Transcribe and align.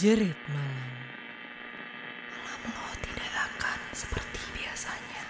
Jerit 0.00 0.32
malam. 0.48 0.96
Malam 2.32 2.72
lo 2.72 2.88
tidak 3.04 3.32
akan 3.36 3.78
seperti 3.92 4.40
biasanya. 4.56 5.22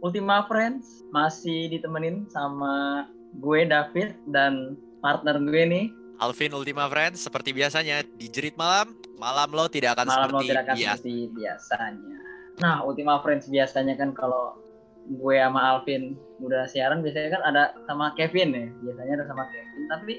Ultima 0.00 0.48
Friends 0.48 1.04
masih 1.12 1.68
ditemenin 1.68 2.24
sama 2.32 3.04
gue 3.44 3.68
David 3.68 4.16
dan 4.32 4.80
partner 5.04 5.36
gue 5.36 5.62
nih. 5.68 5.86
Alvin 6.16 6.56
Ultima 6.56 6.88
Friends 6.88 7.20
seperti 7.20 7.52
biasanya 7.52 8.00
di 8.00 8.32
Jerit 8.32 8.56
Malam, 8.56 8.96
malam 9.20 9.52
lo 9.52 9.68
tidak 9.68 10.00
akan 10.00 10.08
Malam 10.08 10.32
lo 10.32 10.40
seperti 10.40 10.48
tidak 10.48 10.64
akan 10.64 10.76
biasa. 10.80 10.96
seperti 10.96 11.16
biasanya. 11.36 12.16
Nah, 12.64 12.76
Ultima 12.88 13.20
Friends 13.20 13.52
biasanya 13.52 14.00
kan 14.00 14.16
kalau 14.16 14.64
gue 15.08 15.34
sama 15.36 15.60
Alvin 15.72 16.14
udah 16.36 16.66
siaran 16.66 17.00
biasanya 17.00 17.30
kan 17.32 17.42
ada 17.44 17.62
sama 17.84 18.12
Kevin 18.12 18.48
ya. 18.50 18.66
Biasanya 18.82 19.12
ada 19.14 19.26
sama 19.26 19.44
Kevin, 19.46 19.82
tapi 19.88 20.12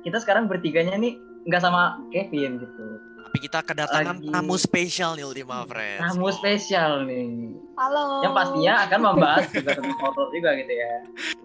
kita 0.00 0.16
sekarang 0.16 0.44
bertiganya 0.46 0.96
nih 0.96 1.14
nggak 1.44 1.60
sama 1.60 1.98
Kevin 2.08 2.58
gitu. 2.58 2.86
Tapi 3.20 3.38
kita 3.40 3.62
kedatangan 3.62 4.16
Lagi- 4.18 4.32
tamu 4.32 4.56
spesial 4.56 5.14
nih 5.14 5.22
Ultima 5.22 5.62
Friends. 5.62 6.02
Tamu 6.02 6.28
spesial 6.30 7.04
nih. 7.04 7.54
Halo. 7.76 8.20
Yang 8.20 8.34
pastinya 8.34 8.74
akan 8.84 9.00
membahas 9.00 9.46
juga 9.54 9.70
tentang 9.72 9.98
horor 9.98 10.28
juga 10.30 10.50
gitu 10.56 10.72
ya. 10.72 10.92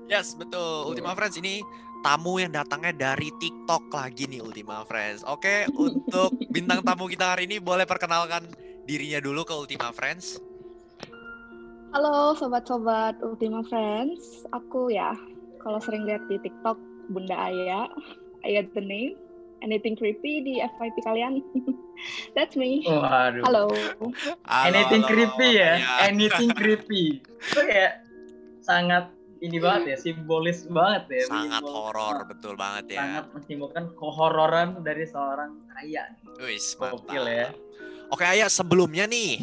Yes, 0.07 0.33
betul. 0.33 0.89
Ultima 0.89 1.13
Friends 1.13 1.37
ini 1.37 1.61
tamu 2.01 2.37
yang 2.37 2.49
datangnya 2.49 3.13
dari 3.13 3.29
TikTok 3.31 3.89
lagi 3.89 4.25
nih 4.25 4.41
Ultima 4.41 4.81
Friends. 4.83 5.21
Oke, 5.25 5.69
untuk 5.71 6.33
bintang 6.55 6.81
tamu 6.81 7.05
kita 7.05 7.33
hari 7.33 7.45
ini 7.45 7.57
boleh 7.57 7.85
perkenalkan 7.85 8.49
dirinya 8.83 9.17
dulu 9.17 9.41
ke 9.41 9.53
Ultima 9.53 9.89
Friends. 9.89 10.41
Halo 11.95 12.35
sobat-sobat 12.35 13.23
Ultima 13.23 13.63
Friends, 13.71 14.43
aku 14.51 14.91
ya 14.91 15.15
kalau 15.63 15.79
sering 15.79 16.03
lihat 16.03 16.27
di 16.27 16.35
TikTok 16.43 16.75
Bunda 17.07 17.47
Aya, 17.47 17.87
Aya 18.43 18.67
the 18.75 18.83
name, 18.83 19.15
anything 19.63 19.95
creepy 19.95 20.43
di 20.43 20.59
FYP 20.59 20.91
kalian, 21.07 21.39
that's 22.35 22.59
me. 22.59 22.83
Waduh. 22.83 23.47
Halo. 23.47 23.71
Halo, 24.43 24.67
Anything 24.67 25.07
halo. 25.07 25.11
creepy 25.15 25.49
ya? 25.55 25.71
Iya. 25.79 25.91
Anything 26.11 26.51
creepy. 26.51 27.23
Itu 27.23 27.63
kayak 27.63 28.03
sangat 28.59 29.15
ini 29.39 29.55
banget 29.63 29.95
ya, 29.95 29.97
simbolis 30.11 30.67
banget 30.67 31.23
ya. 31.23 31.23
Sangat 31.31 31.63
horor, 31.63 32.27
betul 32.27 32.59
banget 32.59 32.99
ya. 32.99 33.07
Sangat 33.07 33.25
mensimbolkan 33.31 33.87
kehororan 33.95 34.83
dari 34.83 35.07
seorang 35.07 35.63
ayah. 35.79 36.11
Wis, 36.43 36.75
Gokil 36.75 37.23
mantap. 37.23 37.39
ya. 37.39 37.47
Oke, 38.11 38.27
Ayah, 38.27 38.51
sebelumnya 38.51 39.07
nih, 39.07 39.39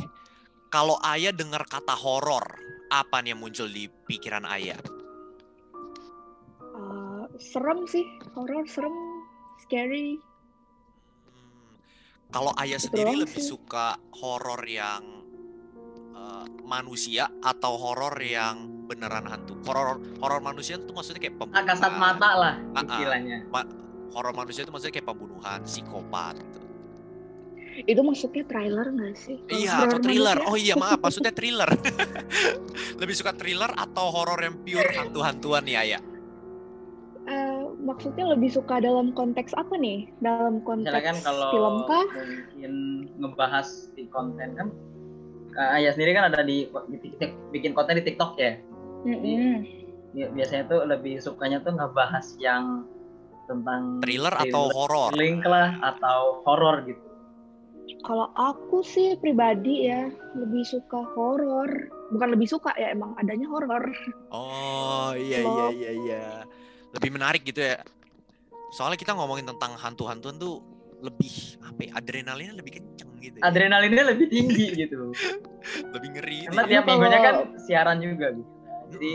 kalau 0.73 0.97
Ayah 1.05 1.31
dengar 1.31 1.69
kata 1.69 1.93
horor, 1.93 2.45
apa 2.89 3.21
nih 3.21 3.37
yang 3.37 3.41
muncul 3.41 3.69
di 3.69 3.87
pikiran 3.89 4.49
Ayah? 4.49 4.81
Uh, 6.73 7.29
serem 7.37 7.85
sih, 7.85 8.03
horror 8.33 8.65
serem, 8.65 8.93
scary. 9.61 10.17
Hmm, 11.29 11.77
Kalau 12.33 12.57
Ayah 12.57 12.81
Itu 12.81 12.89
sendiri 12.89 13.13
doang 13.13 13.23
lebih 13.23 13.37
sih. 13.37 13.49
suka 13.53 13.87
horor 14.17 14.65
yang 14.65 15.03
eh, 16.13 16.47
manusia 16.65 17.29
atau 17.39 17.77
horor 17.77 18.17
yang 18.19 18.89
beneran 18.89 19.29
hantu? 19.29 19.61
Horor 19.69 20.01
horor 20.19 20.41
manusia 20.41 20.81
itu 20.81 20.89
maksudnya 20.89 21.21
kayak 21.21 21.37
pembunuhan. 21.37 21.69
Kasat 21.69 21.93
mata 21.95 22.31
lah 22.33 22.55
Ah, 22.73 22.81
ah. 22.81 22.85
istilahnya. 22.89 23.39
Horor 24.13 24.33
manusia 24.33 24.65
itu 24.65 24.73
maksudnya 24.73 24.93
kayak 24.93 25.09
pembunuhan, 25.09 25.61
psikopat 25.65 26.37
gitu. 26.41 26.61
Itu 27.89 28.01
maksudnya 28.05 28.45
trailer 28.45 28.87
nggak 28.93 29.15
sih? 29.17 29.37
Iya, 29.49 29.89
atau 29.89 29.99
thriller. 30.01 30.39
manusia? 30.39 30.51
Oh 30.53 30.57
iya, 30.57 30.75
maaf, 30.77 30.99
maksudnya 31.05 31.33
thriller. 31.33 31.71
lebih 33.01 33.15
suka 33.17 33.33
thriller 33.35 33.71
atau 33.75 34.13
horor 34.13 34.39
yang 34.41 34.57
pure 34.63 34.93
hantu-hantuan 34.93 35.65
Ayah? 35.67 36.03
Eh, 37.23 37.63
maksudnya 37.79 38.27
lebih 38.35 38.51
suka 38.51 38.83
dalam 38.83 39.15
konteks 39.15 39.55
apa 39.55 39.79
nih? 39.79 40.11
Dalam 40.19 40.59
konteks 40.67 40.91
kan 40.91 41.17
kalau 41.23 41.51
film 41.55 41.77
kah? 41.87 42.07
mungkin 42.11 42.73
ngebahas 43.23 43.69
di 43.95 44.11
konten 44.11 44.59
kan 44.59 44.69
Kak 45.53 45.69
Ayah 45.77 45.93
sendiri 45.93 46.17
kan 46.17 46.33
ada 46.33 46.41
di, 46.41 46.65
di 46.65 46.97
TikTok, 46.97 47.53
bikin 47.53 47.77
konten 47.77 48.01
di 48.01 48.05
TikTok 48.09 48.41
ya. 48.41 48.57
Mm-mm. 49.05 49.61
Bi- 50.17 50.33
Biasanya 50.33 50.65
tuh 50.65 50.81
lebih 50.89 51.21
sukanya 51.21 51.61
tuh 51.61 51.77
ngebahas 51.77 52.25
yang 52.41 52.89
tentang 53.45 54.01
Thriller 54.01 54.33
atau 54.33 54.73
horor? 54.73 55.13
link 55.13 55.45
lah 55.45 55.77
atau 55.85 56.41
horor 56.49 56.89
gitu. 56.89 57.05
Kalau 58.03 58.35
aku 58.35 58.83
sih 58.83 59.15
pribadi 59.19 59.87
ya 59.87 60.11
lebih 60.35 60.67
suka 60.67 61.07
horor. 61.15 61.71
Bukan 62.11 62.29
lebih 62.35 62.51
suka 62.51 62.75
ya 62.75 62.91
emang 62.91 63.15
adanya 63.19 63.47
horor. 63.47 63.95
Oh 64.35 65.15
iya 65.15 65.39
iya 65.43 65.67
iya 65.71 65.91
iya. 65.93 66.25
Lebih 66.95 67.11
menarik 67.15 67.47
gitu 67.47 67.63
ya. 67.63 67.79
Soalnya 68.75 68.99
kita 68.99 69.15
ngomongin 69.15 69.47
tentang 69.47 69.79
hantu-hantuan 69.79 70.37
tuh 70.41 70.63
lebih 71.03 71.59
apa 71.67 71.81
ya, 71.83 71.91
adrenalinnya 71.99 72.55
lebih 72.59 72.73
kenceng 72.79 73.11
gitu. 73.19 73.37
ya. 73.39 73.43
Adrenalinnya 73.47 74.05
lebih 74.15 74.27
tinggi 74.31 74.67
gitu. 74.87 75.11
lebih 75.95 76.09
ngeri. 76.19 76.39
gitu 76.47 76.49
Karena 76.55 76.63
tiap 76.71 76.85
minggunya 76.87 77.19
kan 77.23 77.35
siaran 77.59 77.99
juga 78.03 78.27
gitu. 78.35 78.51
Jadi 78.93 79.13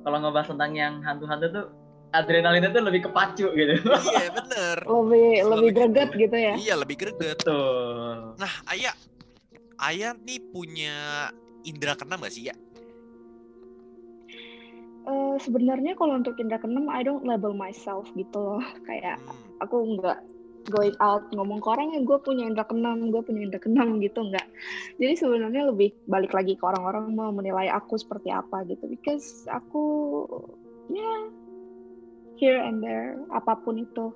kalau 0.00 0.16
ngebahas 0.24 0.48
tentang 0.50 0.72
yang 0.74 0.94
hantu-hantu 1.04 1.46
tuh 1.52 1.66
adrenalinnya 2.10 2.70
tuh 2.70 2.82
lebih 2.82 3.06
kepacu 3.06 3.46
gitu. 3.52 3.74
Iya 3.86 4.28
bener. 4.30 4.76
Lebih 4.90 5.28
lebih 5.42 5.50
Lebih 5.50 5.70
greget 5.72 6.10
gitu. 6.14 6.36
ya. 6.36 6.54
Iya 6.54 6.74
lebih 6.76 6.96
greget. 6.98 7.38
Tuh. 7.40 8.34
Nah 8.34 8.52
Ayah, 8.66 8.94
Ayah 9.78 10.12
nih 10.14 10.42
punya 10.50 11.30
indera 11.62 11.94
keenam 11.94 12.20
gak 12.20 12.34
sih 12.34 12.50
ya? 12.50 12.54
Eh, 15.00 15.36
sebenarnya 15.40 15.96
kalau 15.96 16.14
untuk 16.14 16.36
indra 16.36 16.60
keenam 16.60 16.86
I 16.86 17.00
don't 17.00 17.24
label 17.24 17.50
myself 17.50 18.06
gitu 18.12 18.36
loh. 18.36 18.62
Kayak 18.88 19.18
Hmm. 19.20 19.64
aku 19.64 19.76
nggak 19.98 20.18
going 20.68 20.92
out 21.00 21.24
ngomong 21.32 21.58
ke 21.58 21.66
orang 21.66 21.96
yang 21.96 22.04
gue 22.04 22.20
punya 22.20 22.44
indra 22.44 22.62
keenam, 22.62 23.08
gue 23.08 23.22
punya 23.24 23.48
indra 23.48 23.58
keenam 23.58 23.96
gitu 24.04 24.20
nggak. 24.20 24.46
Jadi 25.00 25.14
sebenarnya 25.16 25.72
lebih 25.72 25.96
balik 26.04 26.36
lagi 26.36 26.54
ke 26.54 26.62
orang-orang 26.62 27.10
mau 27.10 27.32
menilai 27.32 27.72
aku 27.72 27.96
seperti 27.96 28.28
apa 28.28 28.62
gitu. 28.68 28.84
Because 28.86 29.48
aku 29.48 29.82
ya 30.92 31.12
here 32.40 32.56
and 32.56 32.80
there 32.80 33.20
apa 33.28 33.60
pun 33.60 33.76
itu. 33.76 34.08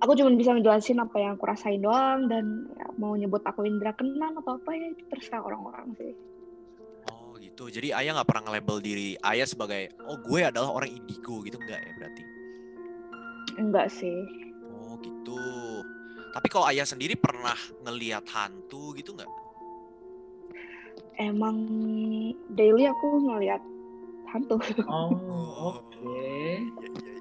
Aku 0.00 0.16
cuma 0.16 0.32
bisa 0.32 0.56
ngejelasin 0.56 1.00
apa 1.00 1.16
yang 1.20 1.36
aku 1.36 1.44
rasain 1.48 1.80
doang 1.80 2.28
dan 2.28 2.68
ya, 2.76 2.88
mau 2.96 3.12
nyebut 3.14 3.44
aku 3.44 3.68
indra 3.68 3.92
keenam 3.96 4.36
atau 4.40 4.56
apa 4.56 4.72
ya 4.72 4.90
itu 4.90 5.04
terserah 5.12 5.44
orang-orang 5.44 5.92
sih. 6.00 6.12
Oh 7.12 7.36
gitu. 7.36 7.68
Jadi 7.68 7.92
Ayah 7.92 8.16
nggak 8.16 8.28
pernah 8.28 8.42
nge-label 8.48 8.76
diri 8.80 9.08
Ayah 9.20 9.44
sebagai 9.48 9.92
oh 10.08 10.16
gue 10.18 10.40
adalah 10.44 10.72
orang 10.72 10.90
indigo 10.92 11.44
gitu 11.44 11.60
enggak 11.60 11.80
ya 11.84 11.92
berarti? 12.00 12.22
Enggak 13.60 13.86
sih. 13.92 14.18
Oh 14.72 14.96
gitu. 15.00 15.40
Tapi 16.34 16.46
kalau 16.50 16.66
Ayah 16.66 16.84
sendiri 16.84 17.14
pernah 17.14 17.56
ngelihat 17.86 18.26
hantu 18.28 18.92
gitu 18.98 19.14
nggak? 19.14 19.30
Emang 21.22 21.56
daily 22.50 22.90
aku 22.90 23.22
ngeliat 23.22 23.62
hantu. 24.34 24.58
Oh, 24.90 25.78
oke. 25.78 26.02
Iya 26.02 26.58
iya 26.58 26.88
iya. 26.90 27.13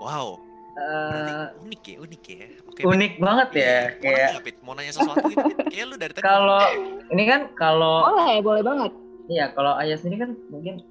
Wow. 0.00 0.40
Eh, 0.70 0.80
Berarti 0.80 1.32
unik 1.60 1.82
ya, 1.84 1.96
unik 2.00 2.22
ya. 2.24 2.46
Oke. 2.64 2.80
unik 2.82 3.12
banget 3.18 3.48
ya. 3.52 3.76
Mau 3.90 4.00
kayak 4.00 4.16
nanya, 4.24 4.40
Pit? 4.40 4.56
mau 4.60 4.72
nanya 4.72 4.92
sesuatu 4.92 5.24
gitu? 5.26 5.44
Kayak 5.68 5.84
lu 5.86 5.96
dari 5.96 6.12
tadi. 6.12 6.24
kalau 6.24 6.62
ini 7.06 7.24
kan 7.26 7.40
kalau 7.52 7.96
Boleh, 8.06 8.40
boleh 8.40 8.62
banget. 8.62 8.92
iya 9.28 9.52
kalau 9.52 9.76
ayah 9.76 9.94
sendiri 9.94 10.18
kan 10.20 10.32
mungkin 10.48 10.82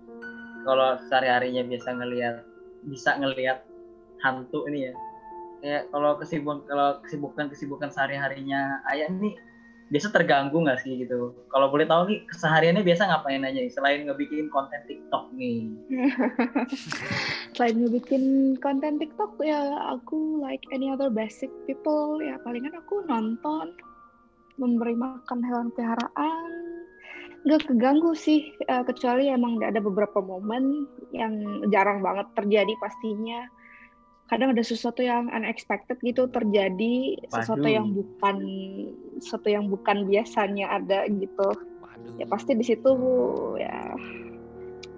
kalau 0.61 0.95
sehari-harinya 1.05 1.65
biasa 1.65 1.89
ngelihat 1.91 2.35
bisa 2.85 3.17
ngelihat 3.17 3.65
hantu 4.19 4.63
ini 4.65 4.87
ya 4.87 4.93
kayak 5.59 5.83
kalau 5.89 6.15
kesibukan 6.15 6.63
kalau 6.63 6.89
kesibukan 7.01 7.45
kesibukan 7.47 7.89
sehari-harinya 7.89 8.79
ayah 8.87 9.09
ini 9.09 9.35
biasa 9.89 10.13
terganggu 10.13 10.61
nggak 10.61 10.85
sih 10.85 11.01
gitu? 11.01 11.33
Kalau 11.49 11.73
boleh 11.73 11.89
tahu 11.89 12.13
nih 12.13 12.19
kesehariannya 12.29 12.85
biasa 12.85 13.09
ngapain 13.09 13.41
aja 13.41 13.57
nih 13.57 13.73
selain 13.73 14.05
ngebikin 14.05 14.47
konten 14.53 14.81
TikTok 14.85 15.33
nih? 15.33 15.65
Selain 17.57 17.75
ngebikin 17.75 18.55
konten 18.61 19.01
TikTok 19.01 19.41
ya 19.41 19.57
aku 19.89 20.37
like 20.45 20.61
any 20.69 20.93
other 20.93 21.09
basic 21.09 21.49
people. 21.65 22.21
Ya 22.21 22.37
palingan 22.45 22.77
aku 22.77 23.01
nonton 23.09 23.73
memberi 24.61 24.93
makan 24.93 25.41
hewan 25.41 25.73
peliharaan. 25.73 26.51
Nggak 27.49 27.73
keganggu 27.73 28.13
sih 28.13 28.53
eh, 28.69 28.83
kecuali 28.85 29.33
emang 29.33 29.57
ada 29.65 29.81
beberapa 29.81 30.21
momen 30.21 30.85
yang 31.17 31.65
jarang 31.73 32.05
banget 32.05 32.29
terjadi 32.37 32.73
pastinya 32.77 33.49
kadang 34.29 34.53
ada 34.53 34.61
sesuatu 34.61 35.01
yang 35.01 35.27
unexpected 35.33 35.97
gitu 36.05 36.29
terjadi 36.29 37.17
sesuatu 37.33 37.65
Waduh. 37.65 37.77
yang 37.81 37.87
bukan 37.97 38.37
sesuatu 39.17 39.49
yang 39.49 39.65
bukan 39.67 40.05
biasanya 40.05 40.69
ada 40.69 41.09
gitu 41.09 41.49
Waduh. 41.81 42.21
ya 42.21 42.25
pasti 42.29 42.53
di 42.53 42.63
situ 42.63 42.93
ya 43.57 43.97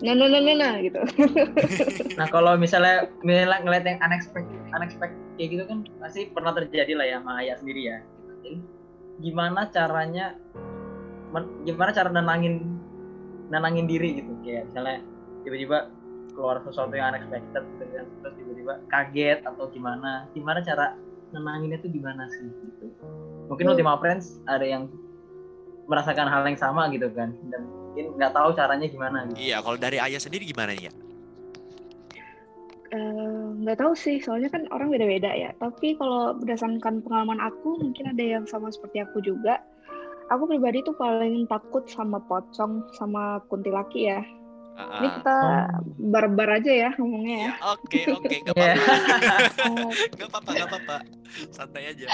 nah 0.02 0.14
nah 0.18 0.28
nah 0.28 0.42
nah, 0.42 0.56
nah, 0.58 0.74
gitu 0.82 1.00
Nah 2.20 2.28
kalau 2.30 2.58
misalnya 2.58 3.08
misalnya 3.22 3.62
ngeliat 3.62 3.86
yang 3.86 4.02
unexpected, 4.02 4.62
unexpected 4.74 5.22
kayak 5.38 5.50
gitu 5.58 5.64
kan 5.70 5.78
pasti 6.02 6.22
pernah 6.34 6.54
terjadi 6.58 6.94
lah 6.98 7.06
ya 7.06 7.18
sama 7.22 7.32
ayah 7.42 7.56
sendiri 7.58 7.82
ya. 7.86 7.98
Jadi 8.42 8.52
gimana 9.22 9.70
caranya, 9.70 10.38
gimana 11.66 11.94
cara 11.94 12.10
nenangin, 12.10 12.66
nenangin 13.54 13.86
diri 13.86 14.22
gitu 14.22 14.34
kayak 14.42 14.74
misalnya 14.74 15.06
tiba-tiba 15.46 15.78
keluar 16.34 16.64
sesuatu 16.64 16.94
yang 16.96 17.12
unexpected 17.14 17.64
gitu 17.76 17.86
kan 17.92 18.06
terus 18.24 18.34
tiba-tiba 18.40 18.74
kaget 18.88 19.40
atau 19.44 19.68
gimana 19.70 20.26
gimana 20.32 20.60
cara 20.64 20.96
nenanginnya 21.32 21.80
tuh 21.80 21.92
gimana 21.92 22.28
sih 22.32 22.48
gitu 22.48 22.88
mungkin 23.52 23.66
Hmm. 23.68 23.74
Ultima 23.76 24.00
Friends 24.00 24.40
ada 24.48 24.64
yang 24.64 24.88
merasakan 25.90 26.28
hal 26.32 26.48
yang 26.48 26.60
sama 26.60 26.88
gitu 26.94 27.12
kan 27.12 27.36
dan 27.52 27.62
mungkin 27.68 28.16
nggak 28.16 28.32
tahu 28.32 28.50
caranya 28.56 28.88
gimana 28.88 29.28
gitu 29.28 29.38
Iya, 29.52 29.58
kalau 29.60 29.76
dari 29.76 30.00
ayah 30.00 30.22
sendiri 30.24 30.48
gimana 30.48 30.72
ya? 30.72 30.92
Eh, 32.92 33.48
nggak 33.64 33.80
tahu 33.80 33.96
sih, 33.96 34.20
soalnya 34.20 34.52
kan 34.52 34.68
orang 34.68 34.92
beda-beda 34.92 35.32
ya. 35.32 35.56
Tapi 35.56 35.96
kalau 35.96 36.36
berdasarkan 36.36 37.00
pengalaman 37.00 37.40
aku, 37.40 37.80
mungkin 37.80 38.12
ada 38.12 38.20
yang 38.20 38.44
sama 38.44 38.68
seperti 38.68 39.00
aku 39.00 39.24
juga. 39.24 39.64
Aku 40.28 40.44
pribadi 40.44 40.84
tuh 40.84 40.96
paling 41.00 41.48
takut 41.48 41.88
sama 41.88 42.20
pocong, 42.28 42.84
sama 43.00 43.40
kuntilaki 43.48 44.12
ya. 44.12 44.20
Ini 44.82 45.08
kita 45.14 45.38
barbar 45.98 46.50
aja 46.58 46.72
ya 46.72 46.90
ngomongnya 46.96 47.38
ya. 47.38 47.52
Iya, 47.52 47.54
oke, 47.68 48.00
oke, 48.18 48.36
nggak 48.42 48.56
Iya. 48.56 48.74
apa-apa, 48.74 49.36
Eh, 49.62 49.92
nggak 50.16 50.28
apa-apa, 50.30 50.50
nggak 50.52 50.70
apa-apa, 50.70 50.96
santai 51.50 51.84
aja. 51.90 52.08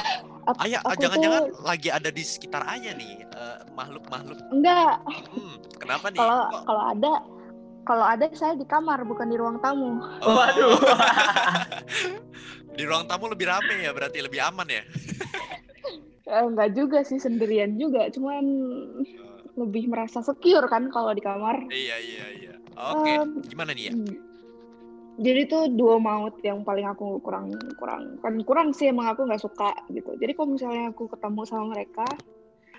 ap- 0.46 0.60
Ayah, 0.62 0.80
jangan-jangan 0.96 1.40
tuh 1.48 1.54
lagi 1.62 1.90
ada 1.90 2.10
di 2.10 2.24
sekitar 2.24 2.62
ayah 2.69 2.94
nih, 2.94 3.24
eh, 3.24 3.58
makhluk-makhluk. 3.74 4.38
enggak. 4.50 4.96
Hmm, 5.06 5.56
kenapa 5.78 6.06
nih? 6.10 6.18
Kalau 6.18 6.40
kalau 6.64 6.84
ada 6.86 7.12
kalau 7.84 8.04
ada 8.04 8.25
saya 8.34 8.54
di 8.54 8.64
kamar 8.64 9.04
bukan 9.04 9.28
di 9.28 9.36
ruang 9.36 9.58
tamu. 9.60 10.00
Oh, 10.19 10.36
waduh 10.36 10.75
di 12.78 12.84
ruang 12.84 13.08
tamu 13.08 13.28
lebih 13.28 13.48
rame 13.48 13.80
ya, 13.80 13.92
berarti 13.92 14.19
lebih 14.19 14.40
aman 14.44 14.68
ya? 14.68 14.84
Eh, 16.28 16.44
enggak 16.44 16.75
juga 16.75 17.00
sih 17.02 17.18
sendirian 17.18 17.80
juga, 17.80 18.12
cuman 18.12 18.44
lebih 19.57 19.89
merasa 19.89 20.21
secure 20.21 20.69
kan 20.69 20.88
kalau 20.94 21.12
di 21.12 21.21
kamar. 21.21 21.65
Iya, 21.68 21.98
iya, 21.98 22.25
iya. 22.38 22.54
Oke, 22.77 23.09
Em, 23.09 23.30
gimana 23.50 23.74
nih 23.74 23.89
ya? 23.89 23.94
Hmm. 23.98 24.15
Jadi 25.18 25.42
tuh 25.50 25.63
dua 25.74 25.98
maut 25.98 26.38
yang 26.45 26.62
paling 26.62 26.86
aku 26.86 27.18
kurang 27.25 27.50
kurang 27.81 28.21
kan 28.21 28.38
kurang 28.45 28.69
sih 28.69 28.94
emang 28.94 29.09
aku 29.09 29.25
nggak 29.25 29.42
suka 29.42 29.74
gitu. 29.89 30.13
Jadi 30.13 30.38
kalau 30.38 30.54
misalnya 30.54 30.94
aku 30.94 31.09
ketemu 31.09 31.42
sama 31.50 31.74
mereka, 31.74 32.06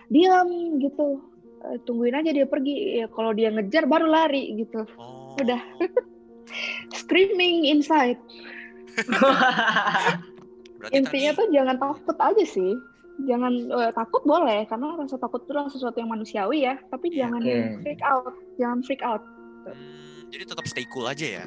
diam 0.06 0.78
gitu, 0.78 1.19
Eh, 1.58 1.78
tungguin 1.82 2.14
aja 2.14 2.30
dia 2.30 2.46
pergi. 2.46 3.02
Ya 3.02 3.06
kalau 3.10 3.34
dia 3.34 3.50
ngejar 3.50 3.90
baru 3.90 4.06
lari 4.06 4.54
gitu. 4.54 4.86
Oh, 4.94 5.34
udah. 5.42 5.58
Screaming 6.98 7.66
inside. 7.66 8.19
Intinya 10.94 11.30
tadi, 11.34 11.38
tuh 11.42 11.46
jangan 11.50 11.76
takut 11.76 12.16
aja 12.16 12.44
sih. 12.46 12.72
Jangan 13.19 13.53
eh, 13.67 13.93
takut 13.93 14.23
boleh 14.23 14.62
karena 14.70 14.94
rasa 14.94 15.19
takut 15.19 15.43
itu 15.43 15.50
adalah 15.50 15.70
sesuatu 15.70 15.99
yang 15.99 16.11
manusiawi 16.11 16.62
ya. 16.62 16.79
Tapi 16.87 17.11
Iya. 17.11 17.26
jangan 17.26 17.41
Oke. 17.43 17.59
freak 17.82 18.03
out, 18.06 18.35
jangan 18.56 18.79
freak 18.87 19.03
out. 19.03 19.23
hmm, 19.69 20.32
jadi 20.32 20.44
tetap 20.49 20.65
stay 20.65 20.87
cool 20.88 21.05
aja 21.05 21.43
ya? 21.43 21.44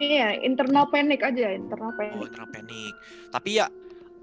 Iya, 0.00 0.40
internal 0.40 0.88
panic 0.88 1.20
aja, 1.20 1.52
internal 1.52 1.92
Oh, 1.92 1.96
panic. 2.00 2.32
internal 2.32 2.48
panic. 2.48 2.94
Tapi 3.28 3.50
ya, 3.60 3.66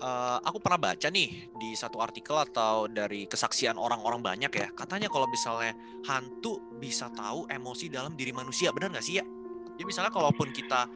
eh, 0.02 0.38
aku 0.42 0.58
pernah 0.58 0.82
baca 0.82 1.06
nih 1.06 1.30
di 1.54 1.70
satu 1.78 2.02
artikel 2.02 2.34
atau 2.34 2.90
dari 2.90 3.30
kesaksian 3.30 3.78
orang-orang 3.78 4.26
banyak 4.26 4.50
ya, 4.50 4.68
katanya 4.74 5.06
kalau 5.14 5.30
misalnya 5.30 5.78
hantu 6.10 6.58
bisa 6.82 7.14
tahu 7.14 7.46
emosi 7.46 7.94
dalam 7.94 8.18
diri 8.18 8.34
manusia, 8.34 8.74
benar 8.74 8.90
nggak 8.90 9.06
sih 9.06 9.22
ya? 9.22 9.26
Jadi 9.78 9.84
misalnya 9.86 10.10
kalaupun 10.10 10.50
kita 10.50 10.90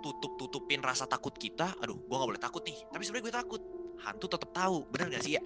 tutup-tutupin 0.00 0.84
rasa 0.84 1.08
takut 1.08 1.32
kita, 1.32 1.72
aduh, 1.80 1.96
gua 2.04 2.20
nggak 2.20 2.30
boleh 2.36 2.42
takut 2.42 2.60
nih, 2.64 2.76
tapi 2.92 3.02
sebenarnya 3.04 3.24
gue 3.24 3.36
takut. 3.40 3.62
Hantu 4.00 4.26
tetap 4.32 4.50
tahu, 4.56 4.88
benar 4.88 5.12
nggak 5.12 5.24
sih 5.24 5.36
ya? 5.36 5.42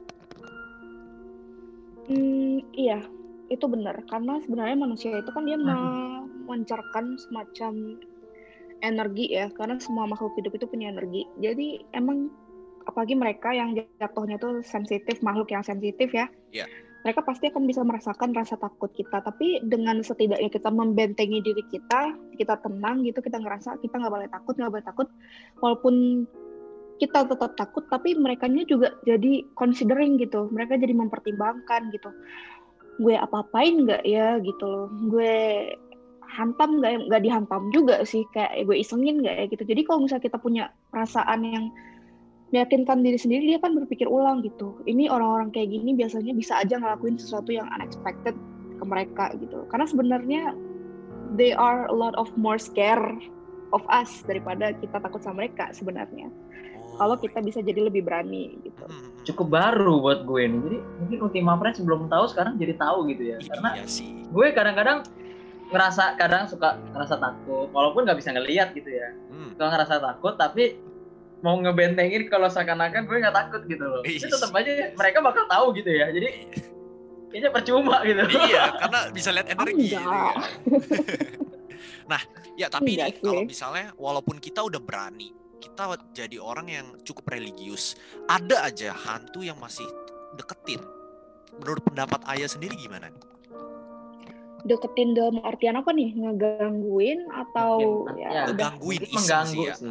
Hmm, 2.05 2.61
iya, 2.77 3.01
itu 3.49 3.65
benar. 3.67 3.97
Karena 4.07 4.39
sebenarnya 4.45 4.77
manusia 4.77 5.11
itu 5.17 5.31
kan 5.33 5.49
dia 5.49 5.57
memancarkan 5.59 7.17
semacam 7.17 7.99
energi 8.85 9.33
ya. 9.33 9.49
Karena 9.57 9.81
semua 9.81 10.05
makhluk 10.05 10.37
hidup 10.37 10.53
itu 10.55 10.69
punya 10.69 10.93
energi. 10.93 11.25
Jadi 11.41 11.83
emang 11.97 12.29
apalagi 12.85 13.17
mereka 13.17 13.57
yang 13.57 13.73
jatuhnya 13.97 14.37
tuh 14.37 14.61
sensitif, 14.61 15.25
makhluk 15.25 15.49
yang 15.51 15.65
sensitif 15.65 16.13
ya. 16.13 16.29
Iya. 16.53 16.69
Mereka 17.05 17.21
pasti 17.21 17.53
akan 17.53 17.69
bisa 17.69 17.85
merasakan 17.85 18.33
rasa 18.33 18.57
takut 18.57 18.89
kita. 18.97 19.21
Tapi 19.21 19.61
dengan 19.69 20.01
setidaknya 20.01 20.49
kita 20.49 20.73
membentengi 20.73 21.41
diri 21.45 21.65
kita, 21.69 22.17
kita 22.41 22.57
tenang 22.65 23.05
gitu, 23.05 23.21
kita 23.21 23.41
ngerasa 23.41 23.77
kita 23.85 24.01
nggak 24.01 24.13
boleh 24.13 24.29
takut, 24.33 24.57
nggak 24.57 24.73
boleh 24.73 24.87
takut. 24.89 25.09
Walaupun 25.61 26.25
kita 27.03 27.27
tetap 27.27 27.59
takut, 27.59 27.85
tapi 27.91 28.15
mereka 28.15 28.47
juga 28.51 28.95
jadi 29.03 29.43
considering 29.59 30.19
gitu. 30.23 30.47
Mereka 30.51 30.79
jadi 30.79 30.95
mempertimbangkan 30.95 31.91
gitu. 31.91 32.11
Gue 33.03 33.19
apa-apain 33.19 33.83
nggak 33.83 34.03
ya 34.07 34.39
gitu 34.39 34.65
loh. 34.65 34.87
Gue 35.11 35.75
hantam 36.35 36.83
nggak 36.83 36.91
ya? 36.91 36.99
nggak 37.11 37.23
dihantam 37.23 37.63
juga 37.71 38.03
sih 38.07 38.27
kayak 38.35 38.67
gue 38.67 38.77
isengin 38.79 39.23
nggak 39.23 39.35
ya 39.35 39.45
gitu. 39.51 39.63
Jadi 39.67 39.81
kalau 39.87 40.07
misalnya 40.07 40.25
kita 40.27 40.39
punya 40.39 40.65
perasaan 40.95 41.41
yang 41.43 41.65
meyakinkan 42.55 43.03
diri 43.03 43.19
sendiri 43.19 43.45
dia 43.51 43.59
kan 43.59 43.75
berpikir 43.75 44.07
ulang 44.07 44.47
gitu. 44.47 44.79
Ini 44.87 45.11
orang-orang 45.11 45.51
kayak 45.51 45.75
gini 45.75 45.99
biasanya 45.99 46.31
bisa 46.39 46.63
aja 46.63 46.79
ngelakuin 46.79 47.19
sesuatu 47.19 47.51
yang 47.51 47.67
unexpected 47.75 48.39
ke 48.79 48.85
mereka 48.87 49.35
gitu. 49.43 49.67
Karena 49.67 49.87
sebenarnya 49.91 50.43
they 51.35 51.51
are 51.51 51.91
a 51.91 51.95
lot 51.95 52.15
of 52.15 52.31
more 52.39 52.59
scare 52.59 53.19
of 53.75 53.83
us 53.91 54.23
daripada 54.31 54.71
kita 54.79 55.03
takut 55.03 55.19
sama 55.19 55.43
mereka 55.43 55.75
sebenarnya 55.75 56.31
kalau 56.95 57.17
kita 57.17 57.39
bisa 57.39 57.59
jadi 57.59 57.81
lebih 57.83 58.03
berani 58.03 58.59
gitu. 58.61 58.83
hmm, 58.83 59.25
cukup 59.25 59.47
baru 59.53 59.99
buat 59.99 60.21
gue 60.23 60.43
nih 60.45 60.61
jadi 60.61 60.79
mungkin 60.99 61.19
Ultima 61.23 61.53
Friends 61.57 61.79
belum 61.79 62.07
tahu 62.07 62.25
sekarang 62.27 62.55
jadi 62.55 62.75
tahu 62.75 63.09
gitu 63.09 63.23
ya 63.27 63.39
karena 63.41 63.71
Iya 63.75 63.87
sih. 63.87 64.09
gue 64.25 64.47
kadang-kadang 64.51 64.99
ngerasa 65.67 66.15
kadang 66.15 66.45
suka 66.45 66.77
ngerasa 66.91 67.17
takut 67.17 67.67
walaupun 67.69 68.05
nggak 68.05 68.19
bisa 68.19 68.31
ngelihat 68.31 68.71
gitu 68.73 68.89
ya 68.89 69.09
Hmm. 69.27 69.51
suka 69.51 69.65
ngerasa 69.67 69.95
takut 69.99 70.35
tapi 70.35 70.79
mau 71.41 71.57
ngebentengin 71.57 72.27
kalau 72.27 72.47
seakan-akan 72.47 73.05
gue 73.05 73.17
nggak 73.19 73.37
takut 73.37 73.63
gitu 73.65 73.83
loh 73.83 74.01
Ih. 74.03 74.17
tapi 74.17 74.31
tetap 74.31 74.53
aja 74.53 74.71
mereka 74.93 75.19
bakal 75.21 75.45
tahu 75.45 75.67
gitu 75.75 75.91
ya 75.91 76.09
jadi 76.09 76.29
kayaknya 77.29 77.51
percuma 77.51 77.99
gitu 78.01 78.23
iya, 78.47 78.71
karena 78.79 79.01
bisa 79.11 79.29
lihat 79.29 79.51
energi. 79.51 79.91
gitu 79.91 79.99
kan. 79.99 80.39
nah, 82.11 82.23
ya 82.55 82.71
tapi 82.71 82.95
Enggak 82.95 83.09
nih 83.11 83.15
kalau 83.21 83.43
misalnya 83.43 83.87
walaupun 83.97 84.37
kita 84.39 84.63
udah 84.63 84.79
berani, 84.79 85.35
kita 85.65 85.97
jadi 86.13 86.37
orang 86.37 86.69
yang 86.69 86.87
cukup 87.09 87.33
religius, 87.33 87.97
ada 88.29 88.69
aja 88.69 88.93
hantu 88.93 89.41
yang 89.41 89.57
masih 89.57 89.89
deketin. 90.37 90.85
Menurut 91.57 91.81
pendapat 91.89 92.21
Ayah 92.29 92.51
sendiri 92.51 92.77
gimana? 92.77 93.09
Deketin 94.65 95.17
dalam 95.17 95.41
artian 95.41 95.81
apa 95.81 95.93
nih? 95.93 96.13
Ngegangguin 96.13 97.29
atau 97.33 98.05
Mungkin, 98.05 98.21
ya, 98.21 98.29
ya, 98.29 98.43
Ngegangguin 98.53 99.01
mungkin 99.01 99.17
iseng 99.17 99.21
mengganggu 99.25 99.53
sih 99.53 99.65
ya. 99.65 99.75
sih. 99.77 99.91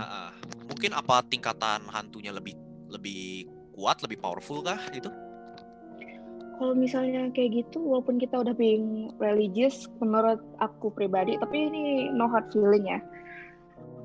Mungkin 0.69 0.91
apa 0.93 1.15
tingkatan 1.25 1.79
hantunya 1.89 2.31
lebih 2.33 2.53
lebih 2.89 3.49
kuat, 3.73 4.01
lebih 4.05 4.21
powerful 4.21 4.61
kah 4.61 4.81
itu? 4.93 5.09
kalau 6.53 6.77
misalnya 6.77 7.33
kayak 7.33 7.65
gitu 7.65 7.81
walaupun 7.81 8.21
kita 8.21 8.39
udah 8.39 8.53
being 8.55 9.09
religious 9.17 9.89
menurut 9.99 10.39
aku 10.61 10.93
pribadi 10.93 11.35
tapi 11.41 11.67
ini 11.67 12.13
no 12.13 12.29
hard 12.29 12.47
feeling 12.53 12.87
ya 12.87 13.01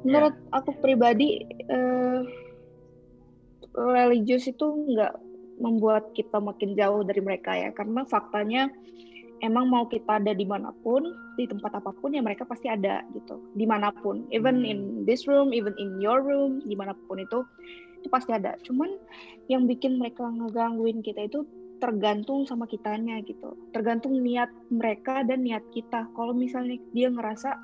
menurut 0.06 0.34
aku 0.54 0.70
pribadi 0.78 1.42
eh, 1.46 2.20
religious 3.74 4.50
itu 4.50 4.66
nggak 4.66 5.14
membuat 5.58 6.14
kita 6.14 6.38
makin 6.38 6.74
jauh 6.78 7.02
dari 7.02 7.22
mereka 7.22 7.54
ya. 7.54 7.70
Karena 7.74 8.06
faktanya 8.06 8.70
emang 9.42 9.70
mau 9.70 9.86
kita 9.86 10.18
ada 10.18 10.34
di 10.34 10.46
mana 10.46 10.74
pun 10.82 11.14
di 11.38 11.46
tempat 11.46 11.78
apa 11.78 11.94
pun 11.94 12.14
ya 12.14 12.22
mereka 12.22 12.46
pasti 12.46 12.66
ada 12.70 13.02
gitu. 13.14 13.38
Di 13.54 13.66
mana 13.66 13.90
pun. 13.90 14.26
Even 14.34 14.62
Hmm. 14.62 14.70
in 14.70 14.78
this 15.06 15.26
room 15.26 15.54
even 15.54 15.74
in 15.78 15.98
your 16.02 16.22
room 16.22 16.62
di 16.62 16.74
mana 16.74 16.94
pun 17.06 17.22
itu 17.22 17.42
itu 17.98 18.08
pasti 18.10 18.30
ada. 18.34 18.54
Cuman 18.62 18.94
yang 19.50 19.66
bikin 19.66 19.98
mereka 19.98 20.26
ngegangguin 20.30 21.02
kita 21.02 21.26
itu 21.26 21.42
tergantung 21.78 22.42
sama 22.46 22.66
kitanya 22.66 23.22
gitu. 23.22 23.54
Tergantung 23.70 24.18
niat 24.22 24.50
mereka 24.70 25.22
dan 25.22 25.46
niat 25.46 25.62
kita. 25.70 26.10
Kalau 26.14 26.34
misalnya 26.34 26.78
dia 26.90 27.06
ngerasa 27.10 27.54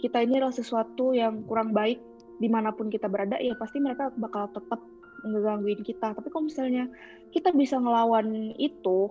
kita 0.00 0.22
ini 0.22 0.38
adalah 0.40 0.54
sesuatu 0.54 1.16
yang 1.16 1.44
kurang 1.48 1.72
baik 1.72 2.00
di 2.36 2.48
mana 2.52 2.72
pun 2.72 2.92
kita 2.92 3.08
berada 3.08 3.40
ya 3.40 3.56
pasti 3.56 3.80
mereka 3.80 4.12
bakal 4.20 4.48
tetap 4.52 4.80
ngegangguin 5.24 5.80
kita. 5.82 6.12
Tapi 6.12 6.28
kalau 6.28 6.46
misalnya 6.46 6.84
kita 7.32 7.50
bisa 7.56 7.80
ngelawan 7.80 8.52
itu 8.60 9.08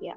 ya 0.00 0.16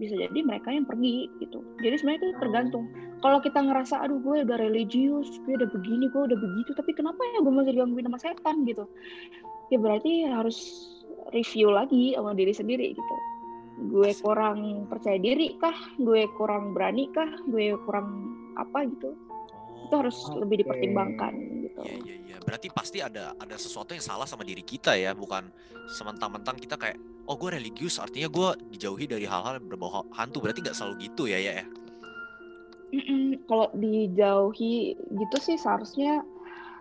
bisa 0.00 0.16
jadi 0.16 0.40
mereka 0.40 0.72
yang 0.72 0.88
pergi 0.88 1.28
gitu. 1.42 1.60
Jadi 1.84 1.94
sebenarnya 2.00 2.20
itu 2.24 2.28
tergantung. 2.40 2.84
Kalau 3.20 3.38
kita 3.44 3.60
ngerasa 3.60 4.00
aduh 4.00 4.16
gue 4.22 4.48
udah 4.48 4.56
religius 4.56 5.28
gue 5.44 5.60
udah 5.60 5.68
begini 5.68 6.08
gue 6.08 6.22
udah 6.24 6.38
begitu 6.40 6.70
tapi 6.72 6.96
kenapa 6.96 7.20
ya 7.36 7.44
gue 7.44 7.52
masih 7.52 7.76
digangguin 7.76 8.08
sama 8.08 8.18
setan? 8.22 8.56
Gitu. 8.64 8.84
Ya 9.68 9.78
berarti 9.78 10.24
harus 10.24 10.58
review 11.34 11.68
lagi 11.70 12.16
sama 12.16 12.32
diri 12.32 12.54
sendiri 12.56 12.96
gitu 12.96 13.16
gue 13.80 14.10
kurang 14.20 14.84
percaya 14.92 15.16
diri 15.16 15.56
kah 15.56 15.76
gue 15.96 16.28
kurang 16.36 16.76
berani 16.76 17.08
kah 17.10 17.28
gue 17.48 17.76
kurang 17.88 18.28
apa 18.60 18.84
gitu 18.84 19.16
itu 19.88 19.94
harus 19.96 20.18
lebih 20.36 20.60
Oke. 20.60 20.62
dipertimbangkan 20.68 21.32
gitu 21.64 21.80
Iya 21.80 21.96
iya 22.04 22.16
iya. 22.28 22.36
Berarti 22.44 22.68
pasti 22.72 22.98
ada 23.00 23.32
ada 23.36 23.56
sesuatu 23.56 23.96
yang 23.96 24.04
salah 24.04 24.28
sama 24.28 24.44
diri 24.44 24.60
kita 24.60 24.96
ya, 24.96 25.16
bukan 25.16 25.48
sementang-mentang 25.90 26.56
kita 26.60 26.76
kayak 26.76 26.98
oh 27.26 27.36
gue 27.36 27.56
religius 27.56 27.96
artinya 28.02 28.28
gue 28.28 28.48
dijauhi 28.76 29.06
dari 29.08 29.24
hal-hal 29.24 29.60
yang 29.60 29.66
berbau 29.68 30.04
hantu. 30.12 30.44
Berarti 30.44 30.60
nggak 30.64 30.76
selalu 30.76 31.10
gitu 31.10 31.30
ya 31.30 31.38
ya. 31.40 31.62
ya? 31.62 31.66
Kalau 33.46 33.70
dijauhi 33.74 34.98
gitu 34.98 35.36
sih 35.40 35.56
seharusnya 35.58 36.22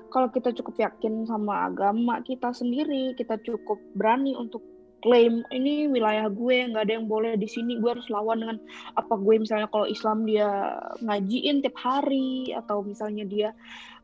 kalau 0.09 0.33
kita 0.33 0.49
cukup 0.57 0.89
yakin 0.89 1.29
sama 1.29 1.69
agama 1.69 2.21
kita 2.25 2.49
sendiri, 2.49 3.13
kita 3.13 3.37
cukup 3.45 3.77
berani 3.93 4.33
untuk 4.33 4.65
klaim 4.99 5.41
ini 5.49 5.87
wilayah 5.87 6.27
gue 6.27 6.69
nggak 6.69 6.83
ada 6.83 6.93
yang 6.99 7.07
boleh 7.07 7.35
di 7.35 7.47
sini 7.47 7.79
gue 7.79 7.87
harus 7.87 8.07
lawan 8.11 8.43
dengan 8.43 8.57
apa 8.93 9.15
gue 9.15 9.35
misalnya 9.39 9.71
kalau 9.71 9.87
Islam 9.87 10.27
dia 10.27 10.75
ngajiin 10.99 11.63
tiap 11.63 11.75
hari 11.79 12.51
atau 12.51 12.83
misalnya 12.83 13.23
dia 13.23 13.49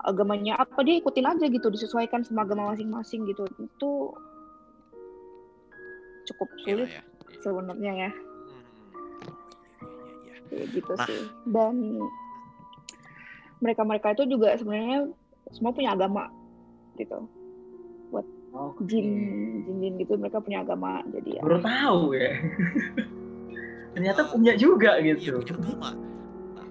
agamanya 0.02 0.56
apa 0.56 0.80
dia 0.82 1.00
ikutin 1.00 1.28
aja 1.28 1.46
gitu 1.48 1.68
disesuaikan 1.68 2.24
sama 2.24 2.44
agama 2.44 2.72
masing-masing 2.72 3.28
gitu 3.28 3.44
itu 3.60 3.92
cukup 6.26 6.50
Iya 6.56 6.64
sulit 6.64 6.90
ya. 6.90 6.94
Iya. 6.96 7.02
sebenarnya 7.44 7.94
ya 7.94 8.12
Hmm. 8.16 8.64
Kayak 10.48 10.68
gitu 10.72 10.94
Nah. 10.96 11.08
sih 11.10 11.22
dan 11.50 11.76
mereka-mereka 13.60 14.14
itu 14.14 14.24
juga 14.30 14.54
sebenarnya 14.56 15.10
semua 15.52 15.74
punya 15.74 15.92
agama 15.92 16.30
gitu 16.96 17.28
Oke. 18.56 18.88
jin 18.88 19.08
jin 19.68 19.76
jin 19.84 19.94
gitu 20.00 20.16
mereka 20.16 20.40
punya 20.40 20.64
agama 20.64 21.04
jadi 21.12 21.30
ya 21.38 21.42
Baru 21.44 21.60
tahu 21.60 22.02
ya. 22.16 22.32
Ternyata 23.92 24.22
punya 24.28 24.54
juga 24.56 24.96
Iya 25.00 25.16
gitu. 25.16 25.40
punya 25.40 25.56
agama. 25.56 25.90
Nah, 26.56 26.68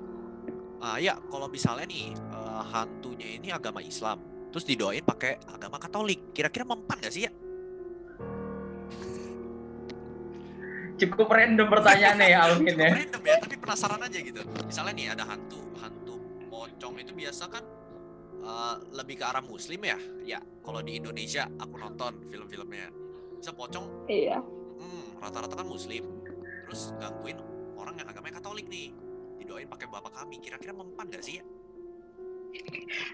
ah, 0.80 0.96
ya 0.96 1.16
kalau 1.28 1.48
misalnya 1.48 1.84
nih 1.84 2.12
eh, 2.12 2.62
hantunya 2.72 3.28
ini 3.36 3.48
agama 3.48 3.80
Islam, 3.80 4.20
terus 4.48 4.64
didoain 4.64 5.00
pakai 5.00 5.40
agama 5.48 5.76
Katolik, 5.76 6.32
kira-kira 6.32 6.64
mempan 6.64 7.00
gak 7.00 7.12
sih 7.12 7.24
ya? 7.24 7.32
Cukup 10.94 11.26
random 11.26 11.66
pertanyaannya 11.66 12.26
ya 12.30 12.38
Alvin 12.46 12.70
Cukup 12.70 12.86
ya. 12.86 12.92
random 12.94 13.22
ya, 13.26 13.34
tapi 13.42 13.54
penasaran 13.58 13.98
aja 13.98 14.18
gitu. 14.22 14.40
Misalnya 14.62 14.92
nih 14.94 15.06
ada 15.10 15.24
hantu, 15.26 15.58
hantu 15.82 16.14
pocong 16.46 16.94
itu 17.02 17.12
biasa 17.12 17.50
kan 17.50 17.64
eh, 18.44 18.76
lebih 18.92 19.16
ke 19.18 19.24
arah 19.24 19.40
Muslim 19.40 19.80
ya. 19.82 19.98
Ya, 20.24 20.38
kalau 20.60 20.84
di 20.84 21.00
Indonesia 21.00 21.48
aku 21.56 21.80
nonton 21.80 22.28
film-filmnya, 22.28 22.92
bisa 23.40 23.52
pocong 23.56 24.08
iya 24.08 24.40
Hmm, 24.74 25.16
rata-rata 25.22 25.54
kan 25.54 25.70
muslim. 25.70 26.02
Terus 26.66 26.92
gangguin 26.98 27.38
orang 27.78 27.94
yang 27.96 28.10
agamanya 28.10 28.42
Katolik 28.42 28.66
nih. 28.68 28.90
Didoain 29.38 29.70
pakai 29.70 29.86
bapak 29.86 30.12
kami. 30.12 30.42
Kira-kira 30.42 30.74
mempan 30.74 31.08
gak 31.08 31.22
sih 31.22 31.38
ya? 31.40 31.44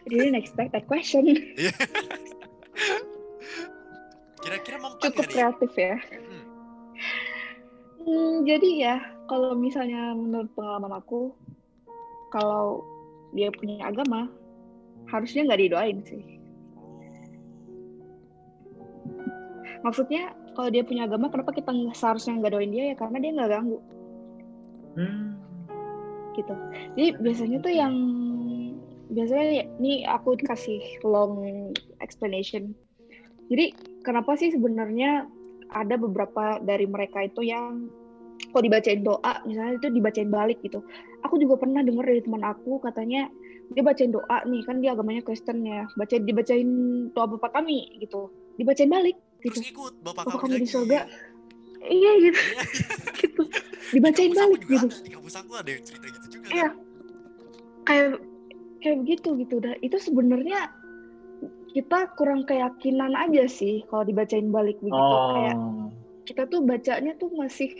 didn't 0.08 0.34
expect 0.34 0.72
that 0.72 0.86
question 0.86 1.24
Kira-kira 4.40 4.80
mempan 4.80 5.04
cukup 5.12 5.24
gak 5.28 5.32
kreatif 5.32 5.72
ya 5.76 5.96
Hmm. 6.30 6.44
Hmm, 8.00 8.48
jadi 8.48 8.70
ya 8.80 8.96
kalau 9.28 9.52
misalnya 9.52 10.16
menurut 10.16 10.48
pengalaman 10.56 11.04
aku 11.04 11.36
kalau 12.32 12.80
dia 13.36 13.52
punya 13.52 13.84
agama 13.84 14.32
harusnya 15.10 15.50
nggak 15.50 15.60
didoain 15.60 15.98
sih. 16.06 16.22
Maksudnya 19.82 20.32
kalau 20.54 20.68
dia 20.70 20.84
punya 20.84 21.08
agama 21.08 21.32
kenapa 21.32 21.56
kita 21.56 21.72
seharusnya 21.96 22.38
nggak 22.38 22.52
doain 22.52 22.72
dia 22.72 22.84
ya? 22.92 22.96
Karena 22.96 23.16
dia 23.18 23.30
nggak 23.34 23.50
ganggu. 23.50 23.78
Hmm. 24.90 25.38
gitu. 26.34 26.54
Jadi 26.98 27.08
biasanya 27.22 27.58
tuh 27.62 27.74
yang 27.74 27.94
biasanya 29.10 29.46
ya, 29.50 29.64
ini 29.82 29.92
aku 30.06 30.38
kasih 30.38 30.78
long 31.02 31.42
explanation. 31.98 32.74
Jadi 33.50 33.74
kenapa 34.06 34.38
sih 34.38 34.54
sebenarnya 34.54 35.26
ada 35.74 35.94
beberapa 35.98 36.62
dari 36.62 36.86
mereka 36.86 37.26
itu 37.26 37.46
yang 37.46 37.90
kalau 38.50 38.62
dibacain 38.62 39.00
doa 39.00 39.32
misalnya 39.42 39.74
itu 39.76 39.88
dibacain 39.90 40.28
balik 40.28 40.58
gitu 40.60 40.82
aku 41.20 41.38
juga 41.38 41.54
pernah 41.56 41.80
dengar 41.80 42.04
dari 42.04 42.20
teman 42.20 42.42
aku 42.42 42.78
katanya 42.80 43.30
dia 43.70 43.82
bacain 43.82 44.10
doa 44.10 44.38
nih 44.44 44.66
kan 44.66 44.82
dia 44.82 44.92
agamanya 44.92 45.22
Kristen 45.22 45.62
ya 45.62 45.86
baca 45.94 46.14
dibacain 46.16 46.68
doa 47.10 47.26
bapak 47.28 47.54
kami 47.54 47.98
gitu 47.98 48.26
dibacain 48.56 48.90
balik 48.90 49.14
Terus 49.40 49.56
gitu 49.56 49.72
ngikut 49.72 49.94
bapak 50.02 50.22
Bapak 50.26 50.38
kami 50.42 50.52
kamu 50.52 50.60
di 50.60 50.68
surga. 50.68 50.98
iya 51.82 52.12
gitu 52.20 52.40
Iya. 52.40 52.62
gitu 53.22 53.42
Di 53.46 53.92
dibacain 53.94 54.32
balik 54.32 54.60
juga 54.60 54.74
gitu 54.74 54.86
ada. 54.90 55.00
Di 55.00 55.10
kampus 55.10 55.34
aku 55.34 55.52
ada 55.54 55.70
yang 55.70 55.82
cerita 55.82 56.06
gitu 56.10 56.26
juga. 56.28 56.46
Iya. 56.50 56.68
kan. 56.68 56.72
kayak 57.80 58.08
kayak 58.80 58.96
begitu 59.00 59.28
gitu 59.38 59.54
dah 59.58 59.74
itu 59.80 59.96
sebenarnya 59.96 60.60
kita 61.70 61.98
kurang 62.14 62.42
keyakinan 62.42 63.14
aja 63.14 63.46
sih 63.46 63.86
kalau 63.86 64.02
dibacain 64.02 64.50
balik 64.50 64.76
begitu 64.80 64.98
kayak 65.30 65.56
Oh. 65.56 65.88
kita 66.26 66.42
tuh 66.46 66.60
bacanya 66.60 67.12
tuh 67.16 67.30
masih 67.32 67.70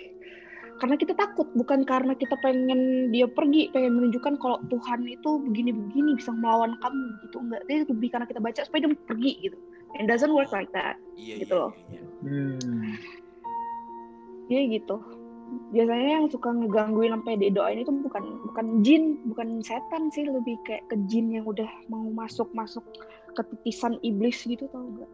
karena 0.81 0.97
kita 0.97 1.13
takut 1.13 1.45
bukan 1.53 1.85
karena 1.85 2.17
kita 2.17 2.33
pengen 2.41 3.13
dia 3.13 3.29
pergi 3.29 3.69
pengen 3.71 4.01
menunjukkan 4.01 4.41
kalau 4.41 4.57
Tuhan 4.67 5.05
itu 5.05 5.31
begini-begini 5.45 6.17
bisa 6.17 6.33
melawan 6.33 6.73
kamu 6.81 7.21
gitu 7.29 7.37
enggak 7.39 7.63
dia 7.69 7.85
lebih 7.85 8.09
karena 8.09 8.27
kita 8.27 8.41
baca 8.41 8.61
supaya 8.65 8.89
dia 8.89 8.97
pergi 9.05 9.33
gitu 9.45 9.57
and 10.01 10.09
doesn't 10.09 10.33
work 10.33 10.49
like 10.51 10.73
that 10.73 10.97
Iya, 11.21 11.45
Gitu 11.45 11.53
iya, 11.53 11.61
loh. 11.61 11.73
iya, 11.93 12.01
iya. 12.01 12.03
Hmm. 12.25 12.97
dia 14.49 14.61
gitu 14.67 14.97
biasanya 15.75 16.09
yang 16.23 16.27
suka 16.31 16.49
ngegangguin 16.49 17.11
sampai 17.13 17.35
didoain 17.37 17.83
itu 17.83 17.91
bukan 17.91 18.25
bukan 18.49 18.67
jin 18.81 19.19
bukan 19.27 19.61
setan 19.61 20.09
sih 20.09 20.23
lebih 20.25 20.57
kayak 20.65 20.87
ke 20.87 20.97
jin 21.11 21.29
yang 21.35 21.45
udah 21.45 21.67
mau 21.91 22.07
masuk 22.09 22.47
masuk 22.55 22.87
ke 23.35 23.43
titisan 23.53 23.99
iblis 24.01 24.41
gitu 24.43 24.65
tau 24.71 24.87
gak 24.97 25.11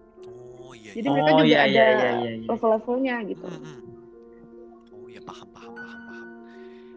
Oh 0.61 0.75
iya. 0.75 0.93
jadi 0.99 1.07
iya. 1.09 1.13
mereka 1.15 1.31
Oh, 1.31 1.39
juga 1.41 1.49
iya, 1.49 1.59
ada 1.59 1.69
iya, 1.71 1.85
iya, 1.87 2.11
iya, 2.21 2.31
iya. 2.37 2.47
level-levelnya 2.53 3.17
gitu 3.33 3.47
hmm. 3.49 3.81
Iya 5.17 5.25
paham 5.25 5.49
paham 5.49 5.73
paham 5.73 6.01
paham. 6.05 6.27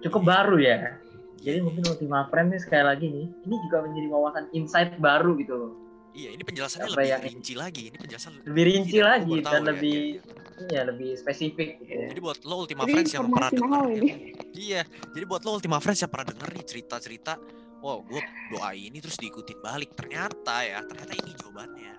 Cukup 0.04 0.22
baru 0.22 0.60
ya. 0.60 1.00
Jadi 1.40 1.64
mungkin 1.64 1.88
Ultima 1.88 2.28
Friend 2.28 2.52
nih 2.52 2.60
sekali 2.60 2.84
lagi 2.84 3.08
nih, 3.08 3.32
ini 3.32 3.56
juga 3.64 3.78
menjadi 3.80 4.08
wawasan 4.12 4.46
insight 4.52 5.00
baru 5.00 5.40
gitu 5.40 5.56
loh. 5.56 5.72
Iya 6.12 6.36
ini 6.36 6.44
penjelasannya 6.44 6.90
Apa 6.90 7.00
lebih 7.00 7.08
yang- 7.08 7.24
rinci 7.24 7.54
lagi. 7.56 7.84
Ini 7.88 7.98
penjelasan 7.98 8.32
Lebih 8.44 8.64
rinci 8.66 9.00
lagi 9.00 9.34
dan 9.40 9.46
tahu 9.46 9.56
ya, 9.56 9.68
lebih 9.72 9.96
iya, 9.96 10.20
iya. 10.20 10.68
iya 10.68 10.82
lebih 10.84 11.10
spesifik 11.16 11.80
gitu 11.80 11.94
ya. 11.96 12.08
Jadi 12.12 12.20
buat 12.20 12.38
lo 12.44 12.56
Ultima 12.60 12.84
Jadi 12.84 12.92
Friends 12.92 13.12
yang 13.16 13.24
pernah 13.32 13.52
denger, 13.56 13.84
ini. 13.96 14.12
Iya, 14.52 14.82
jadi 15.16 15.24
buat 15.24 15.42
lo 15.48 15.52
Ultima 15.56 15.78
Friends 15.80 16.00
yang 16.04 16.12
pernah 16.12 16.28
denger 16.28 16.50
nih 16.52 16.66
cerita-cerita, 16.68 17.34
wow 17.80 18.04
gue 18.04 18.20
doa 18.52 18.70
ini 18.76 19.00
terus 19.00 19.16
diikutin 19.16 19.64
balik. 19.64 19.96
Ternyata 19.96 20.56
ya, 20.60 20.84
ternyata 20.84 21.14
ini 21.16 21.32
jawabannya. 21.40 21.94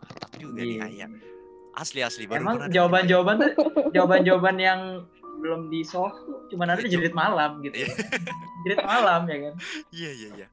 Mantap 0.00 0.32
juga 0.40 0.60
nih 0.64 0.76
Iya. 0.80 0.86
Ayah. 0.88 1.10
Asli 1.76 2.00
asli 2.00 2.24
baru 2.24 2.42
Emang 2.42 2.56
jawaban-jawaban 2.72 3.36
jawaban-jawaban 3.92 4.56
yang 4.56 4.80
belum 5.38 5.60
di 5.68 5.80
solve 5.82 6.14
tuh 6.22 6.38
cuman 6.50 6.74
ada 6.74 6.82
Itu. 6.82 6.92
jerit 6.92 7.14
malam 7.14 7.62
gitu. 7.62 7.74
Iya. 7.78 7.94
jerit 8.66 8.80
malam 8.82 9.20
ya 9.24 9.36
kan. 9.40 9.54
Iya 9.88 10.10
iya 10.12 10.28
iya. 10.36 10.46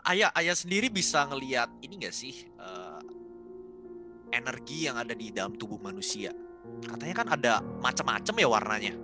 Ayah 0.00 0.30
ayah 0.34 0.56
sendiri 0.56 0.88
bisa 0.88 1.28
ngelihat 1.28 1.68
ini 1.80 2.00
gak 2.00 2.12
sih 2.12 2.32
eh, 2.48 3.00
energi 4.30 4.88
yang 4.88 4.96
ada 4.96 5.12
di 5.12 5.28
dalam 5.28 5.52
tubuh 5.52 5.76
manusia? 5.76 6.32
Katanya 6.80 7.14
kan 7.14 7.28
ada 7.30 7.52
macam-macam 7.80 8.34
ya 8.34 8.48
warnanya. 8.48 8.94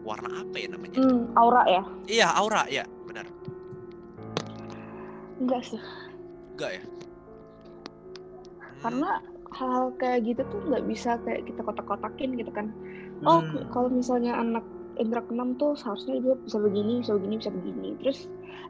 Warna 0.00 0.40
apa 0.40 0.56
ya 0.56 0.68
namanya? 0.70 0.98
hmm, 0.98 1.34
aura 1.34 1.62
ya 1.66 1.82
Iya 2.06 2.28
aura 2.32 2.62
ya 2.70 2.84
benar. 3.04 3.26
enggak 5.36 5.62
sih 5.66 5.82
Enggak 6.54 6.70
ya? 6.72 6.82
Hmm, 6.86 8.78
karena 8.80 9.10
hal-hal 9.50 9.86
kayak 9.96 10.20
gitu 10.24 10.42
tuh 10.46 10.60
nggak 10.64 10.84
bisa 10.86 11.18
kayak 11.22 11.42
kita 11.44 11.60
kotak-kotakin 11.60 12.38
gitu 12.38 12.50
kan 12.50 12.70
oh 13.24 13.40
Hmm. 13.40 13.64
kalau 13.72 13.88
misalnya 13.88 14.36
anak 14.36 14.66
indra 14.96 15.20
keenam 15.28 15.52
tuh 15.60 15.76
seharusnya 15.76 16.20
dia 16.24 16.34
bisa 16.40 16.56
begini 16.56 17.04
bisa 17.04 17.12
begini 17.16 17.34
bisa 17.36 17.52
begini. 17.52 17.88
Terus 18.00 18.18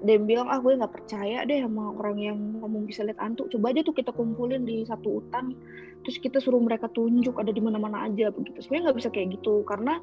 yang 0.04 0.26
bilang 0.26 0.50
ah 0.50 0.58
gue 0.58 0.74
nggak 0.74 0.92
percaya 0.92 1.46
deh 1.46 1.62
sama 1.62 1.94
orang 1.96 2.18
yang 2.18 2.38
ngomong 2.60 2.84
bisa 2.86 3.06
lihat 3.06 3.22
hantu. 3.22 3.46
Coba 3.48 3.70
aja 3.70 3.86
tuh 3.86 3.94
kita 3.94 4.10
kumpulin 4.10 4.66
di 4.66 4.82
satu 4.86 5.22
hutan 5.22 5.54
terus 6.02 6.22
kita 6.22 6.38
suruh 6.38 6.62
mereka 6.62 6.86
tunjuk 6.94 7.34
ada 7.38 7.50
di 7.50 7.62
mana-mana 7.62 8.06
aja 8.06 8.30
begitu. 8.34 8.58
Sebenarnya 8.62 8.90
nggak 8.90 8.98
bisa 9.02 9.10
kayak 9.14 9.28
gitu 9.38 9.62
karena 9.66 10.02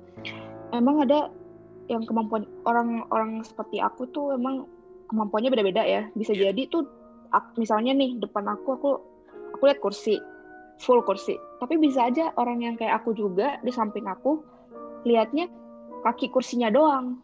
emang 0.72 1.04
ada 1.04 1.28
yang 1.92 2.08
kemampuan 2.08 2.48
orang-orang 2.64 3.44
seperti 3.44 3.84
aku 3.84 4.08
tuh 4.12 4.32
emang 4.36 4.64
kemampuannya 5.12 5.52
beda-beda 5.52 5.84
ya. 5.84 6.08
Bisa 6.16 6.32
Iya. 6.32 6.52
jadi 6.56 6.72
tuh 6.72 6.88
misalnya 7.60 7.92
nih 7.92 8.20
depan 8.24 8.48
aku 8.48 8.80
aku 8.80 8.90
aku 9.60 9.64
lihat 9.68 9.84
kursi 9.84 10.24
full 10.84 11.00
kursi 11.02 11.40
tapi 11.58 11.80
bisa 11.80 12.12
aja 12.12 12.36
orang 12.36 12.60
yang 12.62 12.76
kayak 12.76 13.02
aku 13.02 13.16
juga 13.16 13.58
di 13.64 13.72
samping 13.72 14.04
aku 14.06 14.44
lihatnya 15.08 15.48
kaki 16.04 16.28
kursinya 16.30 16.68
doang 16.70 17.20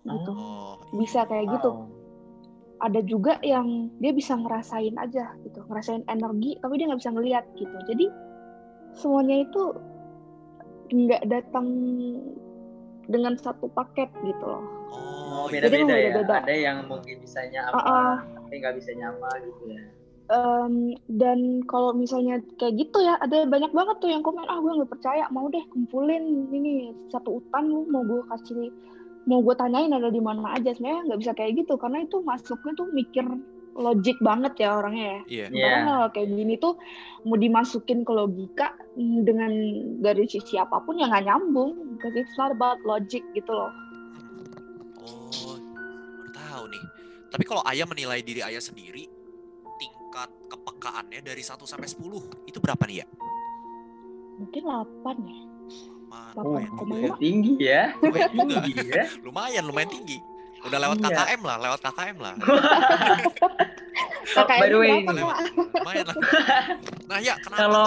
Oh, 0.00 0.16
gitu 0.16 0.32
oh, 0.32 0.72
bisa 0.96 1.26
iya. 1.26 1.28
kayak 1.28 1.46
gitu 1.60 1.70
ada 2.80 3.00
juga 3.04 3.36
yang 3.44 3.92
dia 4.00 4.16
bisa 4.16 4.32
ngerasain 4.32 4.96
aja 4.96 5.36
gitu 5.44 5.60
ngerasain 5.68 6.08
energi 6.08 6.56
tapi 6.64 6.80
dia 6.80 6.88
nggak 6.88 7.00
bisa 7.04 7.12
ngelihat 7.12 7.44
gitu 7.60 7.76
jadi 7.84 8.06
semuanya 8.96 9.44
itu 9.44 9.62
nggak 10.88 11.22
datang 11.28 11.66
dengan 13.12 13.36
satu 13.36 13.68
paket 13.76 14.08
gitu 14.24 14.44
loh 14.46 14.64
Oh, 14.90 15.20
Oh. 15.30 15.46
Jadi 15.46 15.62
beda-beda 15.70 15.94
ya. 15.94 16.10
beda-beda. 16.10 16.36
Ada 16.42 16.56
yang 16.58 16.78
mungkin 16.90 17.16
bisanya 17.22 17.70
apa, 17.70 17.78
Ah, 17.78 17.86
ah. 17.86 18.16
tapi 18.42 18.54
nggak 18.58 18.74
bisanya 18.82 19.14
apa 19.14 19.28
gitu 19.46 19.62
ya. 19.70 19.82
Em, 20.30 20.94
dan 21.10 21.66
kalau 21.66 21.90
misalnya 21.90 22.38
kayak 22.54 22.78
gitu 22.78 23.02
ya 23.02 23.18
ada 23.18 23.50
banyak 23.50 23.74
banget 23.74 23.98
tuh 23.98 24.14
yang 24.14 24.22
komen 24.22 24.46
ah 24.46 24.62
gue 24.62 24.78
nggak 24.78 24.86
percaya 24.94 25.26
mau 25.34 25.50
deh 25.50 25.62
kumpulin 25.74 26.46
ini 26.54 26.94
satu 27.10 27.42
hutan 27.42 27.66
lu 27.66 27.82
mau 27.90 28.06
gue 28.06 28.22
kasih 28.30 28.70
mau 29.26 29.42
gue 29.42 29.58
tanyain 29.58 29.90
ada 29.90 30.06
di 30.06 30.22
mana 30.22 30.54
aja 30.54 30.70
sebenarnya 30.70 31.10
nggak 31.10 31.20
bisa 31.26 31.32
kayak 31.34 31.58
gitu 31.58 31.74
karena 31.74 32.06
itu 32.06 32.22
masuknya 32.22 32.78
tuh 32.78 32.86
mikir 32.94 33.26
logik 33.74 34.22
banget 34.22 34.54
ya 34.62 34.78
orangnya 34.78 35.02
ya 35.02 35.20
Iya. 35.26 35.46
Iya. 35.50 35.66
Karena 35.66 35.90
hal 35.98 36.08
kayak 36.14 36.28
gini 36.30 36.54
tuh 36.62 36.74
mau 37.26 37.34
dimasukin 37.34 37.98
ke 38.06 38.12
logika 38.14 38.68
mm, 38.94 39.18
dengan 39.26 39.52
dari 39.98 40.30
sisi 40.30 40.62
apa 40.62 40.78
pun 40.78 40.94
ya 40.94 41.10
nggak 41.10 41.26
nyambung 41.26 41.74
because 41.98 42.14
it's 42.14 42.38
not 42.38 42.54
about 42.54 42.78
logic 42.86 43.26
gitu 43.34 43.50
loh 43.50 43.74
Oh, 45.00 45.58
baru 46.14 46.30
tahu 46.30 46.64
nih. 46.70 46.84
Tapi 47.30 47.44
kalau 47.46 47.62
ayah 47.66 47.86
menilai 47.88 48.20
diri 48.20 48.42
ayah 48.44 48.60
sendiri, 48.60 49.08
tingkat 50.10 50.26
kepekaannya 50.50 51.22
dari 51.22 51.38
1 51.38 51.54
sampai 51.62 51.86
10, 51.86 52.02
itu 52.42 52.58
berapa 52.58 52.82
nih 52.82 52.98
ya? 52.98 53.06
mungkin 54.42 54.62
8 54.66 55.06
ya 55.22 55.38
Ma- 56.10 56.34
Oh, 56.34 56.58
lumayan 56.82 57.06
ya. 57.06 57.18
tinggi 57.22 57.54
ya. 57.60 57.82
Lumayan 57.94 58.30
juga. 58.34 58.58
Tinggi 58.58 58.82
ya. 58.90 59.04
Lumayan, 59.26 59.62
lumayan 59.62 59.90
tinggi. 59.94 60.18
Udah 60.66 60.78
lewat 60.82 60.98
Iya. 60.98 61.06
KKM 61.14 61.40
lah, 61.46 61.56
lewat 61.62 61.80
KKM 61.80 62.16
lah. 62.18 62.34
Oh, 64.32 64.46
by 64.46 64.66
the 64.66 64.74
way? 64.76 64.90
Lumayan 65.06 66.06
lah. 66.06 66.16
Nah 67.06 67.18
ya, 67.20 67.34
kenapa 67.38 67.60
Kalau 67.60 67.86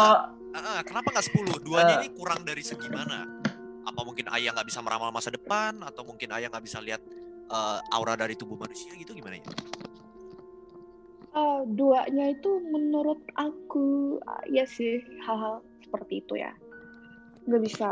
Ah, 0.54 0.60
ah, 0.70 0.82
kenapa 0.82 1.08
nggak 1.12 1.26
10? 1.28 1.60
Duanya 1.60 1.96
Eh. 1.98 2.00
ini 2.00 2.10
kurang 2.14 2.48
dari 2.48 2.64
segi 2.64 2.88
mana? 2.88 3.28
Apa 3.84 4.00
mungkin 4.02 4.32
ayah 4.32 4.56
nggak 4.56 4.68
bisa 4.70 4.80
meramal 4.80 5.12
masa 5.12 5.28
depan? 5.28 5.82
Atau 5.82 6.06
mungkin 6.06 6.32
ayah 6.32 6.48
nggak 6.48 6.64
bisa 6.64 6.80
lihat 6.80 7.04
eh, 7.50 7.80
aura 7.92 8.16
dari 8.16 8.40
tubuh 8.40 8.56
manusia 8.56 8.96
gitu 8.96 9.12
gimana 9.12 9.36
ya? 9.36 9.46
Eh, 11.34 11.62
duanya 11.74 12.30
itu 12.30 12.62
menurut 12.70 13.18
aku 13.34 14.22
ah, 14.30 14.46
ya 14.46 14.70
sih 14.70 15.02
hal-hal 15.26 15.66
seperti 15.82 16.22
itu 16.22 16.38
ya. 16.38 16.54
Nggak 17.50 17.62
bisa 17.66 17.88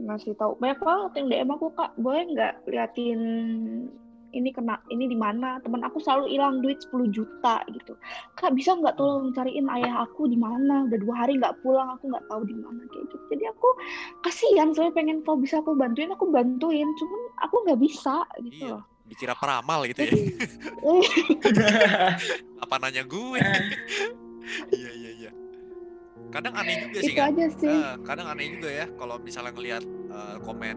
ngasih 0.00 0.32
tahu. 0.40 0.56
Banyak 0.56 0.80
banget 0.80 1.10
yang 1.20 1.26
DM 1.28 1.50
aku 1.52 1.68
kak. 1.76 1.92
Boleh 2.00 2.24
nggak 2.32 2.64
liatin 2.64 3.20
ini 4.32 4.48
kena 4.48 4.80
ini 4.88 5.12
di 5.12 5.16
mana? 5.16 5.60
Teman 5.60 5.84
aku 5.84 6.00
selalu 6.00 6.32
hilang 6.32 6.64
duit 6.64 6.80
10 6.88 7.12
juta 7.12 7.60
gitu. 7.68 8.00
Kak 8.32 8.56
bisa 8.56 8.72
nggak 8.72 8.96
tolong 8.96 9.28
cariin 9.36 9.68
ayah 9.76 10.08
aku 10.08 10.24
di 10.24 10.40
mana? 10.40 10.88
Udah 10.88 10.96
dua 10.96 11.14
hari 11.20 11.36
nggak 11.36 11.60
pulang 11.60 11.92
aku 11.92 12.08
nggak 12.08 12.24
tahu 12.32 12.48
di 12.48 12.56
mana 12.56 12.80
kayak 12.80 13.12
gitu. 13.12 13.16
Jadi 13.28 13.44
aku 13.44 13.68
kasihan 14.24 14.72
saya 14.72 14.88
pengen 14.96 15.20
kalau 15.20 15.36
bisa 15.36 15.60
aku 15.60 15.76
bantuin 15.76 16.08
aku 16.16 16.32
bantuin. 16.32 16.88
Cuman 16.96 17.20
aku 17.44 17.60
nggak 17.68 17.80
bisa 17.84 18.24
gitu 18.40 18.72
Iya. 18.72 18.72
loh 18.80 18.95
Dikira 19.06 19.34
peramal 19.38 19.86
gitu 19.86 20.02
ya. 20.02 20.12
Apa 22.62 22.74
nanya 22.82 23.06
gue? 23.06 23.42
Iya 24.70 24.90
iya 24.94 25.10
iya. 25.14 25.30
Kadang 26.34 26.54
aneh 26.58 26.74
juga 26.82 26.98
sih 27.00 27.14
itu 27.14 27.22
kan. 27.22 27.30
aja 27.32 27.46
sih 27.54 27.70
Eh, 27.70 27.94
kadang 28.02 28.26
aneh 28.26 28.46
juga 28.50 28.68
ya 28.70 28.86
kalau 28.98 29.16
misalnya 29.22 29.52
ngelihat 29.54 29.84
eh, 29.86 30.36
komen 30.42 30.76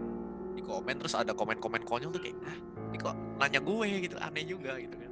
di 0.54 0.62
komen 0.62 0.96
terus 1.02 1.16
ada 1.18 1.34
komen-komen 1.34 1.82
konyol 1.88 2.14
tuh 2.14 2.22
kayak, 2.22 2.38
ah 2.46 2.58
ini 2.92 2.98
kok 3.00 3.16
nanya 3.40 3.60
gue 3.64 3.88
gitu, 4.06 4.16
aneh 4.20 4.44
juga 4.46 4.78
gitu 4.78 4.96
kan. 4.98 5.10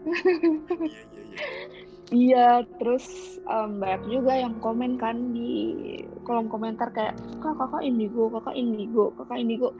Iya 0.85 1.01
iya 1.13 1.21
iya. 1.23 1.37
Iya, 2.07 2.63
terus 2.79 3.35
em, 3.43 3.83
banyak 3.83 4.07
juga 4.07 4.31
yang 4.39 4.55
komen 4.63 4.95
kan 4.95 5.35
di 5.35 5.83
kolom 6.23 6.47
komentar 6.47 6.87
kayak 6.95 7.19
kak 7.43 7.55
kakak 7.59 7.83
indigo, 7.83 8.31
kakak 8.31 8.55
indigo, 8.55 9.11
kakak 9.19 9.43
indigo. 9.43 9.75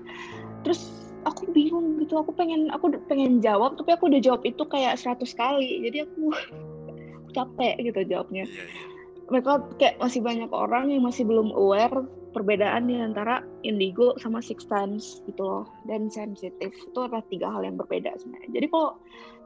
Terus 0.67 1.07
aku 1.24 1.50
bingung 1.56 1.98
gitu, 2.04 2.20
aku 2.20 2.36
pengen 2.36 2.70
aku 2.70 2.94
pengen 3.08 3.40
jawab 3.42 3.80
tapi 3.80 3.96
aku 3.96 4.12
udah 4.12 4.22
jawab 4.22 4.42
itu 4.46 4.64
kayak 4.70 5.00
100 5.00 5.24
kali. 5.34 5.88
Jadi 5.88 5.98
aku 6.06 6.34
capek 7.36 7.76
gitu 7.82 8.00
jawabnya. 8.06 8.46
Iya 8.46 8.66
iya. 8.68 8.84
Mereka 9.28 9.52
kayak 9.76 9.96
masih 10.00 10.24
banyak 10.24 10.52
orang 10.56 10.88
yang 10.88 11.03
masih 11.03 11.27
belum 11.27 11.51
aware 11.51 12.08
perbedaan 12.32 12.86
di 12.88 12.96
antara 13.01 13.42
indigo 13.66 14.14
sama 14.22 14.46
six 14.46 14.64
sense 14.70 15.25
gitu 15.25 15.42
loh 15.42 15.66
dan 15.90 16.06
sensitif 16.14 16.70
itu 16.70 17.00
adalah 17.01 17.25
tiga 17.34 17.50
hal 17.50 17.66
yang 17.66 17.75
berbeda 17.75 18.14
sebenarnya. 18.22 18.62
Jadi 18.62 18.68
kalau 18.70 18.90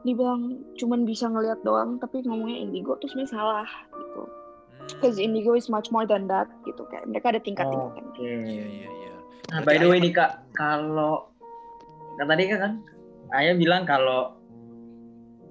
dibilang 0.02 0.60
cuman 0.76 1.08
bisa 1.08 1.30
ngelihat 1.30 1.64
doang 1.64 1.96
tapi 2.02 2.20
ngomongnya 2.26 2.58
indigo 2.68 3.00
tuh 3.00 3.08
sebenarnya 3.08 3.32
salah 3.32 3.68
gitu. 3.96 4.22
Because 4.92 5.16
Hmm, 5.16 5.26
indigo 5.30 5.54
is 5.54 5.70
much 5.72 5.88
more 5.94 6.04
than 6.04 6.28
that 6.28 6.50
gitu 6.66 6.84
kayak 6.90 7.06
mereka 7.08 7.32
ada 7.32 7.40
tingkat-tingkatnya. 7.40 8.02
Oke. 8.12 8.22
Iya 8.22 8.66
iya 8.66 8.88
iya. 8.90 9.14
Nah, 9.52 9.60
by 9.64 9.76
the 9.78 9.86
way 9.88 9.98
nih 10.00 10.12
Kak, 10.12 10.52
kalau 10.56 11.31
kan 12.20 12.26
tadi 12.28 12.44
kan 12.50 12.72
Ayah 13.32 13.56
bilang 13.56 13.88
kalau 13.88 14.36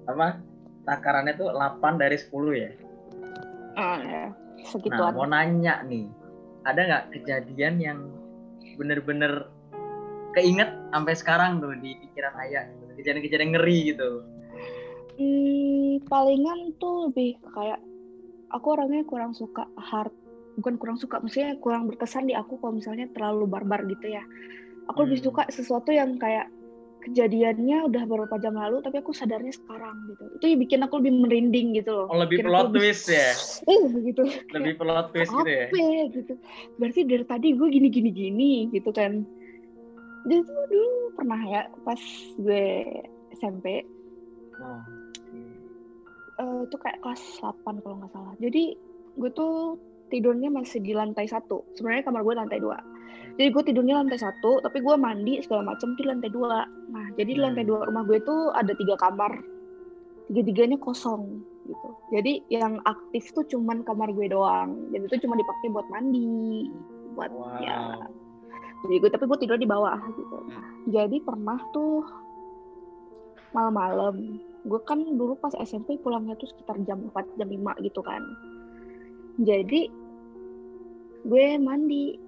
apa 0.06 0.38
takarannya 0.86 1.34
tuh 1.34 1.50
8 1.50 1.98
dari 1.98 2.14
10 2.14 2.30
ya. 2.54 2.70
Ah, 3.74 3.98
ya. 3.98 4.24
Nah, 4.86 5.10
mau 5.10 5.26
nanya 5.26 5.82
nih, 5.82 6.06
ada 6.62 6.78
nggak 6.78 7.04
kejadian 7.18 7.82
yang 7.82 7.98
bener-bener 8.78 9.50
keinget 10.38 10.70
sampai 10.94 11.14
sekarang 11.18 11.58
tuh 11.58 11.74
di 11.82 11.98
pikiran 12.06 12.34
Ayah? 12.38 12.70
gitu? 12.70 12.92
Kejadian-kejadian 13.02 13.50
ngeri 13.58 13.78
gitu. 13.94 14.10
Hmm, 15.18 15.98
palingan 16.06 16.78
tuh 16.78 17.10
lebih 17.10 17.42
kayak 17.50 17.82
aku 18.54 18.66
orangnya 18.78 19.02
kurang 19.02 19.34
suka 19.34 19.66
hard 19.74 20.14
bukan 20.60 20.76
kurang 20.76 20.98
suka 21.00 21.20
maksudnya 21.20 21.56
kurang 21.60 21.88
berkesan 21.88 22.28
di 22.28 22.36
aku 22.36 22.60
kalau 22.60 22.76
misalnya 22.76 23.08
terlalu 23.16 23.48
barbar 23.48 23.84
gitu 23.88 24.12
ya 24.12 24.24
aku 24.86 24.98
lebih 25.04 25.18
Hmm. 25.20 25.26
suka 25.28 25.42
sesuatu 25.48 25.90
yang 25.90 26.16
kayak 26.16 26.46
kejadiannya 27.02 27.90
udah 27.90 28.02
beberapa 28.06 28.38
jam 28.38 28.54
lalu 28.54 28.78
tapi 28.78 28.96
aku 28.96 29.10
sadarnya 29.10 29.50
sekarang 29.50 30.06
gitu 30.06 30.22
itu 30.32 30.44
yang 30.46 30.60
bikin 30.60 30.80
aku 30.80 31.02
lebih 31.02 31.12
merinding 31.18 31.74
gitu 31.74 31.90
loh 31.92 32.06
Oh, 32.06 32.14
lebih 32.16 32.38
aku 32.38 32.46
plot 32.46 32.62
lebih, 32.64 32.78
twist 32.80 33.04
ya? 33.08 33.30
eh 33.66 33.82
gitu 34.06 34.22
Lebih 34.52 34.72
plot 34.76 35.06
twist 35.10 35.32
gitu 35.32 35.50
ya? 35.50 35.66
ya 35.68 36.02
gitu 36.08 36.32
berarti 36.78 37.00
dari 37.02 37.24
tadi 37.24 37.48
gue 37.52 37.68
gini 37.68 37.88
gini 37.90 38.10
gini 38.10 38.52
gitu 38.70 38.90
kan 38.90 39.26
jadi 40.22 40.40
tuh 40.40 40.54
dulu 40.70 40.88
pernah 41.12 41.40
ya 41.42 41.62
pas 41.82 41.98
gue 42.36 42.64
SMP 43.34 43.82
Oh. 44.54 44.78
eh, 46.38 46.60
itu 46.62 46.76
kayak 46.76 47.00
kelas 47.00 47.18
8 47.40 47.82
kalau 47.82 47.98
nggak 47.98 48.12
salah. 48.12 48.34
Jadi 48.38 48.76
gue 49.16 49.30
tuh 49.32 49.74
tidurnya 50.08 50.48
masih 50.48 50.78
di 50.78 50.92
lantai 50.92 51.24
satu. 51.24 51.66
Sebenarnya 51.74 52.04
kamar 52.04 52.22
gue 52.22 52.34
lantai 52.36 52.58
dua. 52.58 52.78
Jadi 53.40 53.48
gue 53.48 53.62
tidurnya 53.72 54.04
lantai 54.04 54.20
satu, 54.20 54.60
tapi 54.60 54.84
gue 54.84 54.94
mandi 55.00 55.40
segala 55.40 55.72
macam 55.72 55.96
di 55.96 56.02
lantai 56.04 56.30
dua. 56.30 56.68
Nah, 56.92 57.06
jadi 57.16 57.30
di 57.32 57.40
lantai 57.40 57.64
Hmm. 57.64 57.70
dua 57.72 57.80
rumah 57.88 58.02
gue 58.04 58.18
tuh 58.22 58.52
ada 58.52 58.72
tiga 58.76 58.94
kamar, 59.00 59.32
tiga-tiganya 60.28 60.76
kosong 60.76 61.40
gitu. 61.64 61.88
Jadi 62.12 62.32
yang 62.52 62.82
aktif 62.84 63.32
tuh 63.32 63.46
cuman 63.48 63.86
kamar 63.88 64.12
gue 64.12 64.28
doang. 64.28 64.76
Jadi 64.92 65.04
itu 65.08 65.16
cuma 65.24 65.40
dipakai 65.40 65.68
buat 65.72 65.86
mandi, 65.88 66.68
buat 67.16 67.32
ya. 67.64 67.76
Wow. 68.02 68.10
Jadi 68.82 68.94
gue 68.98 69.10
tapi 69.14 69.24
gue 69.30 69.38
tidur 69.40 69.58
di 69.58 69.68
bawah 69.68 69.96
gitu. 70.12 70.36
Nah, 70.50 70.66
jadi 70.90 71.16
pernah 71.22 71.56
tuh 71.70 72.04
malam-malam 73.52 74.42
gue 74.62 74.80
kan 74.86 74.98
dulu 75.02 75.34
pas 75.38 75.52
SMP 75.58 75.98
pulangnya 76.00 76.38
tuh 76.38 76.48
sekitar 76.48 76.78
jam 76.86 77.10
4 77.10 77.38
jam 77.38 77.48
5 77.50 77.84
gitu 77.84 78.00
kan 78.00 78.22
jadi 79.42 79.90
gue 81.22 81.46
mandi 81.58 82.18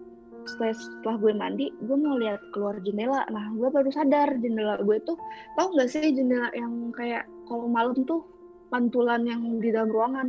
setelah, 0.44 0.74
setelah 0.74 1.16
gue 1.18 1.32
mandi 1.32 1.66
gue 1.80 1.96
mau 1.96 2.16
lihat 2.16 2.40
keluar 2.52 2.76
jendela 2.80 3.24
nah 3.28 3.48
gue 3.50 3.68
baru 3.68 3.88
sadar 3.88 4.28
jendela 4.38 4.76
gue 4.78 4.98
tuh 5.02 5.16
tau 5.54 5.72
gak 5.72 5.88
sih 5.88 6.12
jendela 6.12 6.48
yang 6.52 6.92
kayak 6.92 7.24
kalau 7.46 7.66
malam 7.66 7.96
tuh 8.04 8.20
pantulan 8.68 9.24
yang 9.24 9.40
di 9.58 9.70
dalam 9.70 9.88
ruangan 9.88 10.28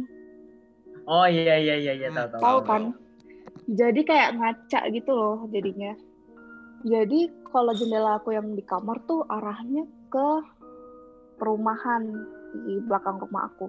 Oh 1.05 1.29
iya 1.29 1.61
iya 1.61 1.75
iya 1.77 1.93
iya 1.93 2.07
Hmm, 2.09 2.17
tahu 2.17 2.29
tahu. 2.29 2.41
tahu 2.41 2.57
tahu. 2.57 2.65
kan 2.65 2.83
jadi 3.67 4.01
kayak 4.01 4.29
ngaca 4.37 4.79
gitu 4.89 5.11
loh 5.11 5.37
jadinya 5.49 5.93
jadi 6.81 7.19
kalau 7.49 7.73
jendela 7.73 8.17
aku 8.17 8.33
yang 8.33 8.53
di 8.53 8.61
kamar 8.61 8.97
tuh 9.05 9.25
arahnya 9.25 9.83
ke 10.09 10.27
perumahan 11.35 12.03
di 12.65 12.79
belakang 12.85 13.19
rumah 13.19 13.49
aku 13.49 13.67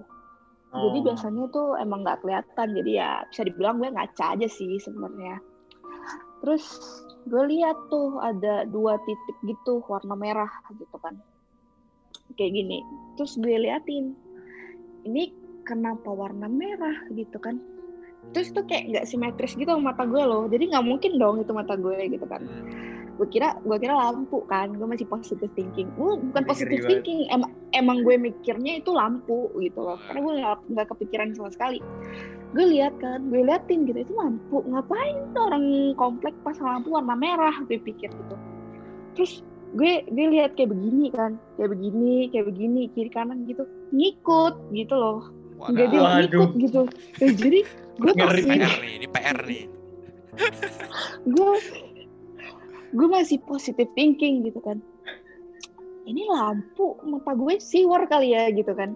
jadi 0.67 0.97
Oh. 0.99 1.03
biasanya 1.07 1.43
tuh 1.49 1.67
emang 1.79 2.03
nggak 2.03 2.19
kelihatan 2.21 2.67
jadi 2.75 2.91
ya 2.91 3.09
bisa 3.31 3.41
dibilang 3.47 3.79
gue 3.79 3.87
ngaca 3.87 4.35
aja 4.35 4.47
sih 4.47 4.75
sebenarnya 4.77 5.39
terus 6.43 6.63
gue 7.27 7.43
lihat 7.51 7.75
tuh 7.91 8.21
ada 8.23 8.63
dua 8.67 8.95
titik 9.03 9.37
gitu 9.43 9.83
warna 9.87 10.15
merah 10.15 10.51
gitu 10.73 10.97
kan. 10.99 11.17
Kayak 12.39 12.51
gini. 12.55 12.79
Terus 13.19 13.35
gue 13.39 13.55
liatin 13.57 14.15
ini 15.07 15.31
kenapa 15.67 16.07
warna 16.11 16.47
merah 16.47 16.95
gitu 17.11 17.35
kan? 17.39 17.59
Terus 18.31 18.51
tuh 18.51 18.63
kayak 18.67 18.91
nggak 18.91 19.05
simetris 19.07 19.55
gitu 19.55 19.67
sama 19.67 19.91
mata 19.91 20.03
gue 20.07 20.23
loh. 20.23 20.47
Jadi 20.47 20.71
nggak 20.71 20.85
mungkin 20.85 21.19
dong 21.19 21.43
itu 21.43 21.51
mata 21.51 21.75
gue 21.75 21.97
gitu 22.11 22.25
kan 22.27 22.43
gue 23.17 23.27
kira 23.33 23.57
gue 23.65 23.77
kira 23.81 23.97
lampu 23.97 24.45
kan 24.45 24.69
gue 24.77 24.85
masih 24.85 25.09
positive 25.09 25.49
thinking. 25.57 25.89
Gue 25.97 26.21
bukan 26.21 26.45
Ngeri 26.45 26.49
positive 26.49 26.81
banget. 26.85 26.89
thinking 27.01 27.19
emang 27.33 27.51
emang 27.73 27.97
gue 28.05 28.15
mikirnya 28.17 28.77
itu 28.77 28.93
lampu 28.93 29.49
gitu 29.57 29.79
loh. 29.81 29.97
Karena 30.05 30.19
gue 30.21 30.33
nggak 30.37 30.57
nggak 30.77 30.87
kepikiran 30.93 31.27
sama 31.33 31.49
sekali. 31.49 31.81
Gue 32.53 32.65
lihat 32.69 32.93
kan 33.01 33.27
gue 33.33 33.41
liatin 33.41 33.89
gitu 33.89 33.99
itu 34.05 34.13
lampu. 34.13 34.61
Ngapain 34.69 35.17
tuh 35.33 35.43
orang 35.49 35.65
komplek 35.97 36.37
pasang 36.45 36.69
lampu 36.79 36.93
warna 36.93 37.17
merah? 37.17 37.55
Gue 37.65 37.81
pikir 37.81 38.13
gitu. 38.13 38.35
Terus 39.17 39.41
gue 39.75 40.05
gue 40.07 40.25
lihat 40.31 40.55
kayak 40.55 40.71
begini 40.71 41.11
kan 41.11 41.35
kayak 41.59 41.75
begini 41.75 42.29
kayak 42.31 42.45
begini 42.53 42.81
kiri 42.93 43.09
kanan 43.09 43.49
gitu. 43.49 43.65
Ngikut 43.91 44.55
gitu 44.71 44.93
loh. 44.95 45.33
Jadi 45.73 45.97
ngikut 45.97 46.51
gitu. 46.61 46.81
Eh, 47.17 47.33
jadi 47.33 47.59
gue 47.97 48.11
Ngeri. 48.13 48.45
masih 48.45 48.45
PR 48.45 48.73
nih, 48.77 48.91
ini 49.01 49.07
PR 49.09 49.39
nih. 49.41 49.63
gue 51.33 51.53
gue 52.93 53.07
masih 53.07 53.41
positive 53.43 53.91
thinking 53.95 54.45
gitu 54.47 54.59
kan. 54.63 54.79
Ini 56.07 56.23
lampu 56.31 56.95
mata 57.03 57.35
gue 57.35 57.59
siwar 57.59 58.07
kali 58.07 58.31
ya 58.31 58.47
gitu 58.51 58.71
kan. 58.71 58.95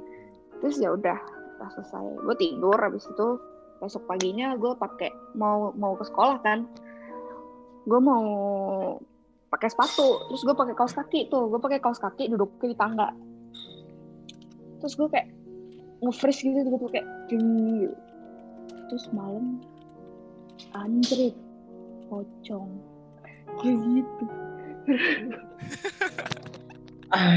Terus 0.63 0.80
ya 0.80 0.95
udah 0.95 1.17
udah 1.60 1.69
selesai. 1.75 2.06
Gue 2.23 2.36
tidur 2.39 2.77
habis 2.80 3.04
itu 3.04 3.27
besok 3.82 4.06
paginya 4.06 4.54
gue 4.56 4.71
pakai 4.77 5.12
mau 5.36 5.75
mau 5.75 5.97
ke 5.99 6.08
sekolah 6.08 6.39
kan. 6.39 6.63
Gue 7.84 7.99
mau 7.99 8.25
pakai 9.51 9.67
sepatu. 9.67 10.32
Terus 10.32 10.41
gue 10.47 10.56
pakai 10.56 10.75
kaos 10.77 10.95
kaki 10.95 11.27
tuh. 11.27 11.51
Gue 11.51 11.60
pakai 11.60 11.84
kaos 11.84 11.99
kaki 11.99 12.32
duduk 12.32 12.56
di 12.63 12.77
tangga. 12.77 13.12
Terus 14.80 14.95
gue 14.95 15.08
kayak 15.12 15.27
nge-freeze 16.01 16.41
gitu 16.41 16.69
gitu 16.73 16.88
kayak 16.89 17.08
"Ding." 17.30 17.93
terus 18.91 19.08
malam 19.15 19.63
anjrit 20.75 21.32
pocong 22.12 22.67
kayak 23.60 23.78
gitu 23.84 24.24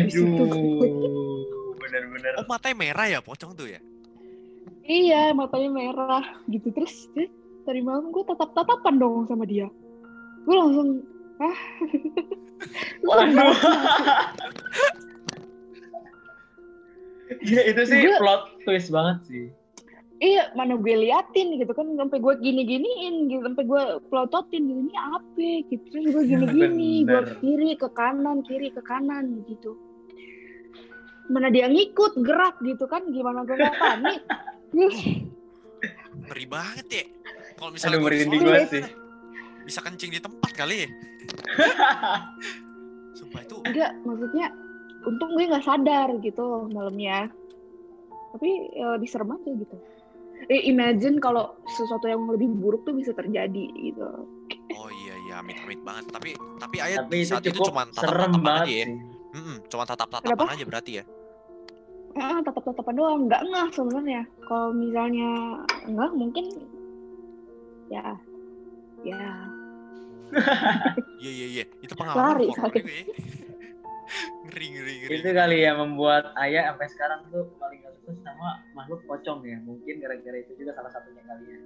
situ. 0.05 0.45
Aduh, 0.45 1.43
bener-bener. 1.77 2.33
Oh 2.39 2.47
matanya 2.47 2.77
merah 2.79 3.07
ya 3.09 3.19
pocong 3.19 3.53
tuh 3.55 3.69
ya? 3.69 3.81
iya 4.85 5.33
matanya 5.33 5.73
merah 5.73 6.25
gitu 6.45 6.69
terus 6.69 7.09
eh, 7.17 7.25
dari 7.65 7.81
malam 7.81 8.13
gue 8.13 8.21
tatap 8.21 8.53
tatapan 8.53 9.01
dong 9.01 9.25
sama 9.25 9.49
dia 9.49 9.65
gue 10.45 10.53
langsung 10.55 11.01
ah 11.41 11.57
Waduh. 13.09 13.57
Iya 17.41 17.63
itu 17.73 17.83
sih 17.89 17.99
Gue- 18.05 18.21
plot 18.21 18.43
twist 18.65 18.89
banget 18.93 19.19
sih. 19.25 19.45
Iya 20.23 20.51
mana 20.55 20.79
gue 20.79 20.95
liatin 20.95 21.59
gitu 21.59 21.73
kan 21.75 21.91
sampai 21.99 22.23
gue 22.23 22.35
gini 22.39 22.63
giniin 22.63 23.15
gitu 23.31 23.43
sampai 23.43 23.65
gue 23.67 23.83
pelototin 24.07 24.63
gitu 24.63 24.81
ini 24.87 24.95
apa? 24.95 25.49
gitu. 25.71 25.85
Terus 25.91 26.05
gue 26.15 26.25
gini 26.33 26.47
gini 26.47 26.93
gue 27.03 27.23
kiri 27.43 27.71
ke 27.75 27.89
kanan 27.91 28.47
kiri 28.47 28.71
ke 28.71 28.83
kanan 28.85 29.43
gitu. 29.51 29.75
Mana 31.33 31.49
dia 31.49 31.67
ngikut 31.67 32.21
gerak 32.21 32.61
gitu 32.63 32.85
kan 32.87 33.03
gimana 33.11 33.43
gue 33.43 33.57
gak 33.59 33.75
panik. 33.81 34.21
Ngeri 36.25 36.47
banget 36.49 36.87
ya. 36.89 37.05
Kalau 37.59 37.71
misalnya 37.73 37.99
Aduh 37.99 38.07
merinding 38.07 38.41
banget 38.45 38.71
sih. 38.71 38.85
Bisa 39.65 39.81
kencing 39.81 40.11
di 40.13 40.21
tempat 40.21 40.51
kali 40.53 40.87
ya. 40.87 40.89
Sumpah 43.19 43.41
itu 43.41 43.57
enggak 43.65 43.93
maksudnya 44.05 44.47
untung 45.05 45.31
gue 45.37 45.49
nggak 45.49 45.65
sadar 45.65 46.09
gitu 46.21 46.69
malamnya. 46.71 47.29
Tapi 48.35 48.51
ya, 48.75 48.99
diserem 48.99 49.31
aja 49.31 49.51
gitu. 49.55 49.77
eh, 49.79 49.94
imagine 50.49 51.17
kalau 51.19 51.57
sesuatu 51.67 52.05
yang 52.05 52.25
lebih 52.29 52.53
buruk 52.53 52.85
tuh 52.85 52.93
bisa 52.93 53.13
terjadi 53.13 53.65
gitu 53.75 54.09
Oh 54.75 54.91
iya 54.91 55.15
iya 55.25 55.35
amit 55.39 55.57
amit 55.63 55.81
banget. 55.81 56.05
Tapi 56.11 56.31
tapi 56.61 56.77
ayat 56.79 57.07
Tapi 57.07 57.17
itu 57.17 57.31
saat 57.31 57.43
itu 57.43 57.61
cuma 57.63 57.87
tatap 57.87 58.05
serem 58.05 58.21
tatapan 58.29 58.43
banget 58.43 58.61
aja 58.61 58.75
ya. 58.75 58.85
sih. 58.85 58.97
Mm-mm, 59.35 59.57
cuma 59.67 59.83
tatap 59.83 60.09
Kenapa? 60.11 60.27
tatapan 60.29 60.53
aja 60.53 60.65
berarti 60.67 60.93
ya. 60.95 61.05
ah 62.15 62.39
tatap 62.43 62.63
tatapan 62.63 62.95
doang 62.95 63.21
nggak 63.27 63.43
ngah 63.43 63.69
sebenarnya 63.73 64.23
kalau 64.45 64.71
misalnya 64.71 65.31
enggak 65.83 66.11
mungkin 66.15 66.45
ya 67.89 68.05
ya 69.03 69.23
Iya 71.23 71.31
iya 71.31 71.47
iya. 71.49 71.65
Itu 71.81 71.95
pengalaman 71.99 72.43
Lari, 72.43 72.47
sakit. 72.53 72.83
Ngeri 74.45 74.67
ngeri 74.71 74.95
ngeri. 75.03 75.15
Itu 75.19 75.31
kali 75.31 75.57
ya 75.63 75.73
membuat 75.75 76.35
Ayah 76.37 76.73
sampai 76.73 76.87
sekarang 76.91 77.21
tuh 77.29 77.49
paling 77.57 77.81
gak 77.81 77.95
suka 77.99 78.13
sama 78.23 78.49
makhluk 78.73 79.01
pocong 79.05 79.41
ya. 79.43 79.59
Mungkin 79.61 79.95
gara-gara 79.99 80.39
itu 80.39 80.53
juga 80.57 80.73
salah 80.75 80.91
satunya 80.91 81.23
kali 81.25 81.45
ya. 81.47 81.61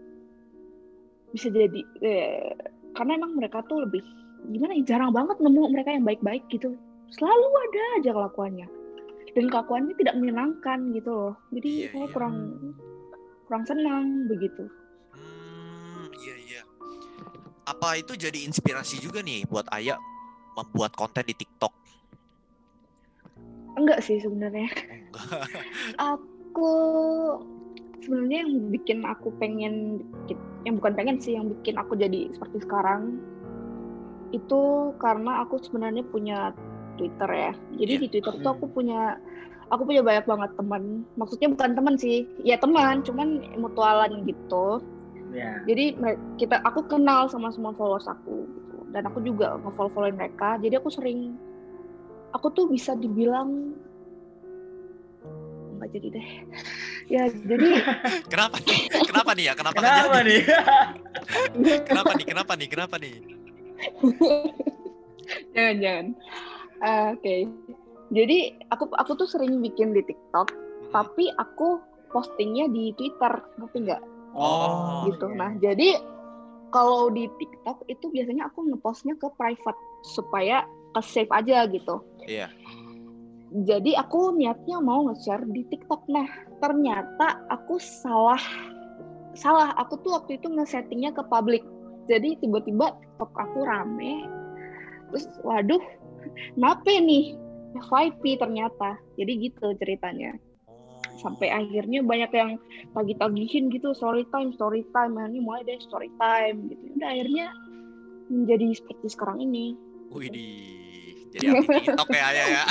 bisa 1.29 1.53
jadi 1.53 1.81
eh, 2.01 2.57
karena 2.97 3.21
emang 3.21 3.37
mereka 3.37 3.61
tuh 3.69 3.85
lebih 3.85 4.01
gimana 4.49 4.73
ya 4.73 4.97
jarang 4.97 5.13
banget 5.13 5.37
nemu 5.37 5.63
mereka 5.69 5.93
yang 5.93 6.01
baik-baik 6.01 6.41
gitu 6.49 6.73
selalu 7.13 7.47
ada 7.69 7.83
aja 8.01 8.11
kelakuannya 8.17 8.65
dan 9.37 9.45
kelakuannya 9.47 9.93
tidak 10.01 10.17
menyenangkan 10.17 10.89
gitu 10.97 11.11
loh 11.13 11.35
jadi 11.53 11.69
Iya, 11.69 11.89
saya 11.93 12.07
iya. 12.09 12.13
kurang 12.17 12.35
kurang 13.45 13.65
senang 13.69 14.05
begitu 14.25 14.65
Hmm, 15.13 16.09
iya 16.17 16.37
iya. 16.41 16.63
Apa 17.67 18.01
itu 18.01 18.17
jadi 18.17 18.49
inspirasi 18.49 18.97
juga 18.97 19.21
nih 19.21 19.45
buat 19.45 19.69
Ayah 19.69 20.01
membuat 20.57 20.97
konten 20.97 21.29
di 21.29 21.37
TikTok? 21.37 21.73
Enggak 23.79 24.01
sih 24.03 24.19
sebenarnya 24.19 24.69
aku 26.13 26.73
sebenarnya 28.03 28.39
yang 28.45 28.53
bikin 28.71 28.99
aku 29.05 29.29
pengen 29.37 30.03
yang 30.67 30.77
bukan 30.79 30.95
pengen 30.95 31.17
sih 31.19 31.35
yang 31.35 31.47
bikin 31.49 31.79
aku 31.79 31.95
jadi 31.95 32.31
seperti 32.35 32.63
sekarang 32.63 33.19
itu 34.31 34.61
karena 35.01 35.43
aku 35.43 35.57
sebenarnya 35.59 36.05
punya 36.05 36.53
Twitter 36.99 37.31
ya 37.31 37.53
jadi 37.79 37.93
Iya. 37.97 38.03
di 38.05 38.09
Twitter 38.11 38.35
tuh 38.37 38.45
Hmm. 38.45 38.57
aku 38.59 38.67
punya 38.69 39.01
aku 39.69 39.83
punya 39.85 40.03
banyak 40.03 40.25
banget 40.25 40.51
teman 40.57 40.83
maksudnya 41.15 41.49
bukan 41.49 41.71
teman 41.73 41.95
sih 41.97 42.25
ya 42.43 42.57
teman 42.59 43.01
cuman 43.03 43.29
mutualan 43.57 44.25
gitu 44.25 44.83
Ya. 45.29 45.61
jadi 45.69 45.93
kita 46.41 46.65
aku 46.65 46.89
kenal 46.89 47.29
sama 47.29 47.53
semua 47.53 47.77
followers 47.77 48.09
aku 48.09 48.49
gitu. 48.49 48.77
dan 48.97 49.05
aku 49.05 49.21
juga 49.21 49.61
nge-follow 49.61 49.93
follow 49.93 50.09
mereka 50.09 50.57
jadi 50.57 50.81
aku 50.81 50.89
sering 50.89 51.37
aku 52.31 52.47
tuh 52.53 52.67
bisa 52.67 52.93
dibilang 52.95 53.73
nggak 55.79 55.91
jadi 55.91 56.09
deh 56.11 56.29
ya 57.15 57.23
jadi 57.31 57.69
Kenapa 58.33 58.61
nih? 58.61 58.81
Kenapa 59.01 59.31
nih 59.33 59.45
ya? 59.45 59.55
Kenapa, 59.55 59.75
Kenapa 59.75 60.17
jadi? 60.19 60.27
nih? 60.29 60.41
Kenapa 61.89 62.13
nih? 62.13 62.27
Kenapa 62.27 62.53
nih? 62.55 62.69
Kenapa 62.69 62.95
nih? 62.99 63.15
jangan 65.53 65.77
jangan 65.79 66.07
Eh, 66.79 67.07
oke 67.11 67.35
jadi 68.09 68.39
aku 68.71 68.87
aku 68.95 69.13
tuh 69.15 69.29
sering 69.29 69.59
bikin 69.59 69.91
di 69.93 70.03
TikTok 70.03 70.49
Hmm. 70.79 70.95
tapi 70.95 71.29
aku 71.35 71.83
postingnya 72.09 72.71
di 72.71 72.95
Twitter 72.95 73.29
ngerti 73.59 73.79
nggak 73.83 74.03
Oh, 74.33 75.05
gitu 75.05 75.27
iya. 75.27 75.37
nah 75.37 75.51
jadi 75.53 76.01
kalau 76.71 77.11
di 77.11 77.27
TikTok 77.29 77.85
itu 77.87 78.09
biasanya 78.09 78.47
aku 78.47 78.63
ngepostnya 78.65 79.19
ke 79.19 79.29
private 79.35 79.77
supaya 80.07 80.65
ke 80.95 81.01
save 81.05 81.33
aja 81.33 81.67
gitu. 81.69 82.05
Iya. 82.29 82.53
jadi 83.49 83.97
aku 84.05 84.37
niatnya 84.37 84.77
mau 84.85 85.09
nge-share 85.09 85.49
di 85.49 85.65
TikTok. 85.73 86.05
Nah 86.13 86.29
ternyata 86.61 87.49
aku 87.49 87.81
salah 87.81 88.41
salah. 89.33 89.73
Aku 89.81 89.97
tuh 90.05 90.21
waktu 90.21 90.37
itu 90.37 90.53
nge-settingnya 90.53 91.17
ke 91.17 91.25
public 91.33 91.65
jadi 92.09 92.41
tiba-tiba 92.41 92.97
TikTok 92.97 93.31
aku 93.37 93.59
rame. 93.69 94.25
Terus 95.13 95.25
waduh 95.45 95.81
kenapa 96.57 96.89
nih 96.89 97.37
FYP 97.77 98.41
ternyata. 98.41 98.97
Jadi 99.21 99.33
gitu 99.45 99.77
ceritanya. 99.77 100.33
Sampai 101.21 101.53
akhirnya 101.53 102.01
banyak 102.01 102.31
yang 102.33 102.51
tagih-tagihin 102.97 103.69
gitu 103.69 103.93
story 103.93 104.25
time 104.33 104.57
story 104.57 104.83
time. 104.97 105.21
Nah, 105.21 105.29
ini 105.29 105.45
mulai 105.45 105.63
deh 105.69 105.79
story 105.85 106.09
time 106.17 106.73
gitu. 106.73 106.97
Udah 106.97 107.09
akhirnya 107.13 107.47
menjadi 108.33 108.77
seperti 108.77 109.07
sekarang 109.13 109.45
ini 109.45 109.77
Widih. 110.11 110.77
Jadi 111.29 111.45
arti 111.45 111.67
TikTok 111.85 112.09
ya 112.09 112.25
Ayah 112.25 112.47
ya. 112.49 112.65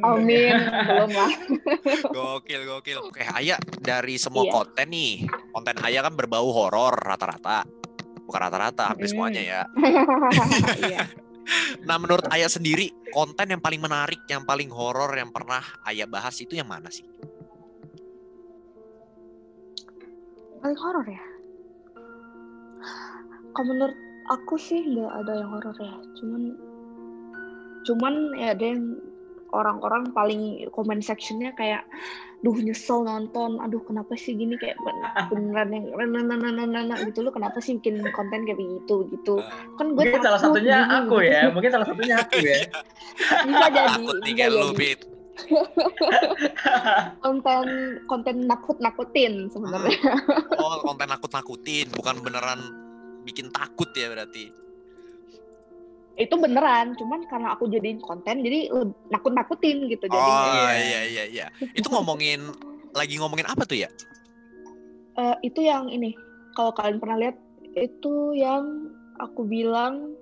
amin 0.08 0.56
belum 0.86 1.10
lah 1.10 1.32
Gokil, 2.16 2.60
gokil. 2.64 2.98
Oke, 3.02 3.26
Ayah 3.26 3.58
dari 3.76 4.14
semua 4.14 4.46
Iya. 4.46 4.52
konten 4.54 4.86
nih, 4.88 5.26
konten 5.50 5.76
Ayah 5.82 6.06
kan 6.06 6.14
berbau 6.14 6.48
horor 6.48 6.94
rata-rata. 6.94 7.66
Bukan 8.24 8.40
rata-rata, 8.40 8.94
hampir 8.94 9.10
Mm. 9.10 9.12
semuanya 9.12 9.42
ya. 9.42 9.60
iya 10.80 11.02
Nah, 11.82 11.98
menurut 11.98 12.30
Ayah 12.30 12.46
sendiri, 12.46 12.94
konten 13.10 13.50
yang 13.50 13.58
paling 13.58 13.82
menarik, 13.82 14.22
yang 14.30 14.46
paling 14.46 14.70
horor 14.70 15.10
yang 15.18 15.34
pernah 15.34 15.58
Ayah 15.82 16.06
bahas 16.06 16.38
itu 16.38 16.54
yang 16.54 16.70
mana 16.70 16.86
sih? 16.88 17.02
paling 20.60 20.76
horor 20.76 21.08
ya 21.08 21.24
kalau 23.50 23.66
menurut 23.66 23.96
aku 24.30 24.54
sih 24.56 24.80
nggak 24.86 25.10
ada 25.10 25.32
yang 25.42 25.50
horor 25.50 25.76
ya 25.76 25.94
cuman 26.22 26.42
cuman 27.82 28.14
ya 28.38 28.54
ada 28.54 28.64
yang 28.64 28.82
orang-orang 29.50 30.14
paling 30.14 30.62
comment 30.70 31.02
sectionnya 31.02 31.50
kayak 31.58 31.82
duh 32.40 32.54
nyesel 32.56 33.02
nonton 33.04 33.58
aduh 33.60 33.82
kenapa 33.84 34.14
sih 34.16 34.32
gini 34.32 34.54
kayak 34.56 34.78
ben- 34.80 35.04
beneran 35.28 35.68
yang 35.74 36.70
nana 36.72 36.94
gitu 37.04 37.20
lu 37.20 37.28
kenapa 37.28 37.58
sih 37.58 37.76
bikin 37.76 38.00
konten 38.14 38.46
kayak 38.46 38.56
begitu 38.56 39.10
gitu 39.10 39.42
kan 39.76 39.92
gue 39.92 40.06
Mungkin 40.06 40.22
salah 40.22 40.40
satunya 40.40 40.78
gini, 40.80 40.96
aku 41.02 41.16
gitu. 41.20 41.32
ya. 41.34 41.42
Mungkin 41.52 41.70
salah 41.74 41.86
satunya 41.90 42.14
aku 42.16 42.36
ya. 42.40 42.58
bisa 43.50 43.66
jadi 43.68 43.92
Takut 43.92 44.16
nih 44.22 44.32
bisa 44.32 44.38
kayak 44.38 44.50
lu, 44.54 44.68
jadi. 44.70 44.78
Pit. 44.78 45.00
konten 47.24 47.64
konten 48.06 48.36
nakut 48.44 48.78
nakutin 48.80 49.32
sebenarnya 49.48 49.96
Oh, 50.56 50.76
konten 50.84 51.08
nakut-nakutin, 51.08 51.86
bukan 51.92 52.20
beneran 52.24 52.60
bikin 53.24 53.52
takut 53.52 53.90
ya 53.94 54.08
berarti. 54.10 54.52
itu 56.20 56.36
beneran 56.36 56.92
cuman 57.00 57.24
karena 57.32 57.56
aku 57.56 57.64
jadiin 57.72 57.96
konten 58.04 58.44
jadi 58.44 58.68
nakut 59.08 59.32
nakutin 59.32 59.88
gitu 59.88 60.04
Oh, 60.04 60.12
jadinya 60.12 60.68
iya 60.76 61.00
iya 61.08 61.24
iya. 61.24 61.46
Itu 61.72 61.88
ngomongin 61.88 62.44
lagi 62.92 63.16
ngomongin 63.16 63.48
apa 63.48 63.64
tuh 63.64 63.80
ya? 63.80 63.88
Eh, 65.16 65.36
itu 65.48 65.64
yang 65.64 65.88
ini 65.88 66.12
kalau 66.52 66.76
kalian 66.76 67.00
pernah 67.00 67.16
lihat 67.24 67.36
itu 67.72 68.36
yang 68.36 68.92
aku 69.16 69.48
bilang 69.48 70.12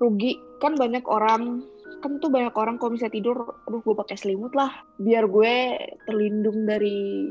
rugi 0.00 0.40
kan 0.64 0.80
banyak 0.80 1.04
orang 1.04 1.64
kan 2.04 2.20
tuh 2.20 2.28
banyak 2.28 2.52
orang 2.52 2.76
kalau 2.76 2.92
misalnya 2.92 3.16
tidur 3.16 3.36
aduh 3.64 3.80
gue 3.80 3.96
pakai 3.96 4.16
selimut 4.20 4.52
lah 4.52 4.68
biar 5.00 5.24
gue 5.24 5.54
terlindung 6.04 6.68
dari 6.68 7.24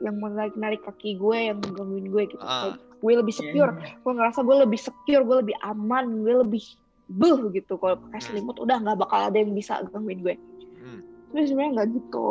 yang 0.00 0.16
menarik 0.16 0.56
narik 0.56 0.80
kaki 0.82 1.16
gue 1.16 1.38
yang 1.52 1.58
gangguin 1.60 2.08
gue 2.08 2.22
gitu. 2.26 2.40
Kayak 2.40 2.80
gue 2.80 3.12
lebih 3.16 3.34
secure. 3.34 3.72
Gue 4.00 4.12
ngerasa 4.12 4.40
gue 4.40 4.56
lebih 4.60 4.80
secure 4.80 5.22
gue 5.22 5.36
lebih 5.46 5.56
aman 5.60 6.24
gue 6.24 6.34
lebih 6.40 6.64
beuh 7.08 7.52
gitu. 7.52 7.76
Kalau 7.76 8.00
pakai 8.08 8.20
selimut 8.20 8.56
udah 8.56 8.80
nggak 8.80 8.98
bakal 8.98 9.28
ada 9.28 9.36
yang 9.36 9.52
bisa 9.52 9.80
gangguin 9.88 10.20
gue. 10.20 10.34
Hmm. 10.80 11.00
tapi 11.30 11.44
sebenarnya 11.44 11.72
nggak 11.76 11.88
gitu. 11.94 12.26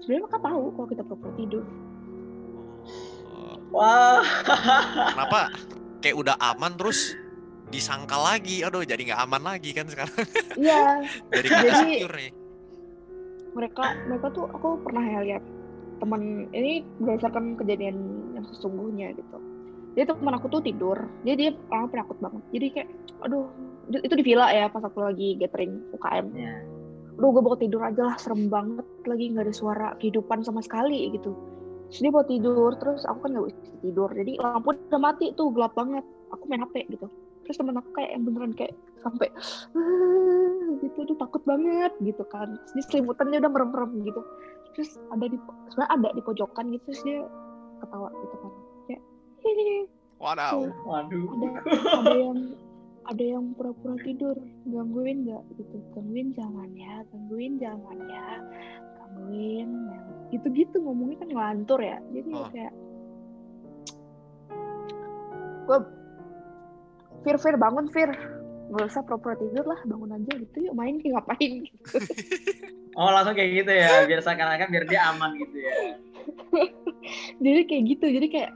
Sebenarnya 0.00 0.22
mereka 0.24 0.38
tahu 0.40 0.62
kalau 0.72 0.88
kita 0.88 1.02
pura-pura 1.02 1.32
tidur. 1.34 1.64
Oh, 3.32 3.54
Wah. 3.72 4.22
kenapa? 5.12 5.40
Kayak 6.02 6.16
udah 6.18 6.34
aman 6.38 6.72
terus 6.74 7.14
disangkal 7.68 8.20
lagi. 8.20 8.60
Aduh 8.62 8.82
jadi 8.82 9.00
nggak 9.00 9.20
aman 9.22 9.42
lagi 9.42 9.70
kan 9.72 9.86
sekarang. 9.86 10.12
Iya. 10.54 10.82
Jadi 11.34 11.46
nggak 11.48 11.64
Jadi- 11.64 11.96
secure 11.98 12.16
nih. 12.16 12.30
mereka 13.52 13.84
mereka 14.08 14.26
tuh 14.32 14.48
aku 14.48 14.80
pernah 14.80 15.04
ya 15.04 15.20
lihat 15.20 15.44
teman 16.00 16.48
ini 16.54 16.86
berdasarkan 17.02 17.58
kejadian 17.58 17.96
yang 18.36 18.44
sesungguhnya 18.48 19.12
gitu. 19.16 19.38
Jadi 19.92 20.08
teman 20.08 20.34
aku 20.40 20.48
tuh 20.48 20.62
tidur 20.64 20.96
dia 21.26 21.36
dia 21.36 21.50
orang 21.68 21.92
penakut 21.92 22.16
banget. 22.20 22.42
Jadi 22.52 22.66
kayak 22.72 22.88
aduh 23.28 23.46
itu 23.92 24.14
di 24.14 24.24
villa 24.24 24.48
ya 24.48 24.72
pas 24.72 24.80
aku 24.80 25.04
lagi 25.04 25.36
gathering 25.36 25.82
UKM 25.92 26.26
Ya. 26.32 26.54
aduh 27.12 27.28
gue 27.28 27.42
mau 27.44 27.58
tidur 27.60 27.84
aja 27.84 28.08
lah 28.08 28.16
serem 28.16 28.48
banget 28.48 28.86
lagi 29.04 29.36
nggak 29.36 29.44
ada 29.44 29.54
suara 29.54 29.88
kehidupan 30.00 30.40
sama 30.40 30.64
sekali 30.64 31.12
gitu. 31.12 31.36
Terus 31.92 32.00
dia 32.00 32.12
mau 32.14 32.24
tidur 32.24 32.72
terus 32.80 33.04
aku 33.04 33.28
kan 33.28 33.30
nggak 33.36 33.46
bisa 33.52 33.76
tidur. 33.84 34.08
Jadi 34.16 34.32
lampu 34.40 34.72
udah 34.72 35.00
mati 35.00 35.36
tuh 35.36 35.52
gelap 35.52 35.76
banget. 35.76 36.04
Aku 36.32 36.48
main 36.48 36.64
HP 36.64 36.88
gitu. 36.88 37.12
Terus 37.44 37.58
temen 37.60 37.76
aku 37.76 37.90
kayak 37.92 38.16
yang 38.16 38.22
beneran 38.24 38.52
kayak 38.56 38.72
sampai 39.04 39.28
"Ah," 39.76 40.72
gitu. 40.80 41.04
Dia 41.04 41.16
takut 41.20 41.42
banget 41.44 41.92
gitu 42.00 42.24
kan. 42.32 42.56
Terus 42.56 42.72
dia 42.80 42.84
selimutan 42.88 43.28
dia 43.28 43.44
udah 43.44 43.52
merem-merem 43.52 43.92
gitu 44.08 44.22
terus 44.72 44.90
ada 45.12 45.26
di 45.28 45.36
sebenarnya 45.70 45.90
ada 45.94 46.08
di 46.12 46.22
pojokan 46.24 46.64
gitu 46.72 46.84
terus 46.90 47.02
dia 47.04 47.20
ketawa 47.80 48.08
gitu 48.12 48.36
kan 48.40 48.52
kayak 48.86 49.02
"Hehehe." 49.42 49.78
Wadaw. 50.22 50.58
Waduh. 50.86 51.26
ada 51.34 51.48
ada 51.98 52.14
yang 52.14 52.38
ada 53.02 53.24
yang 53.26 53.44
pura-pura 53.58 53.98
tidur 54.06 54.38
gangguin 54.70 55.26
nggak 55.26 55.42
gitu 55.58 55.76
gangguin 55.98 56.30
jangan 56.38 56.70
ya 56.78 57.02
gangguin 57.10 57.58
jangan 57.58 57.98
ya 58.06 58.26
gangguin 59.02 59.68
ya. 59.90 60.00
gitu-gitu 60.30 60.76
ngomongnya 60.78 61.26
kan 61.26 61.28
ngelantur 61.34 61.80
ya 61.82 61.98
jadi 62.14 62.30
Oh. 62.30 62.46
kayak 62.54 62.72
gue 65.62 65.78
Fir 67.22 67.36
Fir 67.42 67.56
bangun 67.58 67.86
Fir 67.90 68.10
nggak 68.70 68.86
usah 68.88 69.02
pura-pura 69.04 69.34
tidur 69.36 69.66
lah 69.66 69.80
bangun 69.84 70.16
aja 70.16 70.32
gitu 70.38 70.56
yuk 70.70 70.74
main 70.78 70.96
kayak 71.02 71.18
ngapain 71.18 71.52
gitu. 71.66 71.98
Oh 72.92 73.08
langsung 73.08 73.32
kayak 73.32 73.50
gitu 73.56 73.72
ya, 73.72 74.04
biar 74.04 74.20
seakan-akan 74.20 74.68
biar 74.68 74.84
dia 74.84 75.00
aman 75.08 75.32
gitu 75.34 75.56
ya. 75.56 75.72
jadi 77.42 77.60
kayak 77.64 77.82
gitu 77.88 78.06
jadi 78.06 78.26
kayak 78.28 78.52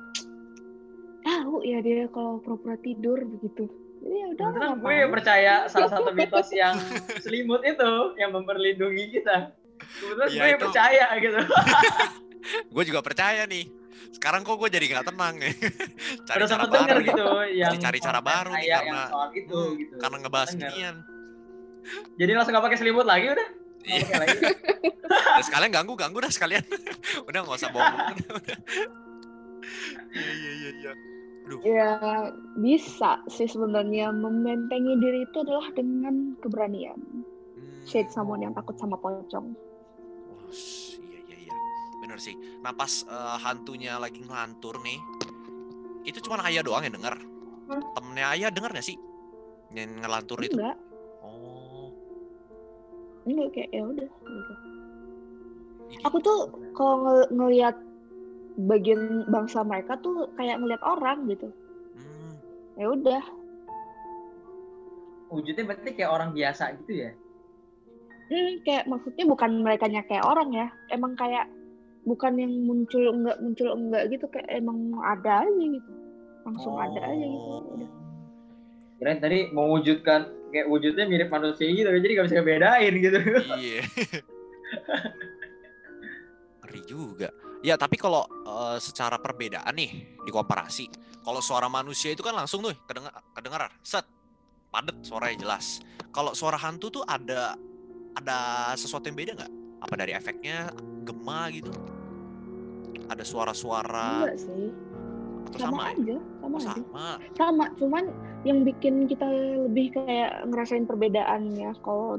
tahu 1.21 1.59
ya 1.61 1.79
dia 1.81 2.07
kalau 2.09 2.39
pura-pura 2.39 2.77
tidur 2.77 3.19
begitu 3.19 3.67
jadi 3.99 4.15
ya 4.15 4.27
udah 4.31 4.47
Kebetulan 4.47 4.73
gue 4.79 4.97
percaya 5.11 5.55
salah 5.67 5.91
satu 5.91 6.11
mitos 6.19 6.49
yang 6.53 6.77
selimut 7.19 7.65
itu 7.65 7.91
yang 8.15 8.31
memperlindungi 8.31 9.05
kita. 9.13 9.51
Kebetulan 9.77 10.29
Ya, 10.29 10.39
gue 10.39 10.49
itu- 10.51 10.63
percaya 10.63 11.05
gitu. 11.19 11.39
gue 12.75 12.85
juga 12.85 13.01
percaya 13.01 13.43
nih 13.45 13.67
sekarang 14.13 14.41
kok 14.41 14.57
gue 14.57 14.71
jadi 14.71 14.87
nggak 14.87 15.07
tenang 15.09 15.35
nih 15.37 15.53
cari 16.23 16.39
Udah 16.39 16.49
cara 16.49 16.65
baru 16.69 16.99
gitu 17.03 17.27
yang 17.53 17.73
cari 17.77 17.99
cara 17.99 18.21
baru 18.21 18.51
nih 18.51 18.61
kayak 18.63 18.77
karena- 18.79 18.87
yang 18.87 19.11
soal 19.11 19.29
itu 19.35 19.59
Hmm, 19.59 19.75
gitu. 19.77 19.95
karena 19.99 20.17
ngebahas 20.19 20.51
ginian 20.53 20.97
Jadi 22.15 22.31
langsung 22.33 22.53
gak 22.53 22.65
pakai 22.65 22.79
selimut 22.79 23.03
lagi 23.03 23.27
udah. 23.29 23.49
Iya. 23.87 25.43
sekalian 25.47 25.71
ganggu 25.71 25.95
ganggu 25.95 26.19
dah 26.19 26.33
sekalian. 26.33 26.65
Udah 27.29 27.39
nggak 27.47 27.59
usah 27.59 27.71
bohong. 27.71 27.97
Iya 30.17 30.33
iya 30.33 30.53
iya 30.55 30.71
iya. 30.79 30.93
Aduh. 31.47 31.59
Ya 31.67 31.91
bisa 32.59 33.19
sih 33.27 33.51
sebenarnya 33.51 34.15
membentengi 34.15 34.95
diri 35.03 35.27
itu 35.27 35.43
adalah 35.43 35.67
dengan 35.75 36.39
keberanian. 36.39 36.95
Hmm. 36.97 37.23
Shade 37.83 38.11
someone 38.15 38.47
yang 38.47 38.55
takut 38.55 38.79
sama 38.79 38.95
pocong. 38.95 39.53
Wah, 40.31 40.47
iya 41.03 41.19
iya 41.27 41.37
iya. 41.51 41.55
Bener 41.99 42.19
sih. 42.23 42.39
Nah 42.63 42.71
pas 42.75 43.03
eh, 43.03 43.37
hantunya 43.43 43.99
lagi 43.99 44.23
ngelantur 44.23 44.79
nih 44.87 44.99
itu 46.07 46.23
cuma 46.23 46.39
ayah 46.47 46.63
doang 46.63 46.87
yang 46.87 46.95
denger. 46.95 47.19
Hmm. 47.67 47.83
temennya 47.99 48.27
ayah 48.39 48.51
denger 48.55 48.71
gak 48.79 48.87
sih? 48.87 48.95
Yang 49.75 49.99
ngelantur 49.99 50.39
itu? 50.39 50.55
Enggak, 50.55 50.79
oh 50.79 50.86
enggak 53.27 53.49
kayak 53.53 53.71
ya 53.75 53.83
udah 53.83 54.11
gitu. 54.11 54.53
ini. 54.55 56.03
Aku 56.07 56.17
tuh 56.23 56.39
kalau 56.75 56.97
nge- 57.05 57.31
ngelihat 57.35 57.77
bagian 58.57 59.27
bangsa 59.29 59.61
mereka 59.67 59.99
tuh 60.01 60.31
kayak 60.39 60.63
ngelihat 60.63 60.83
orang 60.87 61.27
gitu. 61.29 61.51
Hmm. 61.99 62.33
Ya 62.79 62.87
udah, 62.95 63.23
Wujudnya 65.27 65.67
berarti 65.67 65.91
kayak 65.99 66.13
orang 66.15 66.31
biasa 66.31 66.79
gitu 66.83 67.03
ya. 67.03 67.11
hmm, 68.31 68.63
kayak 68.63 68.87
maksudnya 68.87 69.27
bukan 69.27 69.63
mereka 69.63 69.91
kayak 69.91 70.23
orang 70.23 70.55
ya, 70.55 70.67
emang 70.95 71.19
kayak 71.19 71.51
bukan 72.07 72.39
yang 72.39 72.55
muncul 72.63 73.03
enggak 73.11 73.39
muncul 73.43 73.75
enggak 73.75 74.07
gitu 74.15 74.31
kayak 74.31 74.47
emang 74.51 74.95
ada 75.03 75.43
aja 75.43 75.65
gitu, 75.67 75.93
langsung 76.47 76.79
ada 76.79 77.01
aja 77.03 77.25
gitu. 77.27 77.51
Udah. 77.75 77.91
Kirain 78.97 79.21
tadi 79.21 79.39
mewujudkan 79.53 80.31
kayak 80.57 80.69
wujudnya 80.73 81.05
mirip 81.05 81.29
manusia 81.29 81.69
gitu, 81.69 81.85
jadi 81.85 82.13
gak 82.17 82.27
bisa 82.33 82.41
bedain 82.41 82.95
gitu. 82.97 83.19
Iya. 83.61 83.83
Ngeri 86.65 86.81
juga. 86.89 87.29
Ya, 87.61 87.77
tapi 87.77 88.01
kalau 88.01 88.25
eh, 88.49 88.79
secara 88.81 89.21
perbedaan 89.21 89.77
nih 89.77 90.17
dikomparasi, 90.25 90.89
kalau 91.21 91.45
suara 91.45 91.69
manusia 91.69 92.17
itu 92.17 92.25
kan 92.25 92.33
langsung 92.33 92.65
tuh 92.65 92.73
kedengar 92.89 93.13
kedengaran, 93.37 93.71
set, 93.85 94.09
padet 94.73 94.97
suaranya 95.05 95.37
jelas. 95.45 95.85
Kalau 96.15 96.33
suara 96.33 96.57
hantu 96.57 97.01
tuh 97.01 97.05
ada 97.05 97.59
ada 98.17 98.39
sesuatu 98.79 99.11
yang 99.13 99.19
beda 99.19 99.33
nggak? 99.37 99.53
Apa 99.85 99.95
dari 100.01 100.17
efeknya 100.17 100.73
gema 101.05 101.53
gitu? 101.53 101.73
Ada 103.07 103.23
suara-suara 103.23 104.25
Enggak 104.25 104.39
sih, 104.41 104.67
atau 105.47 105.59
sama, 105.61 105.71
sama, 105.71 105.83
ya? 105.83 105.91
aja, 105.95 106.17
sama 106.41 106.47
Oh, 106.47 106.59
aja. 106.59 106.71
sama. 106.73 107.07
sama 107.35 107.65
cuman 107.77 108.05
yang 108.43 108.59
bikin 108.63 109.07
kita 109.07 109.27
lebih 109.67 109.91
kayak 109.93 110.47
ngerasain 110.47 110.85
perbedaannya 110.85 111.71
kalau 111.81 112.19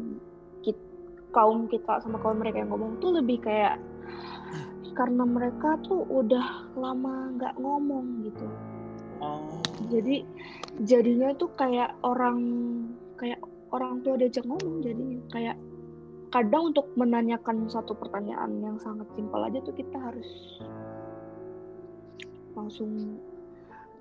kit- 0.61 0.87
kaum 1.29 1.67
kita 1.67 1.99
sama 1.99 2.17
kaum 2.17 2.39
mereka 2.39 2.59
yang 2.59 2.71
ngomong 2.71 2.97
tuh 2.97 3.11
lebih 3.13 3.39
kayak 3.39 3.77
karena 4.97 5.23
mereka 5.23 5.77
tuh 5.83 6.03
udah 6.03 6.45
lama 6.73 7.31
nggak 7.35 7.55
ngomong 7.57 8.23
gitu 8.23 8.47
Oh. 9.17 9.49
jadi 9.89 10.21
jadinya 10.85 11.33
tuh 11.33 11.49
kayak 11.57 11.89
orang 12.05 12.37
kayak 13.17 13.41
orang 13.73 14.05
tua 14.05 14.13
diajak 14.13 14.45
ngomong 14.45 14.85
jadinya 14.85 15.17
kayak 15.33 15.57
kadang 16.29 16.69
untuk 16.69 16.85
menanyakan 16.93 17.65
satu 17.65 17.97
pertanyaan 17.97 18.61
yang 18.61 18.77
sangat 18.77 19.09
simpel 19.17 19.41
aja 19.41 19.57
tuh 19.65 19.73
kita 19.73 19.97
harus 19.97 20.29
langsung 22.58 22.89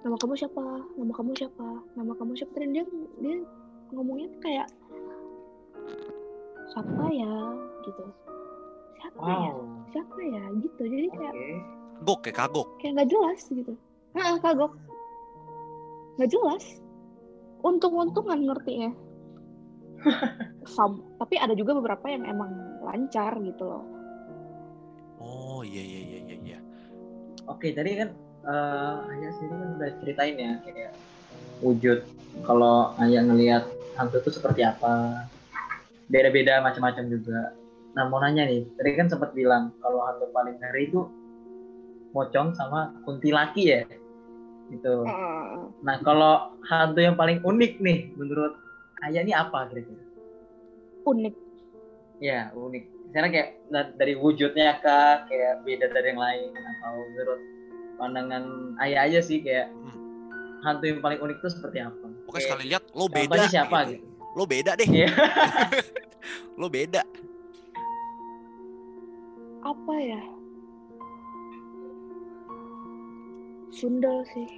nama 0.01 0.17
kamu 0.17 0.35
siapa? 0.35 0.65
Nama 0.97 1.13
kamu 1.13 1.31
siapa? 1.37 1.69
Nama 1.93 2.13
kamu 2.17 2.33
siapa? 2.35 2.55
Dan 2.57 2.71
dia 2.73 2.85
dia 3.21 3.37
ngomongnya 3.93 4.33
tuh 4.33 4.41
kayak 4.41 4.69
siapa 6.73 7.05
ya? 7.13 7.35
Gitu. 7.85 8.05
Siapa 8.97 9.21
ya? 9.29 9.53
Wow. 9.53 9.59
siapa 9.93 10.19
ya? 10.25 10.45
Gitu. 10.65 10.83
Jadi 10.89 11.07
Oke. 11.13 11.17
kayak 11.21 11.35
Kagok 11.97 12.21
ya 12.29 12.33
kagok. 12.37 12.69
kayak 12.81 12.93
nggak 12.97 13.11
jelas 13.13 13.41
gitu. 13.49 13.73
Ah 14.17 14.37
kagok. 14.41 14.73
Nggak 16.17 16.31
jelas. 16.33 16.65
Untung-untungan 17.61 18.41
ngertinya. 18.47 18.91
Sam, 20.77 21.01
tapi 21.17 21.41
ada 21.41 21.57
juga 21.57 21.73
beberapa 21.73 22.05
yang 22.07 22.29
emang 22.29 22.53
lancar 22.85 23.33
gitu 23.41 23.65
loh. 23.65 23.85
Oh 25.17 25.61
iya 25.65 25.81
iya 25.83 26.01
iya 26.05 26.19
iya. 26.29 26.37
iya. 26.45 26.59
Oke, 27.49 27.73
tadi 27.73 27.97
kan 27.97 28.13
eh 28.47 28.97
Ayah 29.11 29.31
sendiri 29.35 29.55
kan 29.59 29.69
udah 29.75 29.91
ceritain 30.03 30.37
ya 30.39 30.53
kayak 30.63 30.93
wujud 31.61 31.99
kalau 32.47 32.95
Ayah 33.01 33.27
ngelihat 33.27 33.65
hantu 33.97 34.21
itu 34.21 34.31
seperti 34.37 34.63
apa. 34.63 35.27
Beda-beda 36.07 36.63
macam-macam 36.63 37.05
juga. 37.11 37.51
Nah, 37.97 38.07
mau 38.07 38.21
nanya 38.21 38.45
nih, 38.47 38.69
tadi 38.77 38.93
kan 38.95 39.09
sempat 39.09 39.33
bilang 39.33 39.73
kalau 39.81 40.05
hantu 40.05 40.29
paling 40.31 40.61
ngeri 40.61 40.93
itu 40.93 41.01
pocong 42.13 42.55
sama 42.55 42.95
kuntilaki 43.03 43.73
ya. 43.73 43.83
Gitu. 44.71 44.95
Nah, 45.83 45.97
kalau 46.05 46.55
hantu 46.69 47.01
yang 47.03 47.17
paling 47.17 47.41
unik 47.43 47.83
nih 47.83 48.13
menurut 48.15 48.55
Ayah 49.03 49.21
ini 49.25 49.33
apa 49.35 49.69
kira-kira? 49.69 50.05
unik 51.07 51.35
Ya, 52.17 52.49
unik. 52.57 52.85
Misalnya 53.13 53.31
kayak 53.31 53.49
da- 53.69 53.93
dari 53.93 54.17
wujudnya 54.17 54.81
kah, 54.81 55.29
kayak 55.29 55.61
beda 55.69 55.93
dari 55.93 56.17
yang 56.17 56.21
lain 56.21 56.51
atau 56.57 56.97
menurut 57.13 57.41
pandangan 57.97 58.45
ayah 58.79 59.05
aja 59.05 59.21
sih 59.21 59.41
kayak 59.41 59.73
Hmm. 59.73 59.95
hantu 60.63 60.85
yang 60.87 61.01
paling 61.01 61.19
unik 61.19 61.37
itu 61.39 61.49
seperti 61.51 61.79
apa? 61.81 62.07
Pokoknya 62.25 62.29
Kayak 62.29 62.45
sekali 62.47 62.65
lihat 62.67 62.85
lo 62.93 63.07
beda. 63.07 63.43
Siapa 63.47 63.79
gitu. 63.85 63.93
gitu? 63.93 64.07
Lo 64.33 64.45
beda 64.45 64.71
deh. 64.75 64.89
Iya. 64.89 65.09
lo 66.61 66.67
beda. 66.67 67.03
Apa 69.63 69.95
ya? 69.97 70.21
Sundel 73.71 74.25
sih. 74.27 74.49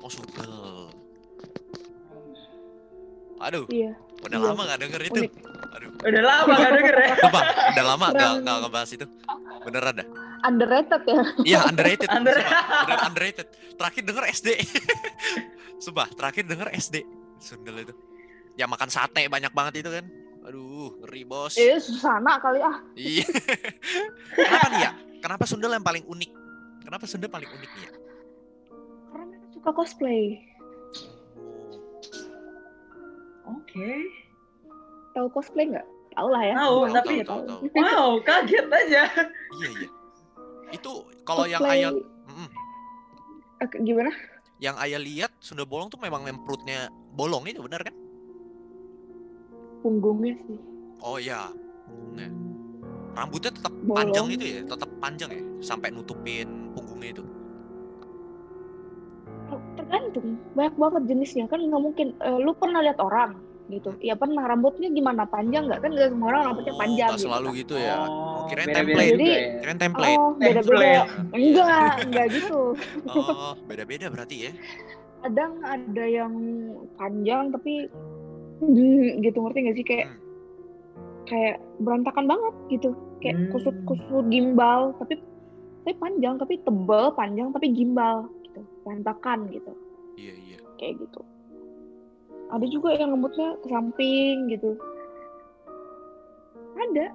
Oh 0.00 0.08
sundel. 0.08 0.52
Aduh, 3.40 3.64
Iya. 3.68 3.96
udah 4.20 4.36
Iya. 4.36 4.46
lama 4.46 4.62
gak 4.64 4.80
denger 4.80 5.00
itu. 5.02 5.16
Unik. 5.18 5.32
Aduh, 5.70 5.90
Udah 6.02 6.22
lama 6.22 6.52
gak 6.54 6.72
denger 6.76 6.96
ya. 6.98 7.14
Udah 7.72 7.84
lama 7.86 8.06
gak, 8.10 8.32
gak 8.42 8.56
ngebahas 8.60 8.90
itu. 8.92 9.06
Beneran 9.64 9.94
dah. 9.96 10.08
Underrated 10.40 11.02
ya. 11.04 11.22
Iya 11.44 11.58
underrated. 11.68 12.08
Under- 12.16 12.36
Sumpah, 12.40 13.00
underrated. 13.06 13.46
Terakhir 13.76 14.02
denger 14.04 14.24
SD. 14.30 14.48
Sumpah, 15.84 16.08
terakhir 16.12 16.44
denger 16.44 16.68
SD. 16.72 16.96
Sundel 17.40 17.84
itu. 17.84 17.94
Ya 18.56 18.64
makan 18.64 18.88
sate 18.88 19.24
banyak 19.26 19.52
banget 19.52 19.84
itu 19.84 19.90
kan. 19.90 20.04
Aduh, 20.44 20.96
ngeri 21.04 21.24
bos. 21.24 21.56
Eh, 21.56 21.76
Susana 21.76 22.40
kali 22.40 22.60
ah. 22.60 22.80
Iya. 22.92 23.24
Kenapa 24.36 24.66
nih 24.68 24.80
ya? 24.80 24.92
Kenapa 25.20 25.44
Sundel 25.44 25.72
yang 25.72 25.84
paling 25.84 26.04
unik? 26.04 26.30
Kenapa 26.84 27.04
Sundel 27.04 27.28
paling 27.28 27.48
unik 27.48 27.70
nih 27.70 27.82
ya? 27.84 27.92
Karena 29.12 29.24
mereka 29.28 29.46
suka 29.52 29.70
cosplay. 29.72 30.40
Oke. 33.44 33.90
Tahu 35.12 35.26
cosplay 35.28 35.68
nggak? 35.68 35.86
Tahu 36.10 36.28
lah 36.28 36.42
ya. 36.42 36.54
Tahu, 36.56 36.76
Tahu, 36.80 36.94
tapi 36.96 37.14
tahu, 37.22 37.40
tahu, 37.46 37.60
tahu. 37.68 37.80
wow, 37.80 38.10
kaget 38.24 38.66
aja. 38.66 39.02
Iya 39.60 39.68
iya. 39.76 39.88
Itu 40.70 41.06
kalau 41.26 41.44
yang 41.46 41.62
ayah. 41.66 41.90
Eh, 43.60 43.68
gimana? 43.84 44.10
yang 44.60 44.76
ayah 44.76 45.00
lihat 45.00 45.32
Sunda 45.40 45.64
bolong 45.64 45.88
tuh 45.88 45.96
memang 45.96 46.28
yang 46.28 46.36
perutnya 46.44 46.92
bolong 47.16 47.48
itu 47.48 47.64
benar 47.64 47.80
kan? 47.80 47.96
Punggungnya 49.80 50.36
sih. 50.44 50.60
Oh 51.00 51.16
iya. 51.16 51.48
Punggungnya. 51.88 52.28
Rambutnya 53.16 53.50
tetap 53.56 53.72
Bolong. 53.72 53.96
panjang 53.96 54.26
itu 54.36 54.44
ya, 54.46 54.60
tetap 54.68 54.90
panjang 55.00 55.30
ya, 55.32 55.42
sampai 55.64 55.88
nutupin 55.90 56.70
punggungnya 56.76 57.10
itu. 57.18 57.24
Tergantung. 59.74 60.38
Banyak 60.54 60.74
banget 60.78 61.02
jenisnya 61.08 61.44
kan 61.48 61.58
nggak 61.58 61.82
mungkin. 61.82 62.14
eh, 62.20 62.38
lu 62.38 62.52
pernah 62.54 62.84
lihat 62.84 63.00
orang 63.00 63.34
gitu? 63.70 63.90
Ya 64.00 64.14
pernah. 64.14 64.42
Rambutnya 64.42 64.88
gimana? 64.88 65.22
Panjang 65.24 65.64
nggak 65.64 65.80
kan? 65.80 65.90
Nggak 65.90 66.08
semua 66.10 66.26
orang 66.28 66.42
rambutnya 66.46 66.74
Oh, 66.74 66.78
panjang. 66.78 67.10
gitu 67.10 67.24
selalu 67.24 67.48
kan. 67.48 67.58
gitu 67.58 67.74
ya. 67.76 67.94
Oh, 68.00 68.38
kirain 68.44 68.66
beda-beda 68.66 68.78
template. 68.84 69.10
Jadi- 69.10 69.30
ya. 69.30 69.40
Kirain 69.56 69.78
template. 69.78 70.18
Oh, 70.18 70.30
beda-beda. 70.32 70.60
Template. 70.60 71.36
Enggak, 71.36 71.92
enggak 72.02 72.26
gitu. 72.30 72.60
Oh, 73.06 73.52
beda-beda 73.64 74.06
berarti 74.08 74.36
ya. 74.40 74.52
Kadang 75.20 75.52
ada 75.62 76.04
yang 76.06 76.32
panjang 76.94 77.44
tapi 77.50 77.72
gitu 79.24 79.38
ngerti 79.38 79.58
nggak 79.60 79.76
sih 79.76 79.86
kayak 79.86 80.06
Hmm. 80.06 80.18
kayak 81.26 81.56
berantakan 81.78 82.24
banget 82.26 82.54
gitu. 82.70 82.90
Kayak 83.18 83.36
Hmm. 83.36 83.48
kusut-kusut 83.52 84.24
gimbal 84.26 84.96
tapi 84.96 85.20
tapi 85.80 85.92
panjang 85.96 86.36
tapi 86.36 86.54
tebel 86.58 87.04
panjang 87.10 87.48
tapi 87.50 87.68
gimbal 87.70 88.28
gitu 88.42 88.60
berantakan 88.80 89.48
gitu 89.48 89.72
Iya 90.14 90.32
iya. 90.36 90.56
kayak 90.76 91.00
gitu 91.00 91.20
ada 92.50 92.66
juga 92.66 92.90
yang 92.92 93.10
rambutnya 93.10 93.54
ke 93.56 93.66
samping 93.66 94.48
gitu 94.48 94.74
ada 96.76 97.06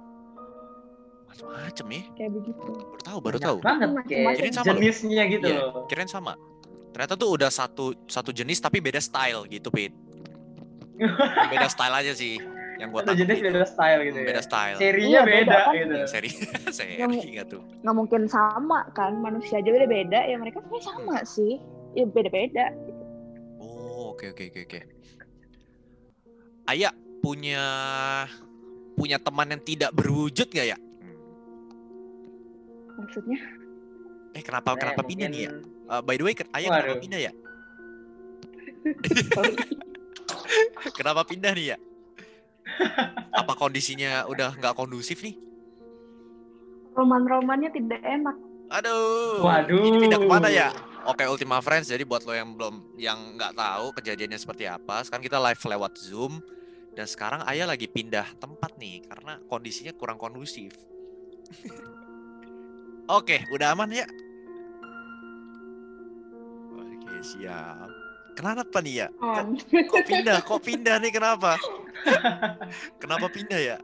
Macam-macam 1.26 1.86
ya. 1.90 2.02
kayak 2.16 2.32
begitu 2.32 2.70
Baru 2.72 3.00
tahu, 3.02 3.18
baru 3.20 3.36
Banyak 3.36 3.44
tahu. 3.44 3.58
banget 3.60 3.88
Kirain 4.08 4.54
sama 4.54 4.64
loh. 4.64 4.70
jenisnya 4.72 5.22
gitu 5.26 5.44
Iya, 5.44 5.58
loh. 5.60 5.84
kirain 5.84 6.08
sama. 6.08 6.32
Ternyata 6.90 7.14
tuh 7.14 7.28
udah 7.30 7.50
satu 7.50 7.84
satu 8.06 8.32
jenis 8.32 8.56
tapi 8.56 8.80
beda 8.80 8.96
style 8.98 9.44
gitu, 9.46 9.68
Pit. 9.68 9.92
beda 11.52 11.68
style 11.68 11.92
aja 11.92 12.16
sih 12.16 12.40
yang 12.76 12.88
gua 12.88 13.04
Satu 13.04 13.12
tahu. 13.12 13.20
jenis 13.20 13.38
beda 13.42 13.66
style 13.66 14.00
gitu 14.02 14.16
ya. 14.16 14.26
Beda 14.26 14.40
style. 14.40 14.76
Serinya 14.78 15.10
Iya, 15.10 15.20
beda, 15.20 15.36
beda 15.36 15.56
kan. 15.60 15.74
gitu. 15.76 15.94
Seri 16.14 16.30
seri 16.70 16.94
nggak 17.34 17.46
tuh. 17.50 17.60
nggak 17.82 17.94
mungkin 17.94 18.22
sama 18.26 18.78
kan 18.90 19.12
manusia 19.18 19.58
aja 19.58 19.68
beda-beda 19.68 20.20
ya 20.22 20.36
mereka 20.36 20.62
kayak 20.62 20.84
sama 20.84 21.20
sih 21.22 21.60
ya 21.92 22.06
beda-beda 22.06 22.72
Oh, 23.58 24.12
oke 24.12 24.30
oke 24.30 24.44
oke 24.46 24.60
oke. 24.62 24.80
Ayah 26.66 26.90
punya 27.22 27.62
punya 28.96 29.20
teman 29.20 29.52
yang 29.52 29.62
tidak 29.62 29.90
berwujud 29.94 30.48
nggak 30.50 30.68
ya? 30.74 30.78
maksudnya 32.96 33.38
Eh 34.36 34.44
kenapa 34.44 34.72
Nah, 34.72 34.76
kenapa 34.76 35.00
pindah 35.04 35.28
nih 35.32 35.40
ya? 35.48 35.50
Eh, 35.96 36.00
by 36.04 36.16
the 36.20 36.24
way, 36.28 36.34
ayah 36.36 36.68
kenapa 36.68 36.92
Waduh. 36.92 37.00
pindah 37.00 37.20
ya? 37.24 37.32
kenapa 40.98 41.22
pindah 41.24 41.52
nih 41.56 41.66
ya? 41.72 41.76
Apa 43.32 43.56
kondisinya 43.56 44.28
udah 44.28 44.52
nggak 44.60 44.76
kondusif 44.76 45.24
nih? 45.24 45.36
roman-romannya 46.96 47.68
tidak 47.76 48.00
enak 48.00 48.36
Aduh. 48.66 49.46
Waduh. 49.46 49.78
Ini 49.84 49.96
pindah 50.02 50.18
ke 50.18 50.26
mana 50.26 50.48
ya? 50.50 50.74
Oke 51.06 51.22
Ultima 51.30 51.62
Friends. 51.62 51.86
Jadi 51.86 52.02
buat 52.02 52.26
lo 52.26 52.34
yang 52.34 52.50
belum 52.50 52.98
yang 52.98 53.38
nggak 53.38 53.54
tahu 53.54 53.94
kejadiannya 53.94 54.38
seperti 54.42 54.66
apa, 54.66 55.06
sekarang 55.06 55.22
kita 55.22 55.38
live 55.38 55.62
lewat 55.62 55.92
Zoom 56.02 56.42
dan 56.98 57.06
sekarang 57.06 57.46
Ayah 57.46 57.70
lagi 57.70 57.86
pindah 57.86 58.26
tempat 58.42 58.74
nih 58.74 59.06
karena 59.06 59.38
kondisinya 59.46 59.94
kurang 59.94 60.18
kondusif. 60.18 60.74
Oke, 63.06 63.46
udah 63.54 63.70
aman 63.70 64.02
ya? 64.02 64.06
Oke 66.74 67.16
siap. 67.22 67.86
Kenapa 68.34 68.82
nih 68.82 69.06
ya? 69.06 69.08
Kok, 69.14 69.46
kok 69.88 70.02
pindah? 70.04 70.38
Kok 70.42 70.60
pindah 70.60 70.96
nih 70.98 71.12
kenapa? 71.14 71.54
kenapa 73.02 73.30
pindah 73.30 73.60
ya? 73.62 73.78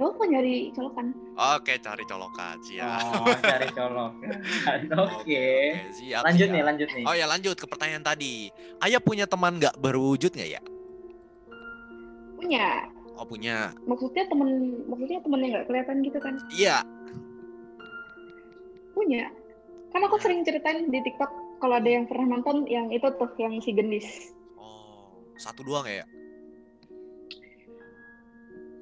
Lo 0.00 0.16
mau 0.16 0.24
nyari 0.24 0.72
colokan 0.72 1.12
Oke, 1.36 1.76
cari 1.76 2.04
colokan 2.04 2.56
siap. 2.60 3.00
Oh, 3.16 3.32
cari 3.36 3.68
colok. 3.70 4.12
Oke. 5.16 5.48
siap. 5.90 6.20
Lanjut 6.20 6.48
siap. 6.48 6.52
nih, 6.52 6.62
lanjut 6.62 6.88
nih. 6.90 7.04
Oh 7.04 7.12
ya 7.12 7.24
lanjut 7.24 7.56
ke 7.56 7.64
pertanyaan 7.64 8.04
tadi. 8.04 8.48
Ayah 8.78 9.00
punya 9.00 9.24
teman 9.24 9.56
nggak 9.56 9.76
berwujud 9.76 10.32
nggak 10.32 10.50
ya? 10.50 10.60
punya 12.34 12.88
Oh 13.14 13.24
punya. 13.24 13.68
maksudnya 13.84 14.24
temen 14.26 14.48
maksudnya 14.84 15.20
temen 15.20 15.38
yang 15.38 15.52
nggak 15.54 15.66
kelihatan 15.68 15.96
gitu 16.00 16.18
kan 16.18 16.34
Iya. 16.50 16.76
punya 18.90 19.28
kan 19.90 20.00
aku 20.02 20.16
sering 20.18 20.40
ceritain 20.42 20.88
di 20.88 20.98
TikTok 20.98 21.28
kalau 21.58 21.76
ada 21.76 21.86
yang 21.86 22.04
pernah 22.04 22.32
nonton 22.32 22.64
yang 22.64 22.88
itu 22.88 23.04
tuh 23.12 23.28
yang 23.36 23.60
si 23.60 23.70
gendis 23.70 24.32
Oh 24.56 25.20
satu 25.36 25.60
doang 25.60 25.84
ya? 25.84 26.04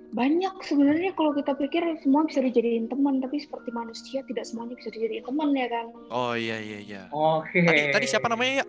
Banyak 0.08 0.54
sebenarnya 0.62 1.12
kalau 1.12 1.30
kita 1.30 1.52
pikir 1.52 1.84
semua 2.00 2.24
bisa 2.24 2.40
dijadiin 2.40 2.88
teman 2.88 3.20
tapi 3.20 3.36
seperti 3.36 3.68
manusia 3.68 4.24
tidak 4.24 4.42
semuanya 4.42 4.72
bisa 4.74 4.88
dijadiin 4.88 5.20
teman 5.20 5.52
ya 5.52 5.68
kan 5.68 5.86
Oh 6.08 6.32
iya 6.32 6.56
iya 6.56 6.78
iya. 6.80 7.02
Oke. 7.10 7.60
Tadi 7.60 7.92
tadi 7.92 8.06
siapa 8.06 8.26
namanya 8.26 8.60
ya? 8.60 8.64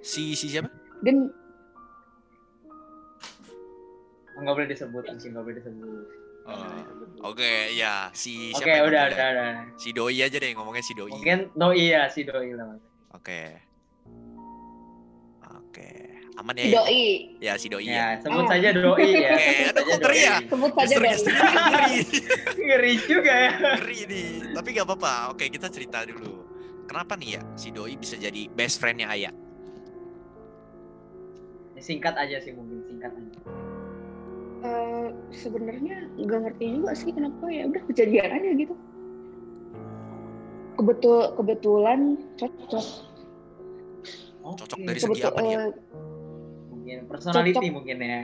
Si 0.00 0.34
si 0.34 0.48
siapa? 0.48 0.68
dan 1.00 1.32
Enggak 4.34 4.54
boleh 4.54 4.68
disebut, 4.68 5.02
sih 5.16 5.30
nggak 5.30 5.40
boleh 5.40 5.56
disebut. 5.56 5.86
Nggak 6.44 6.44
Oh, 6.44 6.60
boleh 6.60 6.76
disebut. 6.76 7.08
Oke 7.24 7.50
ya 7.72 7.94
si 8.12 8.50
Oke, 8.50 8.60
siapa? 8.60 8.76
yang 8.76 8.84
udah, 8.84 9.00
namanya? 9.00 9.14
udah, 9.14 9.28
udah. 9.32 9.52
Si 9.80 9.88
Doi 9.90 10.16
aja 10.20 10.36
deh 10.36 10.50
ngomongnya 10.52 10.84
si 10.84 10.92
Doi. 10.92 11.08
Mungkin 11.08 11.38
doi 11.54 11.84
ya, 11.88 12.02
si 12.12 12.20
doi 12.22 12.52
lah. 12.52 12.66
Mas. 12.68 12.82
Oke. 13.14 13.40
Oke. 15.56 15.90
Aman 16.34 16.54
ya? 16.58 16.66
doi 16.74 17.38
Ya 17.38 17.54
si 17.54 17.70
Doi 17.70 17.86
ya. 17.86 17.94
Ya, 17.94 18.06
sebut 18.18 18.42
Ah. 18.42 18.48
saja 18.50 18.68
doi 18.74 19.06
ya. 19.06 19.30
Aduh, 19.38 19.38
saja 19.38 19.70
kok 19.78 19.98
ngeri 20.02 20.18
ya? 20.18 20.36
sebut 20.50 20.72
saja 20.74 20.94
doi 20.98 21.14
ngeri. 21.14 21.94
Ngeri 22.58 22.92
juga 23.06 23.32
ya. 23.32 23.52
Ngeri 23.78 23.98
nih. 24.04 24.28
Tapi 24.50 24.68
gak 24.72 24.86
apa-apa. 24.86 25.14
Oke 25.30 25.44
kita 25.46 25.70
cerita 25.70 26.02
dulu. 26.02 26.42
Kenapa 26.84 27.14
nih 27.14 27.38
ya 27.38 27.42
si 27.54 27.70
Doi 27.70 27.94
bisa 27.94 28.14
jadi 28.14 28.44
best 28.50 28.76
friendnya 28.76 29.08
Ayah? 29.08 29.32
Ya, 31.72 31.80
Singkat 31.80 32.14
aja 32.14 32.36
sih 32.38 32.52
mungkin, 32.52 32.84
singkat 32.84 33.08
aja. 33.10 33.40
Eh, 34.64 35.08
sebenarnya 35.30 36.08
nggak 36.14 36.40
ngerti 36.40 36.64
juga 36.72 36.92
sih 36.92 37.08
kenapa 37.08 37.44
ya 37.46 37.68
udah 37.68 37.82
kejadian 37.84 38.32
aja 38.32 38.50
gitu 38.54 38.74
kebetul 40.74 41.36
kebetulan 41.36 42.00
cocok 42.34 42.86
Cocok 44.44 44.76
Oke. 44.76 44.84
dari 44.84 45.00
segi 45.00 45.20
apa 45.20 45.40
nih 45.40 45.52
ya? 45.52 45.62
Mungkin 46.84 47.08
personality 47.08 47.56
Cocok. 47.56 47.72
mungkin 47.72 47.96
ya. 47.98 48.20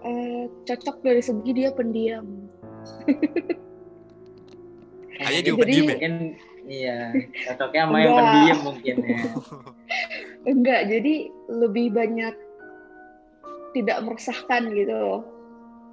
eh, 0.00 0.44
cocok 0.62 0.96
dari 1.00 1.18
segi 1.18 1.50
dia 1.50 1.72
pendiam 1.72 2.28
Ayah 5.18 5.40
Mungkin- 5.40 5.46
juga 5.48 5.64
pendiam 5.64 5.80
ya? 5.80 5.88
Mungkin 5.90 6.14
iya, 6.68 6.98
cocoknya 7.48 7.82
sama 7.82 7.96
yang 7.98 8.12
pendiam 8.14 8.58
mungkin 8.62 8.96
ya. 9.00 9.20
enggak 10.52 10.80
jadi 10.86 11.14
lebih 11.48 11.86
banyak 11.90 12.34
tidak 13.72 13.98
meresahkan 14.00 14.62
gitu 14.70 14.92
loh 14.92 15.22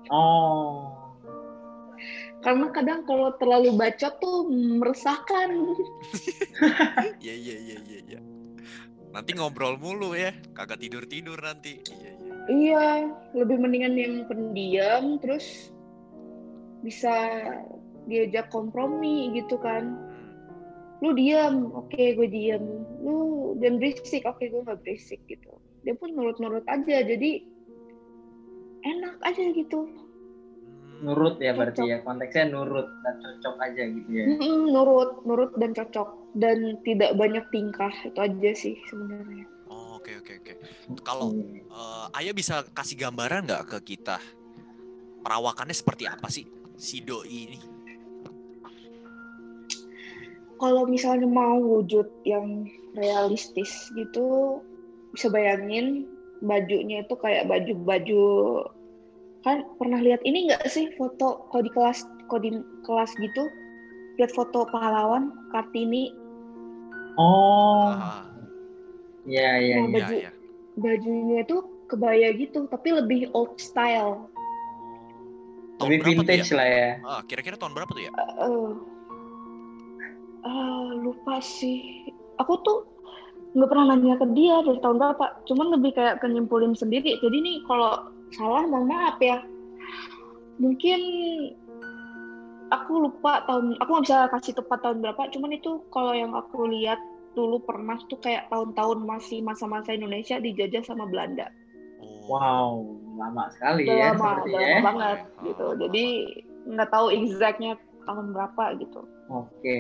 Oh. 0.06 0.94
karena 2.40 2.70
kadang 2.70 3.02
kalau 3.02 3.34
terlalu 3.34 3.74
bacot 3.74 4.14
tuh 4.20 4.46
meresahkan 4.52 5.50
Iya 7.26 7.34
iya 7.34 7.56
iya 7.58 7.78
iya 7.82 8.00
iya. 8.06 8.20
Nanti 9.16 9.32
ngobrol 9.32 9.80
mulu 9.80 10.12
ya, 10.12 10.36
kagak 10.52 10.84
tidur 10.84 11.08
tidur 11.08 11.40
nanti. 11.40 11.80
Iya 11.88 12.12
iya. 12.20 12.36
Iya, 12.46 12.86
lebih 13.32 13.64
mendingan 13.64 13.96
yang 13.96 14.16
pendiam, 14.28 15.18
terus 15.24 15.72
bisa 16.84 17.16
diajak 18.12 18.52
kompromi 18.52 19.32
gitu 19.32 19.56
kan. 19.56 19.96
Hmm. 19.96 21.00
Lu 21.00 21.16
diam, 21.16 21.72
oke 21.72 21.96
gue 21.96 22.28
diam. 22.28 22.84
Lu 23.00 23.16
jangan 23.64 23.80
berisik, 23.80 24.28
oke 24.28 24.44
gue 24.52 24.62
nggak 24.68 24.84
berisik 24.84 25.24
gitu. 25.32 25.64
Dia 25.88 25.96
pun 25.96 26.12
nurut-nurut 26.12 26.68
aja, 26.68 27.08
jadi 27.08 27.40
enak 28.84 29.16
aja 29.24 29.42
gitu. 29.56 29.88
Hmm. 29.88 30.04
Nurut 31.08 31.40
ya 31.40 31.56
berarti 31.56 31.88
ya 31.88 32.04
konteksnya 32.04 32.52
nurut 32.52 32.92
dan 33.00 33.16
cocok 33.24 33.56
aja 33.64 33.84
gitu 33.96 34.10
ya. 34.12 34.26
Nurut, 34.76 35.24
nurut 35.24 35.56
dan 35.56 35.72
cocok 35.72 36.25
dan 36.36 36.78
tidak 36.84 37.16
banyak 37.16 37.44
tingkah 37.50 37.92
itu 38.04 38.20
aja 38.20 38.52
sih 38.54 38.76
sebenarnya. 38.92 39.48
Oh, 39.72 39.98
Oke 39.98 40.22
oke 40.22 40.34
oke. 40.38 40.54
Kalau 41.02 41.34
eh, 41.50 42.06
Ayah 42.14 42.36
bisa 42.36 42.62
kasih 42.78 43.00
gambaran 43.08 43.50
nggak 43.50 43.66
ke 43.74 43.98
kita 43.98 44.22
perawakannya 45.26 45.74
seperti 45.74 46.06
apa 46.06 46.30
sih 46.30 46.46
si 46.78 47.02
doi 47.02 47.50
ini? 47.50 47.58
Kalau 50.62 50.86
misalnya 50.88 51.28
mau 51.28 51.58
wujud 51.58 52.08
yang 52.24 52.70
realistis 52.96 53.92
gitu, 53.98 54.62
bisa 55.12 55.28
bayangin 55.28 56.06
bajunya 56.46 57.02
itu 57.02 57.16
kayak 57.18 57.50
baju-baju 57.50 58.24
kan 59.42 59.66
pernah 59.78 60.02
lihat 60.02 60.22
ini 60.26 60.50
nggak 60.50 60.70
sih 60.70 60.90
foto 60.98 61.50
kalau 61.50 61.64
di 61.66 61.72
kelas 61.74 62.06
kalau 62.30 62.42
di 62.42 62.52
kelas 62.86 63.12
gitu 63.22 63.50
lihat 64.18 64.32
foto 64.34 64.66
pahlawan 64.70 65.34
kartini 65.54 66.14
Oh, 67.16 67.96
iya 69.24 69.56
iya 69.60 69.76
iya. 69.80 69.88
baju 69.88 70.16
iya, 70.20 70.30
iya. 70.30 70.32
bajunya 70.76 71.38
itu 71.48 71.58
kebaya 71.88 72.36
gitu 72.36 72.68
tapi 72.68 72.92
lebih 72.92 73.32
old 73.32 73.56
style 73.56 74.28
Tahun 75.76 75.92
Lebih 75.92 76.00
berapa 76.00 76.08
tuh 76.08 76.24
vintage 76.24 76.52
ya? 76.52 76.56
lah 76.56 76.68
ya. 76.72 76.90
Ah, 77.04 77.22
kira-kira 77.28 77.56
tahun 77.60 77.76
berapa 77.76 77.92
tuh 77.92 78.04
ya? 78.08 78.12
Eh, 78.16 78.72
ah, 80.48 80.88
lupa 80.96 81.44
sih 81.44 82.08
aku 82.40 82.54
tuh 82.64 82.78
nggak 83.56 83.70
pernah 83.72 83.96
nanya 83.96 84.20
ke 84.20 84.28
dia 84.36 84.60
dari 84.68 84.80
tahun 84.84 85.00
berapa 85.00 85.26
cuman 85.48 85.68
lebih 85.80 85.96
kayak 85.96 86.20
ke 86.20 86.28
nyimpulin 86.28 86.76
sendiri 86.76 87.16
jadi 87.24 87.38
nih 87.40 87.64
kalau 87.64 88.12
salah 88.36 88.68
mohon 88.68 88.92
maaf 88.92 89.16
ya 89.24 89.40
mungkin 90.60 91.00
aku 92.74 92.92
lupa 93.10 93.46
tahun 93.46 93.78
aku 93.78 93.90
nggak 93.90 94.06
bisa 94.10 94.18
kasih 94.34 94.54
tepat 94.58 94.80
tahun 94.82 94.98
berapa 95.04 95.22
cuman 95.30 95.52
itu 95.54 95.72
kalau 95.90 96.14
yang 96.14 96.34
aku 96.34 96.66
lihat 96.70 96.98
dulu 97.36 97.60
pernah 97.62 98.00
tuh 98.08 98.18
kayak 98.24 98.48
tahun-tahun 98.48 99.04
masih 99.04 99.44
masa-masa 99.44 99.92
Indonesia 99.92 100.40
dijajah 100.40 100.84
sama 100.86 101.06
Belanda 101.10 101.50
Oh. 101.96 102.28
Wow, 102.28 102.72
lama 103.16 103.48
sekali 103.56 103.88
udah 103.88 103.96
ya 103.96 104.08
lama 104.12 104.20
udah 104.20 104.34
sepertinya. 104.36 104.60
lama 104.60 104.68
ya. 104.68 104.82
banget 104.84 105.20
Oh, 105.24 105.42
gitu 105.48 105.66
jadi 105.80 106.06
nggak 106.66 106.90
tahu 106.92 107.08
exactnya 107.14 107.72
tahun 108.06 108.26
berapa 108.36 108.64
gitu 108.78 109.02
Oke. 109.26 109.80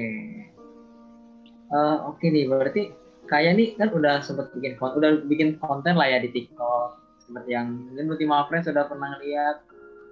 Eh, 1.65 1.97
Oke 2.05 2.25
nih, 2.29 2.45
berarti 2.49 2.89
kayak 3.25 3.57
nih 3.57 3.67
kan 3.77 3.89
udah 3.93 4.21
sempet 4.21 4.49
bikin 4.53 4.73
konten, 4.77 4.97
udah 5.01 5.11
bikin 5.25 5.57
konten 5.57 5.97
lah 5.97 6.09
ya 6.09 6.17
di 6.21 6.29
TikTok. 6.29 6.97
Seperti 7.21 7.53
yang 7.53 7.73
mungkin 7.89 8.09
Ultima 8.09 8.45
Friends 8.45 8.69
sudah 8.69 8.85
pernah 8.85 9.17
lihat 9.21 9.65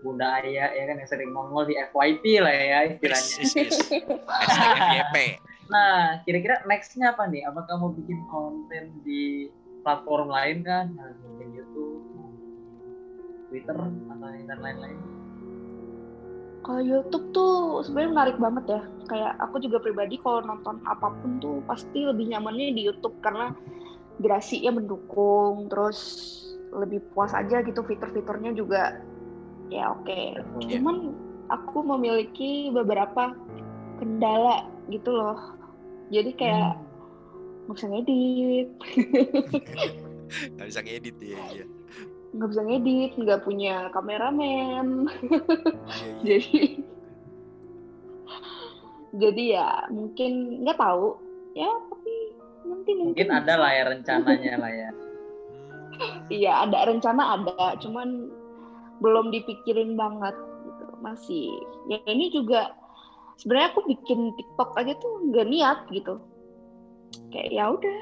Bunda 0.04 0.43
Aya 0.43 0.76
ya 0.76 0.84
kan 0.84 0.99
yang 0.99 1.10
sering 1.10 1.32
nongol 1.32 1.64
di 1.64 1.80
FYP 1.80 2.43
lah 2.43 2.51
ya 2.51 2.80
Is, 2.84 2.99
istilahnya. 2.99 3.39
is, 3.39 3.51
is. 3.56 3.78
Hashtag 4.43 4.76
FYP. 4.76 5.16
Nah, 5.72 6.20
kira-kira 6.28 6.60
nextnya 6.68 7.16
apa 7.16 7.24
nih? 7.32 7.47
Apakah 7.47 7.80
mau 7.80 7.95
bikin 7.95 8.20
konten 8.28 8.91
di 9.08 9.47
platform 9.82 10.28
lain 10.28 10.62
kan? 10.68 10.91
Nah, 10.93 11.16
mungkin 11.24 11.49
YouTube, 11.56 12.04
Twitter, 13.47 13.78
atau 13.80 14.28
dan 14.28 14.60
lain-lain? 14.60 14.99
Kalau 16.64 16.80
YouTube 16.84 17.26
tuh 17.36 17.84
sebenarnya 17.84 18.12
menarik 18.12 18.38
banget 18.39 18.66
ya. 18.68 18.82
Kayak 19.08 19.34
aku 19.39 19.56
juga 19.64 19.84
pribadi 19.84 20.16
kalau 20.20 20.43
nonton 20.43 20.80
apa 20.88 21.12
pun 21.12 21.39
tuh 21.43 21.60
pasti 21.68 22.08
lebih 22.08 22.32
nyamannya 22.32 22.76
di 22.76 22.88
YouTube 22.88 23.20
karena 23.20 23.51
durasinya 24.20 24.80
mendukung, 24.80 25.68
terus 25.68 25.99
lebih 26.74 27.04
puas 27.14 27.36
aja 27.36 27.62
gitu 27.62 27.86
fitur-fiturnya 27.86 28.56
juga 28.58 28.97
ya 29.74 29.86
oke. 29.98 30.38
Iya. 30.62 30.78
Cuman 30.78 31.18
aku 31.50 31.78
memiliki 31.82 32.70
beberapa 32.70 33.34
kendala 33.98 34.70
gitu 34.94 35.10
loh. 35.10 35.40
Jadi 36.14 36.32
kayak 36.38 36.78
nggak 37.66 37.76
bisa 37.80 37.88
ngedit, 37.90 38.70
Gak 40.60 40.68
bisa 40.68 40.82
ngedit 40.84 41.18
ya. 41.22 41.40
Iya. 41.54 41.66
nggak 42.34 42.50
bisa 42.50 42.62
ngedit, 42.66 43.12
nggak 43.14 43.42
punya 43.46 43.76
kameramen. 43.94 45.06
Iya, 45.06 45.38
iya. 46.02 46.16
jadi 46.26 46.62
jadi 49.14 49.44
ya 49.54 49.68
mungkin 49.94 50.66
nggak 50.66 50.78
tahu 50.82 51.22
ya 51.54 51.70
tapi 51.70 52.14
nanti 52.66 52.92
mungkin, 52.98 53.14
Mungkin 53.14 53.30
ada 53.30 53.54
lah 53.62 53.72
ya 53.72 53.84
rencananya 53.94 54.54
lah 54.58 54.72
ya. 54.74 54.90
Hmm. 55.94 56.18
iya 56.34 56.66
ada 56.66 56.90
rencana 56.90 57.38
ada 57.38 57.78
cuman 57.78 58.34
belum 59.02 59.32
dipikirin 59.32 59.96
banget 59.96 60.36
gitu 60.66 60.84
masih 61.02 61.46
ya 61.88 61.98
ini 62.06 62.30
juga 62.30 62.74
sebenarnya 63.39 63.74
aku 63.74 63.82
bikin 63.88 64.34
TikTok 64.36 64.78
aja 64.78 64.94
tuh 65.00 65.12
nggak 65.32 65.48
niat 65.50 65.80
gitu 65.89 66.22
kayak 67.30 67.50
ya 67.50 67.66
udah 67.74 68.00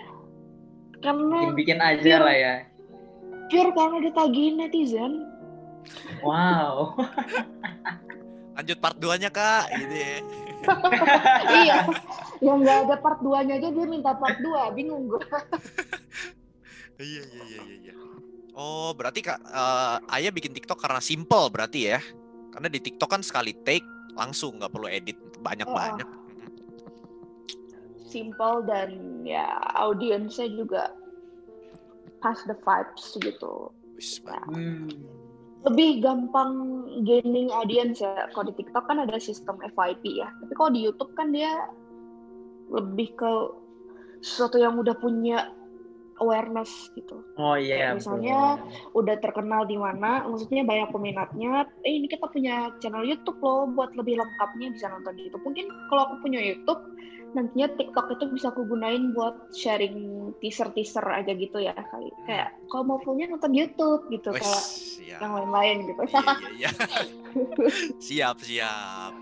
karena 1.02 1.38
Bikin-bikin 1.50 1.80
aja 1.82 2.14
lah 2.22 2.36
ya. 2.36 2.56
pure 3.50 3.72
karena 3.74 3.98
ditagihin 4.04 4.56
netizen 4.60 5.14
Wow. 6.22 6.94
Lanjut 8.56 8.78
part 8.78 9.02
2-nya, 9.02 9.34
Kak. 9.34 9.66
Gitu 9.74 9.96
ya. 9.98 10.18
iya 11.66 11.78
yang 12.42 12.62
nggak 12.62 12.78
ada 12.86 12.96
part 13.02 13.18
2 13.22 13.34
nya 13.46 13.58
aja 13.58 13.70
dia 13.70 13.86
minta 13.86 14.14
part 14.14 14.38
2 14.38 14.78
bingung 14.78 15.10
gue 15.10 15.22
Iya, 17.02 17.22
iya, 17.26 17.44
iya, 17.50 17.60
iya, 17.66 17.76
iya. 17.82 17.94
Oh, 18.52 18.92
berarti 18.92 19.24
Kak 19.24 19.40
eh, 19.48 20.16
Ayah 20.16 20.32
bikin 20.32 20.52
TikTok 20.52 20.80
karena 20.80 21.00
simple 21.00 21.48
berarti 21.48 21.96
ya. 21.96 22.00
Karena 22.52 22.68
di 22.68 22.80
TikTok 22.84 23.08
kan 23.08 23.24
sekali 23.24 23.56
take 23.64 23.88
langsung 24.16 24.60
nggak 24.60 24.72
perlu 24.72 24.88
edit 24.92 25.18
banyak-banyak. 25.40 26.20
simple 28.12 28.68
dan 28.68 29.24
ya 29.24 29.56
audiensnya 29.80 30.52
juga 30.52 30.92
pas 32.20 32.36
the 32.44 32.52
vibes 32.60 33.16
gitu. 33.24 33.72
Wis, 33.96 34.20
Hmm. 34.52 34.92
lebih 35.64 36.04
gampang 36.04 36.52
gaining 37.08 37.48
audience 37.56 38.04
ya. 38.04 38.28
Kalau 38.36 38.52
di 38.52 38.56
TikTok 38.60 38.84
kan 38.84 39.00
ada 39.00 39.16
sistem 39.16 39.56
FYP 39.64 40.20
ya. 40.20 40.28
Tapi 40.28 40.54
kalau 40.60 40.72
di 40.76 40.82
YouTube 40.84 41.16
kan 41.16 41.32
dia 41.32 41.72
lebih 42.68 43.16
ke 43.16 43.32
sesuatu 44.20 44.60
yang 44.60 44.76
udah 44.76 44.96
punya 45.00 45.48
awareness 46.22 46.94
gitu 46.94 47.26
Oh 47.36 47.58
iya. 47.58 47.92
Kayak 47.92 47.94
misalnya 48.00 48.40
betul. 48.62 49.02
udah 49.02 49.16
terkenal 49.20 49.62
di 49.66 49.78
mana 49.82 50.24
maksudnya 50.30 50.62
banyak 50.62 50.90
peminatnya 50.94 51.52
eh 51.82 51.94
ini 51.98 52.06
kita 52.06 52.30
punya 52.30 52.70
channel 52.78 53.02
YouTube 53.04 53.42
loh 53.42 53.66
buat 53.74 53.92
lebih 53.98 54.22
lengkapnya 54.22 54.70
bisa 54.72 54.88
nonton 54.88 55.18
di 55.18 55.28
YouTube 55.28 55.44
mungkin 55.44 55.66
kalau 55.90 56.02
aku 56.08 56.16
punya 56.24 56.40
YouTube 56.40 56.82
nantinya 57.32 57.72
TikTok 57.80 58.12
itu 58.12 58.28
bisa 58.28 58.52
aku 58.52 58.68
gunain 58.68 59.16
buat 59.16 59.56
sharing 59.56 59.96
teaser-teaser 60.44 61.04
aja 61.08 61.32
gitu 61.32 61.64
ya 61.64 61.72
kali 61.72 62.12
kayak 62.28 62.52
kalau 62.68 62.84
mau 62.84 63.00
fullnya 63.08 63.32
nonton 63.32 63.56
YouTube 63.56 64.04
gitu 64.12 64.36
Wis, 64.36 64.44
kayak 64.44 64.64
siap. 65.00 65.20
yang 65.24 65.32
lain-lain 65.40 65.78
gitu 65.88 66.02
Iya, 66.12 66.20
iya, 66.20 66.36
iya. 66.60 66.72
siap, 68.12 68.38
siap. 68.44 69.14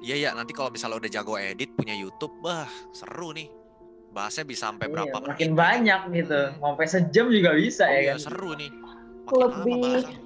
Iya, 0.00 0.16
ya. 0.16 0.30
Nanti 0.32 0.56
kalau 0.56 0.72
misalnya 0.72 0.96
udah 0.96 1.10
jago 1.12 1.36
edit, 1.36 1.76
punya 1.76 1.92
YouTube, 1.92 2.32
wah 2.40 2.64
seru 2.94 3.36
nih. 3.36 3.59
Bahasnya 4.10 4.42
bisa 4.42 4.68
sampai 4.68 4.86
Iya, 4.86 4.92
berapa 4.92 5.16
menit? 5.16 5.30
makin 5.30 5.50
banyak 5.54 6.00
gitu. 6.12 6.40
Mau 6.58 6.74
sampai 6.74 6.86
sejam 6.86 7.26
juga 7.30 7.50
bisa 7.54 7.84
Oh, 7.84 7.90
ya 7.90 8.00
iya, 8.00 8.12
kan. 8.12 8.18
seru 8.20 8.50
nih. 8.54 8.70
Makin 8.70 9.38
Lebih- 9.38 10.18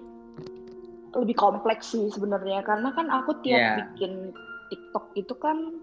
lebih 1.15 1.37
kompleks 1.37 1.93
sih 1.93 2.11
sebenarnya 2.11 2.61
karena 2.61 2.91
kan 2.91 3.07
aku 3.07 3.39
tiap 3.39 3.55
Iya. 3.55 3.75
bikin 3.87 4.35
TikTok 4.67 5.15
itu 5.15 5.35
kan 5.37 5.79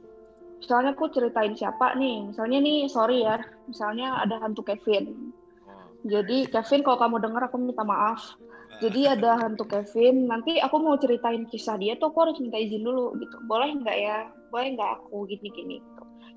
misalnya 0.57 0.91
aku 0.91 1.07
ceritain 1.07 1.55
siapa 1.55 1.95
nih 1.95 2.27
misalnya 2.27 2.59
nih 2.59 2.85
sorry 2.85 3.23
ya 3.23 3.39
misalnya 3.63 4.19
ada 4.19 4.37
hantu 4.37 4.61
Kevin 4.61 5.31
Oh. 5.63 5.87
jadi 6.03 6.51
Kevin 6.51 6.83
kalau 6.83 6.99
kamu 6.99 7.15
denger 7.21 7.47
aku 7.47 7.57
minta 7.57 7.81
maaf 7.81 8.35
jadi 8.77 9.01
ada 9.15 9.39
hantu 9.39 9.63
Kevin 9.63 10.27
nanti 10.27 10.59
aku 10.59 10.75
mau 10.77 10.97
ceritain 10.97 11.47
kisah 11.47 11.79
dia 11.79 11.95
tuh 11.95 12.11
aku 12.11 12.27
harus 12.27 12.37
minta 12.37 12.59
izin 12.59 12.83
dulu 12.83 13.15
gitu 13.15 13.39
boleh 13.41 13.71
nggak 13.73 13.97
ya 13.97 14.17
boleh 14.51 14.67
nggak 14.75 14.89
aku 14.99 15.25
gini 15.25 15.47
gini. 15.49 15.77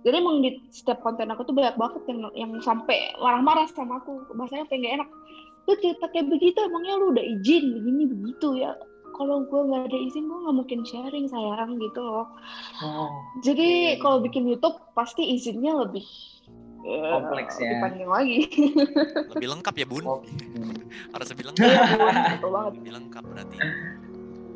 Jadi 0.05 0.21
emang 0.21 0.41
di 0.41 0.61
setiap 0.69 1.01
konten 1.01 1.27
aku 1.27 1.43
tuh 1.43 1.53
banyak 1.53 1.75
banget 1.75 2.03
yang 2.07 2.21
yang 2.35 2.53
sampai 2.61 3.13
marah-marah 3.17 3.65
sama 3.69 3.99
aku 3.99 4.21
bahasanya 4.33 4.69
kayak 4.69 4.81
nggak 4.81 4.95
enak 5.01 5.09
lu 5.65 5.73
cerita 5.81 6.07
kayak 6.09 6.29
begitu 6.29 6.59
emangnya 6.61 6.95
lu 6.95 7.11
udah 7.11 7.25
izin 7.25 7.65
begini 7.75 8.05
begitu 8.07 8.49
ya 8.59 8.77
kalau 9.13 9.43
gue 9.43 9.61
nggak 9.65 9.89
ada 9.89 9.99
izin 9.99 10.27
gue 10.27 10.39
nggak 10.39 10.57
mungkin 10.57 10.81
sharing 10.83 11.25
sayang 11.25 11.79
gitu 11.79 12.01
loh 12.01 12.27
Oh. 12.79 13.09
jadi 13.41 13.97
Oke. 13.97 14.01
kalau 14.01 14.19
bikin 14.21 14.45
YouTube 14.45 14.77
pasti 14.93 15.25
izinnya 15.27 15.75
lebih 15.79 16.05
Ya, 16.85 17.17
Kompleks 17.17 17.57
ya. 17.57 17.65
lebih 17.65 17.77
panjang 17.81 18.11
lagi. 18.13 18.39
Lebih 19.33 19.49
lengkap 19.57 19.73
ya 19.73 19.87
bun. 19.89 20.05
Oh. 20.05 20.21
Harus 21.17 21.33
lebih 21.33 21.49
Iya, 21.49 21.49
lengkap. 21.49 21.65
Bun. 21.97 22.15
betul 22.29 22.51
banget. 22.53 22.73
lebih 22.77 22.93
lengkap 22.93 23.23
berarti. 23.25 23.57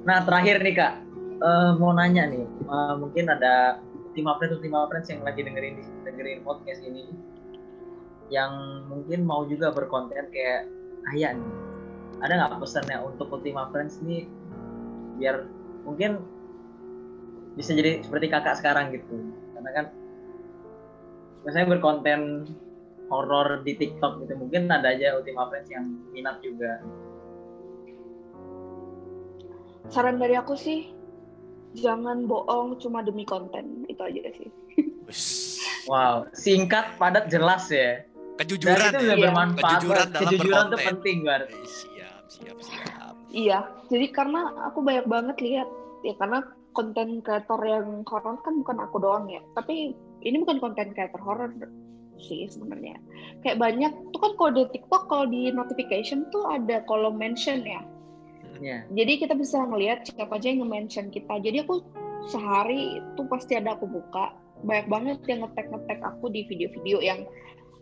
Nah 0.05 0.19
terakhir 0.21 0.57
nih 0.61 0.75
kak, 0.77 0.93
Eh, 1.39 1.71
mau 1.79 1.95
nanya 1.95 2.27
nih, 2.27 2.43
eh, 2.45 2.95
mungkin 2.99 3.31
ada 3.31 3.79
Ultima 4.19 4.35
Friends 4.35 4.59
Ultima 4.59 4.91
Friends 4.91 5.07
yang 5.15 5.23
lagi 5.23 5.47
dengerin 5.47 5.79
dengerin 6.03 6.43
podcast 6.43 6.83
ini, 6.83 7.07
yang 8.35 8.83
mungkin 8.91 9.23
mau 9.23 9.47
juga 9.47 9.71
berkonten 9.71 10.27
kayak 10.35 10.67
Ayah 11.15 11.39
nih. 11.39 11.55
Ada 12.27 12.33
nggak 12.35 12.59
pesannya 12.59 12.99
untuk 13.07 13.31
Ultima 13.31 13.71
Friends 13.71 14.03
nih, 14.03 14.27
biar 15.23 15.47
mungkin 15.87 16.19
bisa 17.55 17.79
jadi 17.79 18.03
seperti 18.03 18.27
kakak 18.27 18.59
sekarang 18.59 18.91
gitu, 18.91 19.23
karena 19.55 19.71
kan 19.71 19.87
misalnya 21.47 21.79
berkonten 21.79 22.51
horor 23.15 23.63
di 23.63 23.79
TikTok 23.79 24.19
gitu, 24.27 24.35
mungkin 24.35 24.67
ada 24.67 24.99
aja 24.99 25.15
Ultima 25.15 25.47
Friends 25.47 25.71
yang 25.71 25.95
minat 26.11 26.43
juga. 26.43 26.83
Saran 29.87 30.19
dari 30.19 30.35
aku 30.35 30.59
sih, 30.59 30.91
jangan 31.81 32.27
bohong 32.27 32.79
cuma 32.79 33.01
demi 33.01 33.23
konten. 33.23 33.87
Itu 33.87 34.03
aja 34.03 34.21
sih. 34.35 34.49
Wow, 35.89 36.29
singkat, 36.37 37.01
padat, 37.01 37.33
jelas 37.33 37.67
ya. 37.73 38.05
Dan 38.37 38.45
Kejujuran 38.47 38.91
itu 38.93 39.05
ya. 39.09 39.17
bermanfaat. 39.19 39.63
Kejujuran 39.83 40.07
dalam 40.13 40.23
Kejujuran 40.23 40.65
berkonten. 40.69 40.87
penting 40.95 41.17
banget. 41.27 41.49
Eh, 41.49 41.67
Siap, 41.67 42.23
siap, 42.29 42.57
siap. 42.61 43.15
Iya, 43.29 43.59
jadi 43.89 44.07
karena 44.09 44.41
aku 44.65 44.81
banyak 44.81 45.05
banget 45.05 45.37
lihat 45.43 45.69
ya 46.01 46.15
karena 46.17 46.41
konten 46.73 47.21
kreator 47.21 47.61
yang 47.61 48.07
horor 48.07 48.39
kan 48.41 48.55
bukan 48.63 48.79
aku 48.79 48.97
doang 49.03 49.27
ya. 49.27 49.43
Tapi 49.53 49.93
ini 50.23 50.37
bukan 50.41 50.63
konten 50.63 50.95
kreator 50.95 51.19
horor 51.21 51.51
sih 52.19 52.47
sebenarnya. 52.47 52.97
Kayak 53.43 53.59
banyak 53.59 53.93
tuh 54.15 54.21
kan 54.23 54.33
kalau 54.39 54.53
di 54.55 54.65
TikTok 54.71 55.03
kalau 55.11 55.27
di 55.27 55.51
notification 55.51 56.25
tuh 56.31 56.47
ada 56.47 56.81
kolom 56.87 57.19
mention 57.19 57.67
ya. 57.67 57.83
Ya. 58.59 58.85
Jadi 58.91 59.13
kita 59.23 59.35
bisa 59.39 59.63
ngelihat 59.63 60.07
siapa 60.07 60.39
aja 60.39 60.51
yang 60.51 60.67
nge-mention 60.67 61.09
kita. 61.15 61.39
Jadi 61.43 61.63
aku 61.63 61.83
sehari 62.27 62.99
itu 62.99 63.23
pasti 63.31 63.55
ada 63.55 63.79
aku 63.79 63.87
buka. 63.87 64.35
Banyak 64.67 64.87
banget 64.91 65.19
yang 65.31 65.47
ngetek 65.47 65.71
ngetek 65.71 66.01
aku 66.03 66.27
di 66.35 66.43
video-video 66.51 66.99
yang 66.99 67.23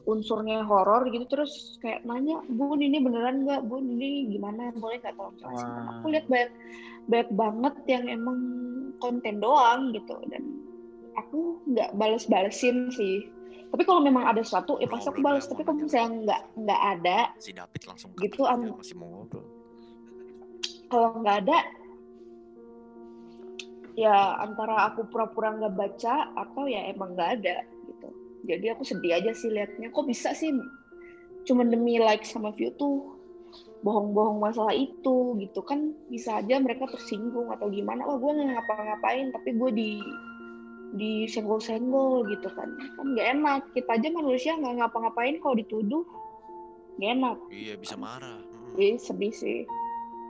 unsurnya 0.06 0.62
horor 0.62 1.10
gitu 1.10 1.26
terus 1.26 1.82
kayak 1.82 2.06
nanya 2.06 2.38
bun 2.46 2.78
ini 2.78 3.02
beneran 3.02 3.42
nggak 3.42 3.66
bun 3.66 3.90
ini 3.90 4.30
gimana 4.30 4.70
boleh 4.78 5.02
nggak 5.02 5.18
tolong 5.18 5.34
jelasin 5.34 5.66
Wah. 5.66 5.98
aku 5.98 6.06
lihat 6.14 6.26
banyak 6.30 6.52
banyak 7.10 7.30
banget 7.34 7.74
yang 7.90 8.04
emang 8.06 8.38
konten 9.02 9.42
doang 9.42 9.90
gitu 9.90 10.14
dan 10.30 10.46
aku 11.18 11.58
nggak 11.66 11.90
bales-balesin 11.98 12.86
sih 12.94 13.26
tapi 13.74 13.82
kalau 13.82 13.98
memang 13.98 14.30
ada 14.30 14.46
sesuatu 14.46 14.78
ya 14.78 14.86
pasti 14.86 15.10
aku 15.10 15.20
balas 15.26 15.50
tapi 15.50 15.66
kalau 15.66 15.82
misalnya 15.82 16.22
nggak 16.22 16.42
nggak 16.54 16.82
ada 16.96 17.18
Si 17.42 17.50
David 17.50 17.82
langsung 17.90 18.14
Gitu, 18.22 18.46
am- 18.46 18.78
masih 18.78 18.94
mau 18.94 19.10
ngobrol. 19.10 19.55
Kalau 20.86 21.18
nggak 21.20 21.46
ada 21.46 21.58
ya 23.96 24.36
antara 24.44 24.92
aku 24.92 25.08
pura-pura 25.08 25.56
nggak 25.56 25.74
baca 25.74 26.30
atau 26.36 26.68
ya 26.68 26.92
emang 26.92 27.16
nggak 27.16 27.30
ada 27.40 27.64
gitu. 27.88 28.08
Jadi 28.46 28.66
aku 28.70 28.82
sedih 28.84 29.16
aja 29.16 29.32
sih 29.32 29.48
liatnya. 29.48 29.88
Kok 29.90 30.06
bisa 30.06 30.36
sih 30.36 30.52
cuma 31.48 31.64
demi 31.64 31.96
like 31.96 32.26
sama 32.26 32.52
view 32.52 32.70
tuh 32.76 33.16
bohong-bohong 33.80 34.38
masalah 34.38 34.76
itu 34.76 35.40
gitu. 35.40 35.64
Kan 35.64 35.96
bisa 36.12 36.44
aja 36.44 36.60
mereka 36.60 36.86
tersinggung 36.92 37.48
atau 37.50 37.72
gimana. 37.72 38.04
Wah 38.04 38.20
gue 38.20 38.30
nggak 38.36 38.48
ngapa-ngapain 38.52 39.32
tapi 39.32 39.56
gue 39.56 39.70
di 39.72 39.90
di 40.94 41.12
senggol-senggol 41.26 42.28
gitu 42.28 42.52
kan. 42.52 42.76
Kan 43.00 43.06
nggak 43.16 43.28
enak. 43.40 43.60
Kita 43.72 43.96
aja 43.96 44.08
manusia 44.12 44.52
nggak 44.60 44.84
ngapa-ngapain 44.84 45.40
kalau 45.40 45.56
dituduh 45.56 46.04
nggak 47.00 47.10
enak. 47.16 47.36
Iya, 47.48 47.74
bisa 47.80 47.96
marah. 47.96 48.56
Mm. 48.76 48.76
jadi 48.76 48.96
sedih 49.00 49.32
sih 49.32 49.58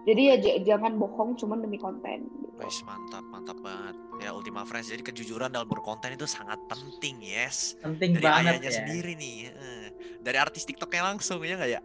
jadi 0.07 0.23
ya 0.23 0.37
j- 0.39 0.63
jangan 0.63 0.95
bohong 0.95 1.35
cuma 1.35 1.59
demi 1.59 1.77
konten 1.77 2.31
gitu. 2.31 2.63
Wes 2.63 2.81
mantap, 2.87 3.27
mantap 3.27 3.59
banget. 3.59 3.99
Ya 4.23 4.33
Ultima 4.33 4.65
Friends, 4.65 4.89
jadi 4.89 5.03
kejujuran 5.03 5.53
dalam 5.53 5.69
berkonten 5.69 6.15
itu 6.15 6.25
sangat 6.25 6.57
penting, 6.71 7.21
yes. 7.21 7.75
Penting 7.83 8.17
Dari 8.17 8.25
banget 8.25 8.53
ayahnya 8.57 8.71
ya. 8.71 8.77
sendiri 8.81 9.13
nih. 9.19 9.37
Dari 10.23 10.39
artis 10.41 10.65
TikToknya 10.65 11.03
langsung 11.13 11.43
ya 11.45 11.55
nggak 11.59 11.71
ya? 11.71 11.81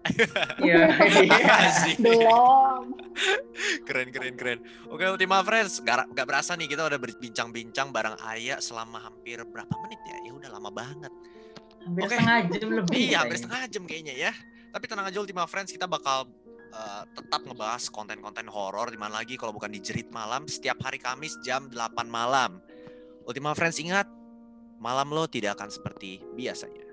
Iya. 0.61 0.81
iya. 1.27 1.55
Belum 1.97 2.95
keren, 3.83 4.09
keren, 4.09 4.33
keren. 4.37 4.59
Oke 4.87 5.03
Ultima 5.09 5.43
Friends, 5.43 5.81
gak, 5.81 6.09
gak 6.15 6.25
berasa 6.25 6.55
nih 6.55 6.69
kita 6.71 6.87
udah 6.87 6.99
berbincang-bincang 7.01 7.91
bareng 7.91 8.17
Ayah 8.23 8.57
selama 8.63 9.01
hampir 9.01 9.43
berapa 9.43 9.73
menit 9.85 9.99
ya? 10.07 10.17
Ya 10.25 10.31
udah 10.33 10.49
lama 10.53 10.69
banget. 10.71 11.11
Hampir 11.81 12.01
Oke. 12.05 12.15
setengah 12.15 12.37
jam 12.47 12.69
lebih. 12.69 12.95
Iya, 12.95 13.17
hampir 13.25 13.37
setengah 13.41 13.61
jam 13.67 13.83
kayaknya 13.89 14.13
ya. 14.15 14.31
Tapi 14.71 14.85
tenang 14.87 15.05
aja 15.11 15.19
Ultima 15.19 15.43
Friends, 15.49 15.73
kita 15.73 15.83
bakal 15.83 16.31
uh, 16.71 17.03
tetap 17.11 17.43
ngebahas 17.43 17.87
konten-konten 17.91 18.47
horor 18.47 18.91
di 18.91 18.99
mana 18.99 19.21
lagi 19.21 19.35
kalau 19.35 19.55
bukan 19.55 19.71
di 19.71 19.79
Jerit 19.83 20.09
Malam 20.09 20.47
setiap 20.47 20.79
hari 20.83 20.97
Kamis 20.97 21.37
jam 21.43 21.67
8 21.69 22.07
malam. 22.07 22.59
Ultima 23.27 23.53
Friends 23.53 23.77
ingat, 23.77 24.09
malam 24.81 25.13
lo 25.13 25.29
tidak 25.29 25.59
akan 25.59 25.69
seperti 25.69 26.19
biasanya. 26.33 26.89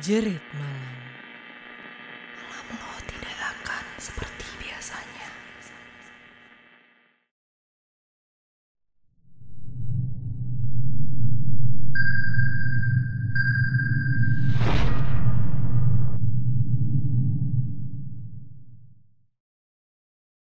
Jerit 0.00 0.40
malam. 0.56 0.99